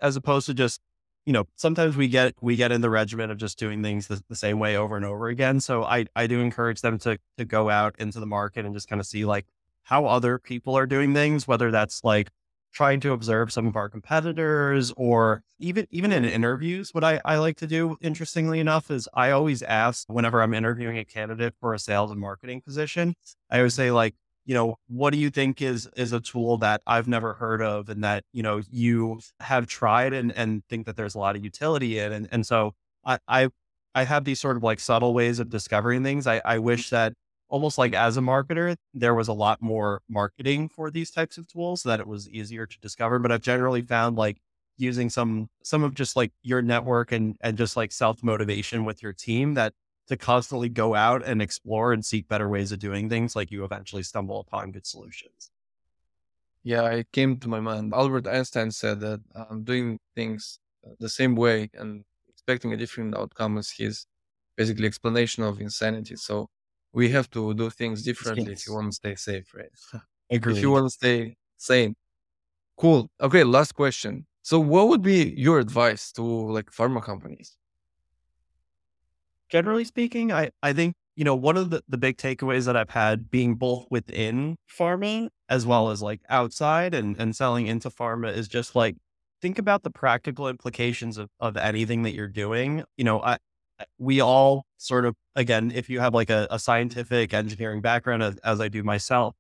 as 0.01 0.17
opposed 0.17 0.47
to 0.47 0.55
just 0.55 0.81
you 1.27 1.33
know 1.33 1.45
sometimes 1.57 1.97
we 1.97 2.09
get 2.09 2.35
we 2.41 2.57
get 2.57 2.73
in 2.73 2.81
the 2.81 2.91
regimen 2.91 3.31
of 3.31 3.39
just 3.39 3.59
doing 3.59 3.83
things 3.83 4.07
the, 4.09 4.23
the, 4.29 4.37
same 4.37 4.59
way 4.59 4.77
over 4.77 4.97
and 4.97 5.05
over 5.05 5.29
again. 5.29 5.61
So 5.61 5.85
i 5.85 6.07
i 6.15 6.27
do 6.27 6.41
encourage 6.41 6.81
them 6.81 6.99
to 7.01 7.19
to 7.39 7.45
go 7.45 7.71
out 7.71 7.95
into 7.99 8.21
the 8.21 8.27
market 8.27 8.65
and 8.65 8.75
just 8.75 8.89
kind 8.89 9.01
of 9.01 9.07
see 9.07 9.25
like 9.25 9.47
how 9.85 10.07
other 10.07 10.39
people 10.39 10.77
are 10.77 10.87
doing 10.87 11.15
things 11.15 11.47
whether 11.47 11.71
that's 11.71 12.03
like 12.05 12.31
trying 12.75 12.99
to 12.99 13.13
observe 13.13 13.53
some 13.53 13.67
of 13.67 13.77
our 13.77 13.89
competitors 13.89 14.93
or 14.97 15.43
even 15.59 15.87
even 15.91 16.13
in 16.13 16.25
interviews. 16.25 16.93
What 16.93 17.05
I, 17.05 17.21
I 17.25 17.37
like 17.39 17.57
to 17.59 17.67
do 17.67 17.97
interestingly 18.01 18.61
enough 18.61 18.91
is 18.91 19.09
i 19.15 19.31
always 19.31 19.63
ask 19.63 20.07
whenever 20.09 20.43
i'm 20.43 20.53
interviewing 20.53 20.99
a 20.99 21.05
candidate 21.05 21.55
for 21.61 21.73
a 21.73 21.79
sales 21.79 22.11
and 22.11 22.21
marketing 22.21 22.61
position 22.61 23.15
i 23.51 23.59
always 23.59 23.75
say 23.75 23.91
like 23.91 24.15
you 24.45 24.55
know, 24.55 24.77
what 24.89 25.13
do 25.13 25.19
you 25.19 25.31
think 25.31 25.63
is 25.63 25.89
is 25.97 26.13
a 26.13 26.21
tool 26.21 26.59
that 26.59 26.83
I've 26.87 27.09
never 27.09 27.35
heard 27.35 27.63
of 27.63 27.89
and 27.89 28.05
that, 28.05 28.25
you 28.33 28.43
know, 28.43 28.63
you 28.71 29.21
have 29.41 29.67
tried 29.67 30.13
and, 30.13 30.33
and 30.33 30.63
think 30.69 30.87
that 30.87 30.97
there's 30.97 31.15
a 31.15 31.19
lot 31.19 31.37
of 31.37 31.45
utility 31.45 31.99
in. 31.99 32.13
And 32.13 32.29
and 32.33 32.47
so 32.47 32.75
I 33.05 33.19
I, 33.29 33.49
I 33.95 34.05
have 34.05 34.25
these 34.25 34.41
sort 34.41 34.57
of 34.57 34.63
like 34.63 34.81
subtle 34.81 35.15
ways 35.15 35.39
of 35.39 35.51
discovering 35.51 36.03
things. 36.03 36.27
I, 36.27 36.43
I 36.45 36.59
wish 36.59 36.91
that 36.91 37.15
almost 37.49 37.79
like 37.79 37.95
as 37.95 38.17
a 38.17 38.21
marketer, 38.21 38.77
there 38.93 39.15
was 39.15 39.29
a 39.29 39.33
lot 39.33 39.63
more 39.63 40.03
marketing 40.09 40.69
for 40.69 40.91
these 40.91 41.11
types 41.11 41.39
of 41.39 41.47
tools 41.49 41.83
so 41.83 41.89
that 41.91 42.01
it 42.01 42.07
was 42.07 42.29
easier 42.29 42.67
to 42.67 42.79
discover. 42.81 43.19
But 43.19 43.33
I've 43.33 43.43
generally 43.43 43.83
found 43.83 44.17
like 44.17 44.39
using 44.77 45.09
some 45.11 45.49
some 45.63 45.83
of 45.85 45.95
just 45.95 46.17
like 46.17 46.33
your 46.43 46.63
network 46.63 47.13
and 47.13 47.37
and 47.41 47.57
just 47.57 47.77
like 47.77 47.93
self 47.93 48.23
motivation 48.23 48.85
with 48.85 49.03
your 49.03 49.13
team 49.13 49.55
that 49.55 49.73
to 50.09 50.17
constantly 50.17 50.69
go 50.69 50.95
out 50.95 51.25
and 51.25 51.41
explore 51.41 51.93
and 51.93 52.05
seek 52.05 52.29
better 52.29 52.49
ways 52.49 52.73
of 52.73 52.79
doing 52.79 53.09
things, 53.09 53.35
like 53.35 53.51
you 53.51 53.65
eventually 53.65 54.03
stumble 54.03 54.41
upon 54.41 54.73
good 54.73 54.87
solutions. 54.87 55.51
Yeah, 56.63 56.89
it 56.91 57.13
came 57.13 57.39
to 57.39 57.49
my 57.49 57.61
mind. 57.61 57.93
Albert 57.95 58.27
Einstein 58.27 58.71
said 58.71 59.01
that 59.01 59.21
um, 59.35 59.65
doing 59.65 59.99
things 60.15 60.59
uh, 60.87 60.95
the 60.99 61.09
same 61.09 61.35
way 61.37 61.71
and 61.75 62.05
expecting 62.29 62.73
a 62.73 62.77
different 62.77 63.17
outcome 63.17 63.59
is 63.59 63.71
his 63.71 64.07
basically 64.57 64.87
explanation 64.87 65.43
of 65.43 65.61
insanity. 65.61 66.17
So 66.17 66.49
we 66.93 67.11
have 67.11 67.29
to 67.31 67.53
do 67.55 67.71
things 67.71 68.03
differently 68.03 68.53
if 68.53 68.67
you 68.67 68.75
want 68.75 68.89
to 68.89 68.93
stay 68.93 69.15
safe, 69.15 69.53
right? 69.55 69.71
Agreed. 70.31 70.57
If 70.57 70.63
you 70.63 70.71
want 70.71 70.87
to 70.87 70.91
stay 70.91 71.37
sane. 71.57 71.97
Cool. 72.77 73.09
Okay, 73.21 73.45
last 73.45 73.73
question. 73.73 74.27
So 74.43 74.59
what 74.59 74.89
would 74.89 75.03
be 75.03 75.35
your 75.37 75.59
advice 75.59 76.13
to 76.13 76.23
like 76.23 76.71
pharma 76.71 77.03
companies? 77.03 77.57
Generally 79.55 79.85
speaking, 79.85 80.33
I, 80.33 80.51
I 80.65 80.73
think, 80.73 80.97
you 81.15 81.23
know, 81.23 81.37
one 81.37 81.57
of 81.57 81.71
the, 81.71 81.81
the 81.89 81.97
big 81.97 82.17
takeaways 82.17 82.67
that 82.67 82.77
I've 82.77 82.91
had 82.91 83.31
being 83.31 83.55
both 83.55 83.87
within 83.89 84.57
pharma 84.69 85.29
as 85.49 85.65
well 85.65 85.91
as 85.91 86.03
like 86.03 86.21
outside 86.29 86.93
and, 86.93 87.17
and 87.21 87.37
selling 87.37 87.69
into 87.69 87.89
pharma 87.89 88.37
is 88.37 88.49
just 88.49 88.75
like 88.75 88.97
think 89.41 89.61
about 89.61 89.85
the 89.85 89.91
practical 89.91 90.49
implications 90.49 91.19
of, 91.19 91.29
of 91.39 91.57
anything 91.57 92.03
that 92.03 92.15
you're 92.15 92.27
doing. 92.27 92.83
You 92.97 93.05
know, 93.05 93.23
I, 93.23 93.39
we 93.97 94.21
all 94.21 94.65
sort 94.77 95.05
of, 95.05 95.15
again, 95.37 95.71
if 95.73 95.89
you 95.89 96.01
have 96.01 96.15
like 96.15 96.31
a, 96.31 96.49
a 96.51 96.59
scientific 96.59 97.33
engineering 97.33 97.81
background, 97.81 98.25
as, 98.25 98.37
as, 98.39 98.61
I 98.61 98.67
do 98.67 98.83
myself, 98.83 99.37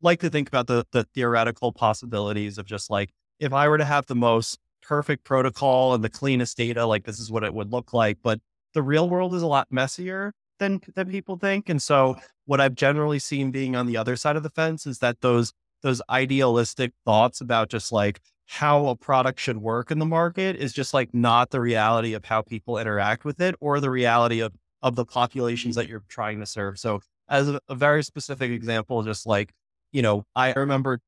like 0.00 0.20
to 0.20 0.30
think 0.30 0.48
about 0.48 0.66
the, 0.66 0.86
the 0.92 1.04
theoretical 1.14 1.72
possibilities 1.72 2.56
of 2.56 2.64
just 2.64 2.88
like, 2.88 3.10
if 3.38 3.52
I 3.52 3.68
were 3.68 3.76
to 3.76 3.84
have 3.84 4.06
the 4.06 4.14
most 4.14 4.58
perfect 4.80 5.24
protocol 5.24 5.92
and 5.92 6.02
the 6.02 6.08
cleanest 6.08 6.56
data, 6.56 6.86
like 6.86 7.04
this 7.04 7.18
is 7.18 7.30
what 7.30 7.44
it 7.44 7.52
would 7.52 7.70
look 7.70 7.92
like. 7.92 8.16
But 8.22 8.40
the 8.78 8.82
real 8.82 9.08
world 9.10 9.34
is 9.34 9.42
a 9.42 9.46
lot 9.46 9.66
messier 9.70 10.32
than, 10.60 10.80
than 10.94 11.10
people 11.10 11.36
think. 11.36 11.68
And 11.68 11.82
so 11.82 12.16
what 12.46 12.60
I've 12.60 12.76
generally 12.76 13.18
seen 13.18 13.50
being 13.50 13.74
on 13.74 13.86
the 13.86 13.96
other 13.96 14.14
side 14.14 14.36
of 14.36 14.44
the 14.44 14.50
fence 14.50 14.86
is 14.86 15.00
that 15.00 15.20
those, 15.20 15.52
those 15.82 16.00
idealistic 16.08 16.92
thoughts 17.04 17.40
about 17.40 17.70
just 17.70 17.90
like, 17.90 18.20
how 18.50 18.86
a 18.86 18.96
product 18.96 19.38
should 19.38 19.58
work 19.58 19.90
in 19.90 19.98
the 19.98 20.06
market 20.06 20.56
is 20.56 20.72
just 20.72 20.94
like 20.94 21.12
not 21.12 21.50
the 21.50 21.60
reality 21.60 22.14
of 22.14 22.24
how 22.24 22.40
people 22.40 22.78
interact 22.78 23.24
with 23.24 23.42
it 23.42 23.54
or 23.60 23.78
the 23.78 23.90
reality 23.90 24.40
of 24.40 24.54
of 24.82 24.94
the 24.94 25.04
populations 25.04 25.74
mm-hmm. 25.74 25.82
that 25.82 25.88
you're 25.90 26.04
trying 26.08 26.40
to 26.40 26.46
serve. 26.46 26.78
So 26.78 27.00
as 27.28 27.48
a, 27.48 27.60
a 27.68 27.74
very 27.74 28.02
specific 28.02 28.50
example, 28.50 29.02
just 29.02 29.26
like, 29.26 29.52
you 29.92 30.02
know, 30.02 30.24
I 30.34 30.52
remember 30.52 31.00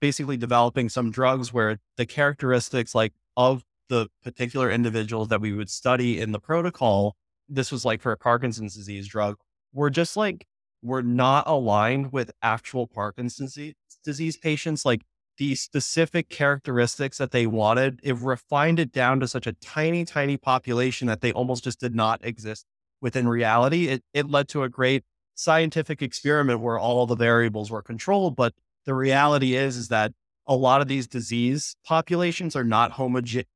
basically 0.00 0.36
developing 0.36 0.88
some 0.88 1.10
drugs 1.10 1.52
where 1.52 1.78
the 1.96 2.04
characteristics 2.04 2.94
like 2.94 3.12
of 3.36 3.62
the 3.92 4.08
particular 4.24 4.70
individuals 4.70 5.28
that 5.28 5.42
we 5.42 5.52
would 5.52 5.68
study 5.68 6.18
in 6.18 6.32
the 6.32 6.40
protocol, 6.40 7.14
this 7.46 7.70
was 7.70 7.84
like 7.84 8.00
for 8.00 8.10
a 8.10 8.16
Parkinson's 8.16 8.74
disease 8.74 9.06
drug, 9.06 9.36
were 9.74 9.90
just 9.90 10.16
like, 10.16 10.46
were 10.82 11.02
not 11.02 11.46
aligned 11.46 12.10
with 12.10 12.30
actual 12.42 12.86
Parkinson's 12.86 13.58
disease 14.02 14.36
patients. 14.38 14.86
Like 14.86 15.02
the 15.36 15.54
specific 15.54 16.30
characteristics 16.30 17.18
that 17.18 17.32
they 17.32 17.46
wanted, 17.46 18.00
it 18.02 18.16
refined 18.16 18.78
it 18.78 18.92
down 18.92 19.20
to 19.20 19.28
such 19.28 19.46
a 19.46 19.52
tiny, 19.52 20.06
tiny 20.06 20.38
population 20.38 21.06
that 21.08 21.20
they 21.20 21.30
almost 21.30 21.62
just 21.62 21.78
did 21.78 21.94
not 21.94 22.24
exist 22.24 22.64
within 23.02 23.28
reality. 23.28 23.88
It, 23.88 24.02
it 24.14 24.30
led 24.30 24.48
to 24.48 24.62
a 24.62 24.70
great 24.70 25.04
scientific 25.34 26.00
experiment 26.00 26.60
where 26.60 26.78
all 26.78 27.06
the 27.06 27.14
variables 27.14 27.70
were 27.70 27.82
controlled. 27.82 28.36
But 28.36 28.54
the 28.86 28.94
reality 28.94 29.54
is, 29.54 29.76
is 29.76 29.88
that 29.88 30.12
a 30.46 30.56
lot 30.56 30.80
of 30.80 30.88
these 30.88 31.06
disease 31.06 31.76
populations 31.84 32.56
are 32.56 32.64
not 32.64 32.92
homogeneous. 32.92 33.46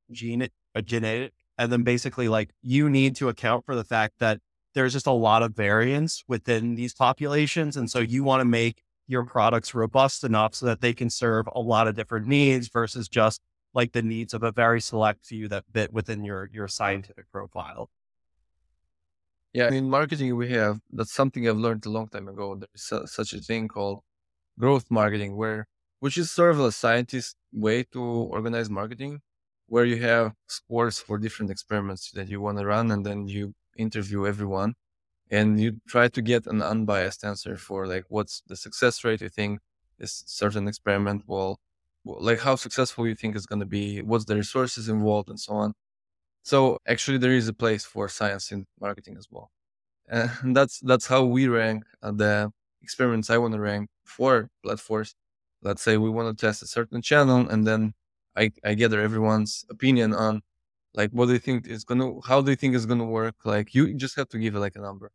Uh, 0.74 1.28
and 1.58 1.72
then 1.72 1.82
basically, 1.82 2.28
like 2.28 2.50
you 2.62 2.90
need 2.90 3.16
to 3.16 3.28
account 3.28 3.64
for 3.64 3.74
the 3.74 3.84
fact 3.84 4.14
that 4.18 4.40
there's 4.74 4.92
just 4.92 5.06
a 5.06 5.12
lot 5.12 5.42
of 5.42 5.54
variance 5.54 6.22
within 6.28 6.74
these 6.74 6.92
populations. 6.92 7.76
And 7.76 7.90
so 7.90 7.98
you 7.98 8.22
want 8.22 8.40
to 8.40 8.44
make 8.44 8.82
your 9.06 9.24
products 9.24 9.74
robust 9.74 10.22
enough 10.22 10.54
so 10.54 10.66
that 10.66 10.80
they 10.80 10.92
can 10.92 11.08
serve 11.08 11.46
a 11.54 11.60
lot 11.60 11.88
of 11.88 11.94
different 11.94 12.26
needs 12.26 12.68
versus 12.68 13.08
just 13.08 13.40
like 13.72 13.92
the 13.92 14.02
needs 14.02 14.34
of 14.34 14.42
a 14.42 14.52
very 14.52 14.80
select 14.80 15.24
few 15.24 15.48
that 15.48 15.64
fit 15.72 15.92
within 15.92 16.24
your 16.24 16.50
your 16.52 16.68
scientific 16.68 17.30
profile. 17.32 17.88
Yeah, 19.52 19.72
in 19.72 19.88
marketing 19.88 20.36
we 20.36 20.50
have 20.50 20.80
that's 20.92 21.12
something 21.12 21.48
I've 21.48 21.56
learned 21.56 21.86
a 21.86 21.90
long 21.90 22.08
time 22.08 22.28
ago. 22.28 22.60
There's 22.60 23.10
such 23.10 23.32
a 23.32 23.38
thing 23.38 23.68
called 23.68 24.00
growth 24.58 24.90
marketing, 24.90 25.36
where 25.36 25.66
which 26.00 26.18
is 26.18 26.30
sort 26.30 26.52
of 26.52 26.60
a 26.60 26.72
scientist 26.72 27.36
way 27.52 27.82
to 27.84 28.00
organize 28.02 28.70
marketing, 28.70 29.20
where 29.68 29.84
you 29.84 29.98
have 30.02 30.32
scores 30.48 30.98
for 30.98 31.18
different 31.18 31.50
experiments 31.50 32.10
that 32.12 32.28
you 32.28 32.40
want 32.40 32.58
to 32.58 32.66
run, 32.66 32.90
and 32.90 33.04
then 33.06 33.28
you 33.28 33.54
interview 33.76 34.26
everyone 34.26 34.74
and 35.30 35.60
you 35.60 35.80
try 35.88 36.08
to 36.08 36.22
get 36.22 36.46
an 36.46 36.62
unbiased 36.62 37.24
answer 37.24 37.56
for 37.56 37.86
like 37.86 38.04
what's 38.08 38.42
the 38.46 38.56
success 38.56 39.04
rate 39.04 39.20
you 39.20 39.28
think 39.28 39.60
this 39.98 40.22
certain 40.26 40.68
experiment 40.68 41.22
will 41.26 41.58
like 42.04 42.40
how 42.40 42.54
successful 42.54 43.06
you 43.06 43.14
think 43.14 43.34
is 43.34 43.46
going 43.46 43.60
to 43.60 43.66
be 43.66 44.00
what's 44.02 44.24
the 44.26 44.36
resources 44.36 44.88
involved 44.88 45.28
and 45.28 45.40
so 45.40 45.54
on. 45.54 45.72
So 46.42 46.78
actually 46.86 47.18
there 47.18 47.32
is 47.32 47.48
a 47.48 47.52
place 47.54 47.84
for 47.84 48.08
science 48.08 48.52
in 48.52 48.66
marketing 48.80 49.16
as 49.18 49.26
well. 49.30 49.50
And 50.08 50.30
that's 50.56 50.80
that's 50.80 51.06
how 51.06 51.24
we 51.24 51.48
rank 51.48 51.84
uh, 52.02 52.12
the 52.12 52.52
experiments 52.82 53.30
i 53.30 53.38
want 53.38 53.52
to 53.54 53.60
rank 53.60 53.88
for 54.04 54.48
Platforce 54.62 55.14
let's 55.66 55.82
say 55.82 55.96
we 55.96 56.10
want 56.10 56.28
to 56.28 56.46
test 56.46 56.62
a 56.62 56.66
certain 56.66 57.02
channel 57.02 57.48
and 57.52 57.66
then 57.66 57.92
i 58.36 58.50
i 58.64 58.74
gather 58.74 59.00
everyone's 59.00 59.64
opinion 59.70 60.14
on 60.14 60.42
like, 60.96 61.10
what 61.12 61.26
do 61.26 61.32
you 61.34 61.38
think 61.38 61.66
is 61.66 61.84
gonna? 61.84 62.12
How 62.24 62.40
do 62.40 62.50
you 62.50 62.56
think 62.56 62.74
is 62.74 62.86
gonna 62.86 63.04
work? 63.04 63.36
Like, 63.44 63.74
you 63.74 63.94
just 63.94 64.16
have 64.16 64.28
to 64.30 64.38
give 64.38 64.54
it 64.56 64.60
like 64.60 64.76
a 64.76 64.80
number. 64.80 65.10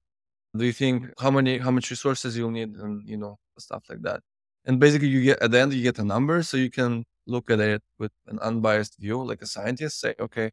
Do 0.58 0.66
you 0.66 0.74
think 0.74 1.12
how 1.20 1.32
many, 1.32 1.58
how 1.60 1.72
much 1.72 1.90
resources 1.90 2.38
you'll 2.38 2.52
need, 2.52 2.76
and 2.76 3.08
you 3.08 3.18
know 3.18 3.40
stuff 3.58 3.84
like 3.90 4.02
that. 4.04 4.22
And 4.66 4.80
basically, 4.80 5.08
you 5.10 5.24
get 5.24 5.42
at 5.42 5.52
the 5.52 5.60
end 5.60 5.74
you 5.74 5.84
get 5.84 6.00
a 6.00 6.04
number, 6.06 6.44
so 6.44 6.58
you 6.58 6.70
can 6.72 7.06
look 7.28 7.50
at 7.52 7.60
it 7.60 7.82
with 8.00 8.12
an 8.28 8.40
unbiased 8.40 8.98
view, 9.00 9.24
like 9.24 9.42
a 9.42 9.48
scientist. 9.48 10.00
Say, 10.00 10.16
okay, 10.20 10.52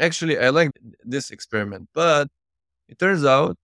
actually, 0.00 0.38
I 0.38 0.50
like 0.50 0.70
this 1.04 1.30
experiment, 1.30 1.88
but 1.94 2.28
it 2.88 2.98
turns 2.98 3.24
out 3.24 3.56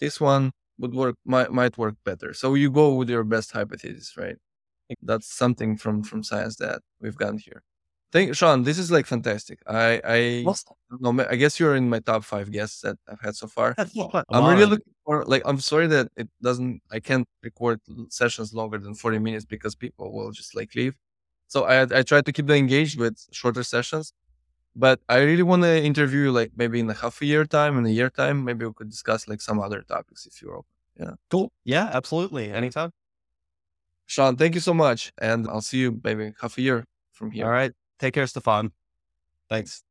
this 0.00 0.20
one 0.20 0.52
would 0.78 0.94
work 0.94 1.16
might 1.26 1.52
might 1.52 1.78
work 1.78 1.96
better. 2.04 2.34
So 2.34 2.54
you 2.54 2.70
go 2.70 2.94
with 2.94 3.10
your 3.10 3.24
best 3.24 3.52
hypothesis, 3.52 4.16
right? 4.18 4.36
That's 5.02 5.32
something 5.32 5.76
from 5.76 6.02
from 6.02 6.22
science 6.22 6.56
that 6.56 6.82
we've 7.00 7.16
gotten 7.16 7.38
here. 7.38 7.62
Thank 8.12 8.36
Shawn. 8.36 8.62
This 8.64 8.78
is 8.78 8.90
like 8.90 9.06
fantastic. 9.06 9.60
I 9.66 10.00
I 10.04 10.42
no, 11.00 11.10
I 11.30 11.36
guess 11.36 11.58
you're 11.58 11.76
in 11.76 11.88
my 11.88 12.00
top 12.00 12.24
five 12.24 12.52
guests 12.52 12.82
that 12.82 12.96
I've 13.08 13.20
had 13.20 13.34
so 13.36 13.46
far. 13.46 13.74
I'm 14.30 14.44
really 14.50 14.66
looking 14.66 14.92
for 15.06 15.24
like. 15.24 15.42
I'm 15.46 15.60
sorry 15.60 15.86
that 15.88 16.08
it 16.16 16.28
doesn't. 16.42 16.82
I 16.90 17.00
can't 17.00 17.26
record 17.42 17.80
sessions 18.10 18.52
longer 18.52 18.78
than 18.78 18.94
40 18.94 19.18
minutes 19.18 19.46
because 19.46 19.74
people 19.74 20.12
will 20.12 20.30
just 20.30 20.54
like 20.54 20.74
leave. 20.74 20.94
So 21.48 21.64
I 21.64 21.82
I 22.00 22.02
try 22.02 22.20
to 22.20 22.32
keep 22.32 22.46
them 22.46 22.56
engaged 22.56 22.98
with 22.98 23.16
shorter 23.32 23.62
sessions. 23.62 24.12
But 24.74 25.00
I 25.08 25.18
really 25.18 25.42
want 25.42 25.62
to 25.62 25.82
interview 25.82 26.20
you 26.24 26.32
like 26.32 26.52
maybe 26.56 26.80
in 26.80 26.88
a 26.88 26.94
half 26.94 27.20
a 27.20 27.26
year 27.26 27.44
time, 27.44 27.78
in 27.78 27.84
a 27.86 27.90
year 27.90 28.10
time. 28.10 28.44
Maybe 28.44 28.64
we 28.66 28.72
could 28.72 28.90
discuss 28.90 29.28
like 29.28 29.40
some 29.40 29.60
other 29.60 29.82
topics 29.82 30.26
if 30.26 30.40
you're 30.40 30.56
open. 30.56 30.74
Yeah. 30.98 31.14
Cool. 31.30 31.50
Yeah, 31.64 31.90
absolutely. 31.92 32.52
Anytime. 32.52 32.90
Shawn, 34.12 34.36
thank 34.36 34.54
you 34.54 34.60
so 34.60 34.74
much, 34.74 35.10
and 35.22 35.48
I'll 35.48 35.62
see 35.62 35.78
you 35.78 35.98
maybe 36.04 36.34
half 36.38 36.58
a 36.58 36.60
year 36.60 36.84
from 37.12 37.30
here. 37.30 37.46
All 37.46 37.50
right. 37.50 37.72
Take 37.98 38.12
care, 38.12 38.26
Stefan. 38.26 38.72
Thanks. 39.48 39.82